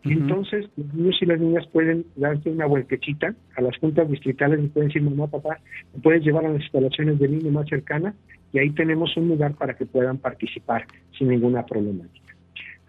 Entonces, 0.04 0.68
los 0.76 0.94
niños 0.94 1.16
y 1.20 1.26
las 1.26 1.40
niñas 1.40 1.66
pueden 1.68 2.04
darse 2.16 2.50
una 2.50 2.66
vueltecita 2.66 3.34
a 3.56 3.60
las 3.62 3.76
juntas 3.78 4.10
distritales 4.10 4.60
y 4.62 4.68
pueden 4.68 4.88
decir, 4.88 5.02
mamá, 5.02 5.28
papá, 5.28 5.60
me 5.94 6.00
puedes 6.00 6.24
llevar 6.24 6.44
a 6.44 6.48
las 6.48 6.62
instalaciones 6.62 7.18
del 7.20 7.34
INE 7.34 7.50
más 7.50 7.68
cercana 7.68 8.14
y 8.52 8.58
ahí 8.58 8.70
tenemos 8.70 9.16
un 9.16 9.28
lugar 9.28 9.54
para 9.54 9.74
que 9.74 9.86
puedan 9.86 10.18
participar 10.18 10.86
sin 11.16 11.28
ninguna 11.28 11.64
problemática. 11.64 12.34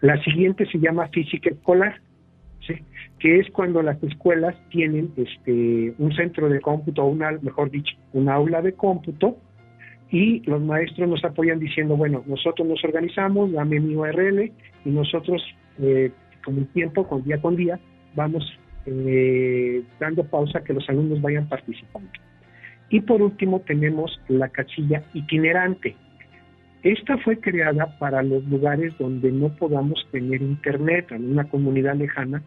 La 0.02 0.22
siguiente 0.24 0.66
se 0.66 0.80
llama 0.80 1.08
física 1.10 1.52
escolar, 1.52 2.02
¿sí? 2.66 2.74
que 3.20 3.40
es 3.40 3.50
cuando 3.52 3.82
las 3.82 4.02
escuelas 4.04 4.56
tienen 4.70 5.14
este, 5.16 5.94
un 5.98 6.14
centro 6.14 6.50
de 6.50 6.60
cómputo, 6.62 7.06
una, 7.06 7.32
mejor 7.42 7.70
dicho, 7.70 7.96
un 8.12 8.28
aula 8.28 8.62
de 8.62 8.74
cómputo, 8.74 9.38
y 10.12 10.42
los 10.42 10.62
maestros 10.62 11.10
nos 11.10 11.24
apoyan 11.24 11.60
diciendo, 11.60 11.96
bueno, 11.96 12.24
nosotros 12.28 12.68
nos 12.68 12.84
organizamos, 12.84 13.52
dame 13.52 13.80
mi 13.80 13.96
URL, 13.96 14.52
y 14.86 14.90
nosotros 14.90 15.42
eh, 15.80 16.12
con 16.44 16.58
el 16.58 16.68
tiempo, 16.68 17.08
con 17.08 17.24
día 17.24 17.42
con 17.42 17.56
día, 17.56 17.80
vamos 18.16 18.44
eh, 18.86 19.84
dando 20.00 20.24
pausa 20.26 20.64
que 20.64 20.74
los 20.74 20.88
alumnos 20.90 21.22
vayan 21.22 21.48
participando. 21.48 22.10
Y 22.90 23.02
por 23.02 23.22
último 23.22 23.62
tenemos 23.62 24.20
la 24.28 24.50
casilla 24.50 25.04
itinerante. 25.14 25.96
Esta 26.84 27.18
fue 27.20 27.40
creada 27.40 27.98
para 27.98 28.22
los 28.22 28.44
lugares 28.46 28.94
donde 29.00 29.32
no 29.32 29.56
podamos 29.56 30.06
tener 30.12 30.42
internet, 30.42 31.12
en 31.12 31.32
una 31.32 31.46
comunidad 31.46 31.96
lejana, 31.96 32.44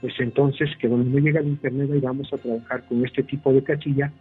pues 0.00 0.14
entonces 0.20 0.70
que 0.78 0.88
donde 0.88 1.10
no 1.10 1.18
llega 1.18 1.40
el 1.40 1.48
internet 1.48 1.90
ahí 1.92 2.00
vamos 2.00 2.32
a 2.32 2.38
trabajar 2.38 2.84
con 2.88 3.04
este 3.04 3.24
tipo 3.24 3.52
de 3.52 3.64
casilla, 3.64 4.12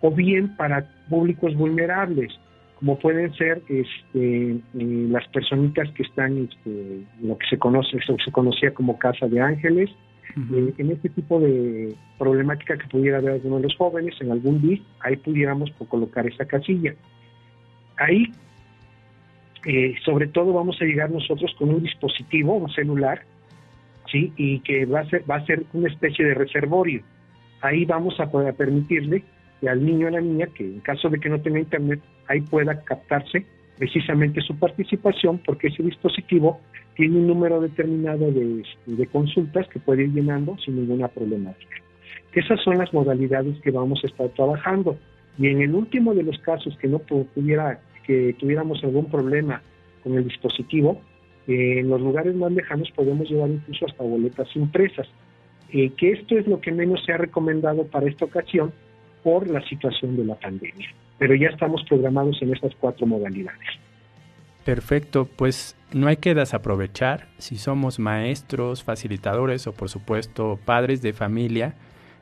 o 0.00 0.10
bien 0.10 0.56
para 0.56 0.88
públicos 1.10 1.54
vulnerables, 1.54 2.32
como 2.78 2.96
pueden 2.96 3.34
ser 3.34 3.60
este, 3.68 4.52
eh, 4.52 4.58
las 4.72 5.26
personitas 5.28 5.90
que 5.94 6.04
están 6.04 6.48
este, 6.48 7.02
lo 7.20 7.36
que 7.36 7.46
se 7.50 7.58
conoce 7.58 7.98
se 8.24 8.30
conocía 8.30 8.72
como 8.72 8.98
casa 8.98 9.26
de 9.26 9.40
ángeles. 9.40 9.90
Eh, 10.36 10.74
en 10.78 10.90
este 10.92 11.08
tipo 11.08 11.40
de 11.40 11.96
problemática 12.18 12.76
que 12.76 12.86
pudiera 12.86 13.18
haber 13.18 13.32
alguno 13.32 13.56
de 13.56 13.62
los 13.64 13.74
jóvenes 13.76 14.14
en 14.20 14.30
algún 14.30 14.60
día 14.60 14.78
ahí 15.00 15.16
pudiéramos 15.16 15.72
colocar 15.88 16.24
esa 16.28 16.44
casilla. 16.44 16.94
Ahí 17.96 18.30
eh, 19.66 19.96
sobre 20.04 20.28
todo 20.28 20.52
vamos 20.52 20.80
a 20.80 20.84
llegar 20.84 21.10
nosotros 21.10 21.52
con 21.58 21.70
un 21.70 21.82
dispositivo 21.82 22.54
un 22.54 22.70
celular 22.70 23.22
sí 24.12 24.32
y 24.36 24.60
que 24.60 24.86
va 24.86 25.00
a 25.00 25.06
ser 25.06 25.28
va 25.28 25.36
a 25.36 25.46
ser 25.46 25.64
una 25.72 25.88
especie 25.88 26.24
de 26.24 26.34
reservorio. 26.34 27.02
Ahí 27.60 27.84
vamos 27.84 28.20
a 28.20 28.30
poder 28.30 28.54
permitirle 28.54 29.24
al 29.66 29.84
niño 29.84 30.06
o 30.06 30.08
a 30.08 30.12
la 30.12 30.20
niña 30.20 30.46
que 30.46 30.64
en 30.64 30.80
caso 30.80 31.08
de 31.08 31.18
que 31.18 31.28
no 31.28 31.40
tenga 31.40 31.58
internet 31.58 32.00
ahí 32.28 32.40
pueda 32.42 32.82
captarse 32.84 33.44
precisamente 33.78 34.40
su 34.40 34.56
participación 34.58 35.38
porque 35.38 35.68
ese 35.68 35.82
dispositivo 35.82 36.60
tiene 36.98 37.16
un 37.16 37.28
número 37.28 37.60
determinado 37.60 38.30
de, 38.30 39.06
consultas 39.06 39.68
que 39.68 39.78
puede 39.78 40.02
ir 40.02 40.12
llenando 40.12 40.58
sin 40.58 40.76
ninguna 40.76 41.06
problemática. 41.06 41.76
Esas 42.32 42.60
son 42.62 42.78
las 42.78 42.92
modalidades 42.92 43.58
que 43.60 43.70
vamos 43.70 44.00
a 44.02 44.08
estar 44.08 44.28
trabajando. 44.30 44.98
Y 45.38 45.46
en 45.46 45.62
el 45.62 45.74
último 45.74 46.12
de 46.12 46.24
los 46.24 46.36
casos 46.40 46.76
que 46.78 46.88
no 46.88 46.98
pudiera, 46.98 47.80
que 48.04 48.34
tuviéramos 48.38 48.82
algún 48.82 49.06
problema 49.06 49.62
con 50.02 50.14
el 50.18 50.24
dispositivo, 50.24 51.00
eh, 51.46 51.78
en 51.78 51.88
los 51.88 52.00
lugares 52.00 52.34
más 52.34 52.50
lejanos 52.50 52.90
podemos 52.90 53.30
llevar 53.30 53.50
incluso 53.50 53.86
hasta 53.86 54.02
boletas 54.02 54.48
impresas. 54.56 55.06
Eh, 55.70 55.90
que 55.96 56.10
esto 56.10 56.36
es 56.36 56.48
lo 56.48 56.60
que 56.60 56.72
menos 56.72 57.04
se 57.04 57.12
ha 57.12 57.16
recomendado 57.16 57.86
para 57.86 58.08
esta 58.08 58.24
ocasión 58.24 58.72
por 59.28 59.46
la 59.48 59.60
situación 59.68 60.16
de 60.16 60.24
la 60.24 60.34
pandemia 60.36 60.88
pero 61.18 61.34
ya 61.34 61.48
estamos 61.48 61.82
programados 61.88 62.40
en 62.40 62.54
estas 62.54 62.72
cuatro 62.76 63.06
modalidades. 63.06 63.68
Perfecto, 64.64 65.28
pues 65.36 65.76
no 65.92 66.06
hay 66.06 66.16
que 66.18 66.34
desaprovechar 66.34 67.26
si 67.38 67.56
somos 67.56 67.98
maestros, 67.98 68.84
facilitadores 68.84 69.66
o 69.66 69.72
por 69.72 69.88
supuesto 69.88 70.58
padres 70.64 71.02
de 71.02 71.12
familia 71.12 71.74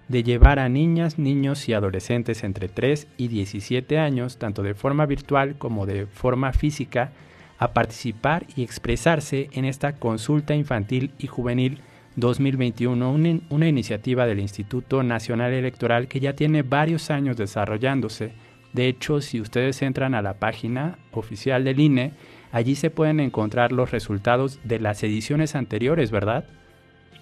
de 0.09 0.22
llevar 0.22 0.61
a 0.61 0.68
niñas, 0.68 1.18
niños 1.18 1.68
y 1.68 1.74
adolescentes 1.74 2.44
entre 2.44 2.68
3 2.68 3.09
y 3.16 3.28
17 3.28 3.98
años, 3.98 4.38
tanto 4.38 4.62
de 4.62 4.74
forma 4.74 5.04
virtual 5.04 5.59
como 5.59 5.84
de 5.84 6.07
forma 6.07 6.52
física, 6.52 7.11
a 7.59 7.72
participar 7.72 8.46
y 8.54 8.62
expresarse 8.62 9.50
en 9.52 9.64
esta 9.64 9.96
consulta 9.96 10.54
infantil 10.54 11.11
y 11.18 11.26
juvenil 11.26 11.80
2021, 12.16 13.40
una, 13.50 13.68
iniciativa 13.68 14.26
del 14.26 14.40
Instituto 14.40 15.02
Nacional 15.02 15.52
Electoral 15.52 16.08
que 16.08 16.20
ya 16.20 16.34
tiene 16.34 16.62
varios 16.62 17.10
años 17.10 17.36
desarrollándose 17.36 18.32
de 18.76 18.88
hecho, 18.88 19.22
si 19.22 19.40
ustedes 19.40 19.80
entran 19.80 20.14
a 20.14 20.20
la 20.20 20.34
página 20.34 20.98
oficial 21.12 21.64
del 21.64 21.80
INE, 21.80 22.12
allí 22.52 22.74
se 22.74 22.90
pueden 22.90 23.20
encontrar 23.20 23.72
los 23.72 23.90
resultados 23.90 24.60
de 24.64 24.78
las 24.78 25.02
ediciones 25.02 25.54
anteriores, 25.56 26.10
¿verdad? 26.10 26.44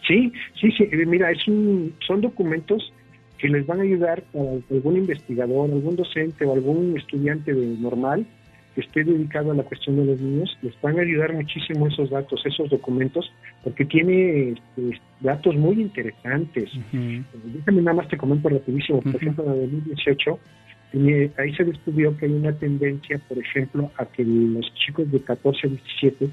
Sí, 0.04 0.32
sí, 0.60 0.72
sí. 0.72 0.88
Eh, 0.90 1.06
mira, 1.06 1.30
es 1.30 1.46
un, 1.46 1.94
son 2.04 2.22
documentos 2.22 2.92
que 3.38 3.48
les 3.48 3.64
van 3.68 3.78
a 3.78 3.82
ayudar 3.84 4.24
a 4.34 4.74
algún 4.74 4.96
investigador, 4.96 5.70
algún 5.70 5.94
docente 5.94 6.44
o 6.44 6.54
algún 6.54 6.96
estudiante 6.98 7.54
de 7.54 7.78
normal 7.78 8.26
que 8.74 8.80
esté 8.80 9.04
dedicado 9.04 9.52
a 9.52 9.54
la 9.54 9.62
cuestión 9.62 9.96
de 9.96 10.04
los 10.04 10.20
niños, 10.20 10.58
les 10.62 10.80
van 10.80 10.98
a 10.98 11.02
ayudar 11.02 11.32
muchísimo 11.32 11.86
esos 11.86 12.10
datos, 12.10 12.44
esos 12.44 12.68
documentos, 12.70 13.32
porque 13.62 13.84
tiene 13.84 14.50
este, 14.50 15.00
datos 15.20 15.54
muy 15.56 15.80
interesantes. 15.80 16.70
Déjame 16.92 17.82
nada 17.82 17.96
más 17.96 18.08
te 18.08 18.16
comento 18.16 18.48
rapidísimo, 18.48 19.00
por 19.00 19.16
ejemplo, 19.16 19.44
en 19.44 19.60
2018 19.60 20.38
ahí 21.38 21.54
se 21.54 21.64
descubrió 21.64 22.16
que 22.16 22.26
hay 22.26 22.32
una 22.32 22.52
tendencia, 22.52 23.20
por 23.28 23.38
ejemplo, 23.38 23.90
a 23.98 24.06
que 24.06 24.24
los 24.24 24.72
chicos 24.74 25.10
de 25.10 25.20
14 25.20 25.66
a 25.66 25.70
17 25.70 26.28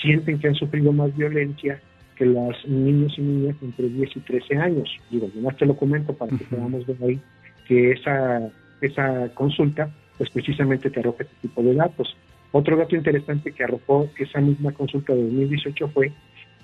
sienten 0.00 0.38
que 0.38 0.48
han 0.48 0.54
sufrido 0.54 0.92
más 0.92 1.14
violencia 1.16 1.80
que 2.16 2.26
los 2.26 2.56
niños 2.66 3.14
y 3.18 3.22
niñas 3.22 3.56
entre 3.62 3.88
10 3.88 4.16
y 4.16 4.20
13 4.20 4.56
años. 4.56 4.88
Digo, 5.10 5.28
más 5.42 5.56
te 5.56 5.66
lo 5.66 5.76
comento 5.76 6.14
para 6.14 6.36
que 6.36 6.44
podamos 6.44 6.86
ver 6.86 6.96
ahí 7.02 7.20
que 7.66 7.92
esa, 7.92 8.50
esa 8.80 9.28
consulta, 9.34 9.90
pues 10.22 10.30
precisamente 10.30 10.88
te 10.88 11.00
arroja 11.00 11.24
este 11.24 11.34
tipo 11.42 11.64
de 11.64 11.74
datos. 11.74 12.16
Otro 12.52 12.76
dato 12.76 12.94
interesante 12.94 13.50
que 13.50 13.64
arrojó 13.64 14.08
esa 14.16 14.40
misma 14.40 14.70
consulta 14.70 15.12
de 15.12 15.20
2018 15.20 15.88
fue 15.88 16.12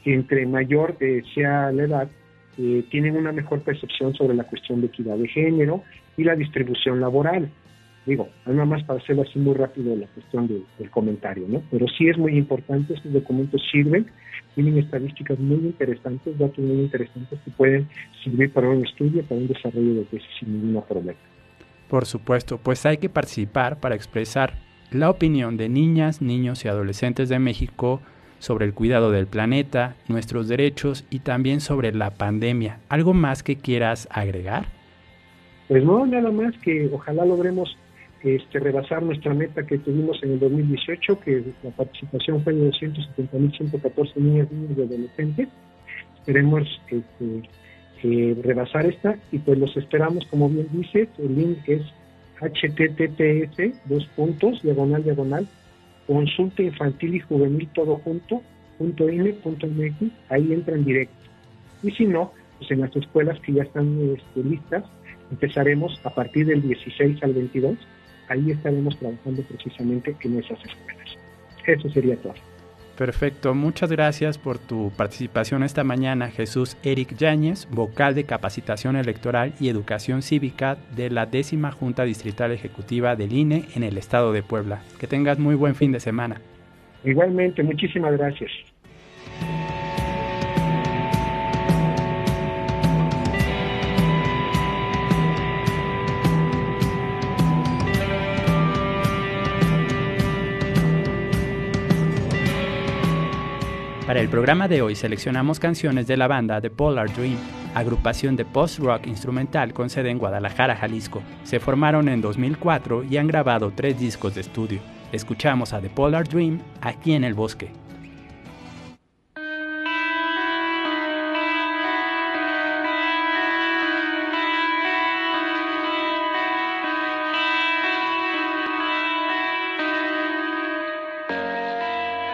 que 0.05 0.15
entre 0.15 0.47
mayor 0.47 0.97
eh, 1.01 1.25
sea 1.35 1.73
la 1.73 1.83
edad, 1.83 2.09
eh, 2.57 2.85
tienen 2.89 3.17
una 3.17 3.33
mejor 3.33 3.63
percepción 3.63 4.15
sobre 4.15 4.37
la 4.37 4.45
cuestión 4.45 4.81
de 4.81 4.87
equidad 4.87 5.17
de 5.17 5.27
género 5.27 5.83
y 6.17 6.23
la 6.23 6.37
distribución 6.37 7.01
laboral. 7.01 7.51
Digo, 8.07 8.29
nada 8.47 8.65
más 8.65 8.85
para 8.85 9.01
hacerlo 9.01 9.23
así 9.23 9.41
muy 9.41 9.55
rápido 9.55 9.97
la 9.97 10.07
cuestión 10.07 10.47
del 10.47 10.91
comentario, 10.91 11.47
¿no? 11.49 11.61
Pero 11.69 11.87
sí 11.89 12.09
es 12.09 12.17
muy 12.17 12.39
importante, 12.39 12.95
estos 12.95 13.13
documentos 13.13 13.61
sirven, 13.73 14.07
tienen 14.55 14.79
estadísticas 14.79 15.37
muy 15.41 15.57
interesantes, 15.57 16.39
datos 16.39 16.59
muy 16.59 16.83
interesantes 16.83 17.41
que 17.45 17.51
pueden 17.51 17.89
servir 18.23 18.53
para 18.53 18.69
un 18.69 18.87
estudio, 18.87 19.25
para 19.25 19.41
un 19.41 19.49
desarrollo 19.49 19.95
de 19.95 20.05
tesis 20.05 20.29
sin 20.39 20.65
ningún 20.65 20.81
problema. 20.85 21.19
Por 21.89 22.07
supuesto, 22.07 22.59
pues 22.59 22.85
hay 22.87 22.99
que 22.99 23.09
participar 23.09 23.81
para 23.81 23.95
expresar 23.95 24.55
la 24.91 25.11
opinión 25.11 25.57
de 25.57 25.69
niñas, 25.69 26.23
niños 26.23 26.65
y 26.65 26.69
adolescentes 26.69 27.29
de 27.29 27.39
México 27.39 28.01
sobre 28.39 28.67
el 28.67 28.75
cuidado 28.75 29.11
del 29.11 29.27
planeta, 29.27 29.97
nuestros 30.09 30.49
derechos 30.49 31.05
y 31.11 31.21
también 31.21 31.61
sobre 31.61 31.93
la 31.93 32.11
pandemia. 32.11 32.79
¿Algo 32.89 33.15
más 33.15 33.43
que 33.43 33.57
quieras 33.57 34.09
agregar? 34.11 34.67
Pues 35.69 35.85
no, 35.85 36.07
nada 36.07 36.31
más 36.31 36.57
que 36.59 36.89
ojalá 36.93 37.25
logremos 37.25 37.77
este, 38.23 38.59
rebasar 38.59 39.03
nuestra 39.03 39.35
meta 39.35 39.67
que 39.67 39.79
tuvimos 39.79 40.23
en 40.23 40.33
el 40.33 40.41
2018, 40.41 41.21
que 41.21 41.45
la 41.63 41.71
participación 41.71 42.43
fue 42.43 42.55
de 42.55 42.71
270.114 42.71 44.17
niñas, 44.17 44.51
niños 44.51 44.79
y 44.79 44.83
adolescentes. 44.83 45.49
Esperemos 46.19 46.63
este, 46.91 47.49
eh, 48.03 48.37
rebasar 48.43 48.87
esta 48.87 49.17
y 49.33 49.39
pues 49.39 49.59
los 49.59 49.77
esperamos, 49.77 50.27
como 50.27 50.49
bien 50.49 50.69
dices, 50.73 51.09
el 51.19 51.35
link 51.37 51.59
es 51.67 51.83
https 52.41 53.75
dos 53.87 54.07
puntos 54.15 54.63
diagonal 54.63 55.03
diagonal 55.03 55.47
consulta 56.07 56.63
infantil 56.63 57.17
y 57.17 57.21
juvenil 57.21 57.69
todo 57.75 57.97
junto 57.97 58.43
punto 58.79 59.07
punto 59.43 59.67
mx, 59.67 60.13
ahí 60.31 60.53
entra 60.53 60.75
en 60.75 60.85
directo. 60.85 61.15
Y 61.83 61.91
si 61.91 62.07
no, 62.07 62.33
pues 62.59 62.71
en 62.71 62.81
las 62.81 62.95
escuelas 62.95 63.39
que 63.41 63.53
ya 63.53 63.65
están 63.65 63.99
este, 64.17 64.49
listas, 64.49 64.85
empezaremos 65.31 66.01
a 66.05 66.11
partir 66.15 66.47
del 66.47 66.63
16 66.63 67.23
al 67.23 67.35
22, 67.35 67.77
ahí 68.29 68.51
estaremos 68.51 68.97
trabajando 68.99 69.43
precisamente 69.43 70.17
en 70.23 70.39
esas 70.39 70.59
escuelas. 70.65 71.17
Eso 71.67 71.91
sería 71.91 72.17
todo. 72.17 72.35
Perfecto, 72.99 73.55
muchas 73.55 73.93
gracias 73.93 74.39
por 74.39 74.59
tu 74.59 74.91
participación 74.97 75.63
esta 75.63 75.85
mañana, 75.85 76.31
Jesús 76.31 76.77
Eric 76.83 77.17
Yáñez, 77.17 77.69
vocal 77.71 78.17
de 78.17 78.25
capacitación 78.25 78.97
electoral 78.97 79.53
y 79.61 79.69
educación 79.69 80.21
cívica 80.21 80.77
de 80.97 81.09
la 81.09 81.25
décima 81.25 81.71
Junta 81.71 82.03
Distrital 82.03 82.51
Ejecutiva 82.51 83.15
del 83.15 83.33
INE 83.35 83.67
en 83.77 83.85
el 83.85 83.99
estado 83.99 84.33
de 84.33 84.43
Puebla. 84.43 84.83
Que 84.99 85.07
tengas 85.07 85.39
muy 85.39 85.55
buen 85.55 85.77
fin 85.77 85.93
de 85.93 86.01
semana. 86.01 86.41
Igualmente, 87.05 87.63
muchísimas 87.63 88.19
gracias. 88.19 88.51
Para 104.09 104.23
el 104.23 104.31
programa 104.31 104.69
de 104.69 104.81
hoy 104.81 104.95
seleccionamos 104.95 105.61
canciones 105.61 106.07
de 106.07 106.17
la 106.17 106.29
banda 106.29 106.63
The 106.63 106.71
Polar 106.71 107.13
Dream, 107.13 107.37
agrupación 107.75 108.37
de 108.37 108.47
post-rock 108.47 109.07
instrumental 109.07 109.75
con 109.75 109.91
sede 109.91 110.09
en 110.09 110.17
Guadalajara, 110.17 110.77
Jalisco. 110.77 111.23
Se 111.45 111.61
formaron 111.61 112.09
en 112.09 112.23
2004 112.23 113.05
y 113.05 113.19
han 113.19 113.27
grabado 113.27 113.71
tres 113.77 114.01
discos 114.01 114.35
de 114.35 114.41
estudio. 114.41 114.81
Escuchamos 115.13 115.75
a 115.75 115.83
The 115.83 115.91
Polar 115.91 116.27
Dream 116.27 116.59
aquí 116.81 117.13
en 117.13 117.23
el 117.23 117.35
bosque. 117.35 117.71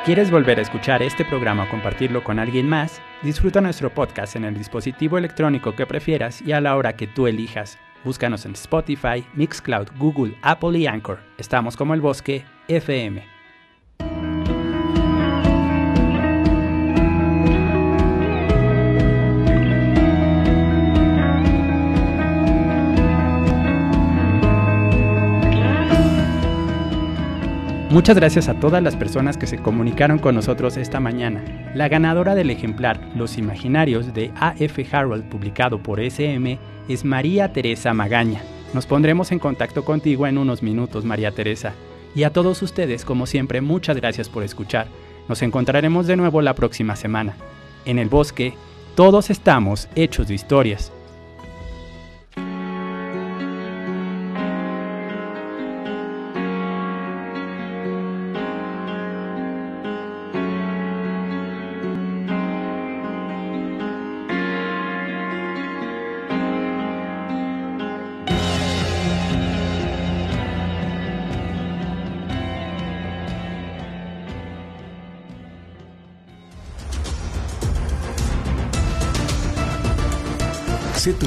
¿Quieres 0.05 0.31
volver 0.31 0.59
a 0.59 0.63
escuchar 0.63 1.03
este 1.03 1.25
programa 1.25 1.65
o 1.65 1.69
compartirlo 1.71 2.23
con 2.23 2.39
alguien 2.39 2.69
más? 2.69 3.01
Disfruta 3.23 3.63
nuestro 3.63 3.89
podcast 3.89 4.37
en 4.37 4.45
el 4.45 4.53
dispositivo 4.53 5.17
electrónico 5.17 5.75
que 5.75 5.87
prefieras 5.87 6.43
y 6.43 6.53
a 6.53 6.61
la 6.61 6.77
hora 6.77 6.95
que 6.95 7.07
tú 7.07 7.27
elijas. 7.27 7.79
Búscanos 8.05 8.45
en 8.45 8.53
Spotify, 8.53 9.25
Mixcloud, 9.33 9.89
Google, 9.97 10.37
Apple 10.43 10.79
y 10.79 10.87
Anchor. 10.87 11.21
Estamos 11.39 11.75
como 11.75 11.95
el 11.95 12.03
bosque 12.03 12.45
FM. 12.69 13.34
Muchas 27.95 28.17
gracias 28.17 28.49
a 28.49 28.59
todas 28.59 28.83
las 28.83 28.97
personas 28.97 29.37
que 29.37 29.47
se 29.47 29.59
comunicaron 29.59 30.19
con 30.19 30.35
nosotros 30.35 30.77
esta 30.77 30.99
mañana. 30.99 31.71
La 31.77 31.89
ganadora 31.89 32.35
del 32.35 32.51
ejemplar 32.51 32.99
Los 33.15 33.39
Imaginarios 33.39 34.13
de 34.13 34.33
A.F. 34.35 34.85
Harold 34.91 35.29
publicado 35.29 35.81
por 35.81 36.01
SM 36.01 36.59
es 36.89 37.05
María 37.05 37.53
Teresa 37.53 37.95
Magaña. 37.95 38.43
Nos 38.73 38.87
pondremos 38.87 39.31
en 39.31 39.39
contacto 39.39 39.85
contigo 39.85 40.27
en 40.27 40.39
unos 40.39 40.61
minutos, 40.61 41.05
María 41.05 41.31
Teresa. 41.31 41.73
Y 42.17 42.25
a 42.25 42.31
todos 42.31 42.63
ustedes, 42.63 43.05
como 43.05 43.27
siempre, 43.27 43.61
muchas 43.61 43.97
gracias 43.97 44.29
por 44.29 44.43
escuchar. 44.43 44.89
Nos 45.29 45.43
encontraremos 45.43 46.09
de 46.09 46.17
nuevo 46.17 46.43
la 46.43 46.57
próxima 46.57 46.97
semana. 46.97 47.37
En 47.85 48.01
el 48.01 48.09
bosque, 48.09 48.55
todos 48.97 49.31
estamos 49.31 49.89
hechos 49.95 50.27
de 50.27 50.35
historias. 50.35 50.91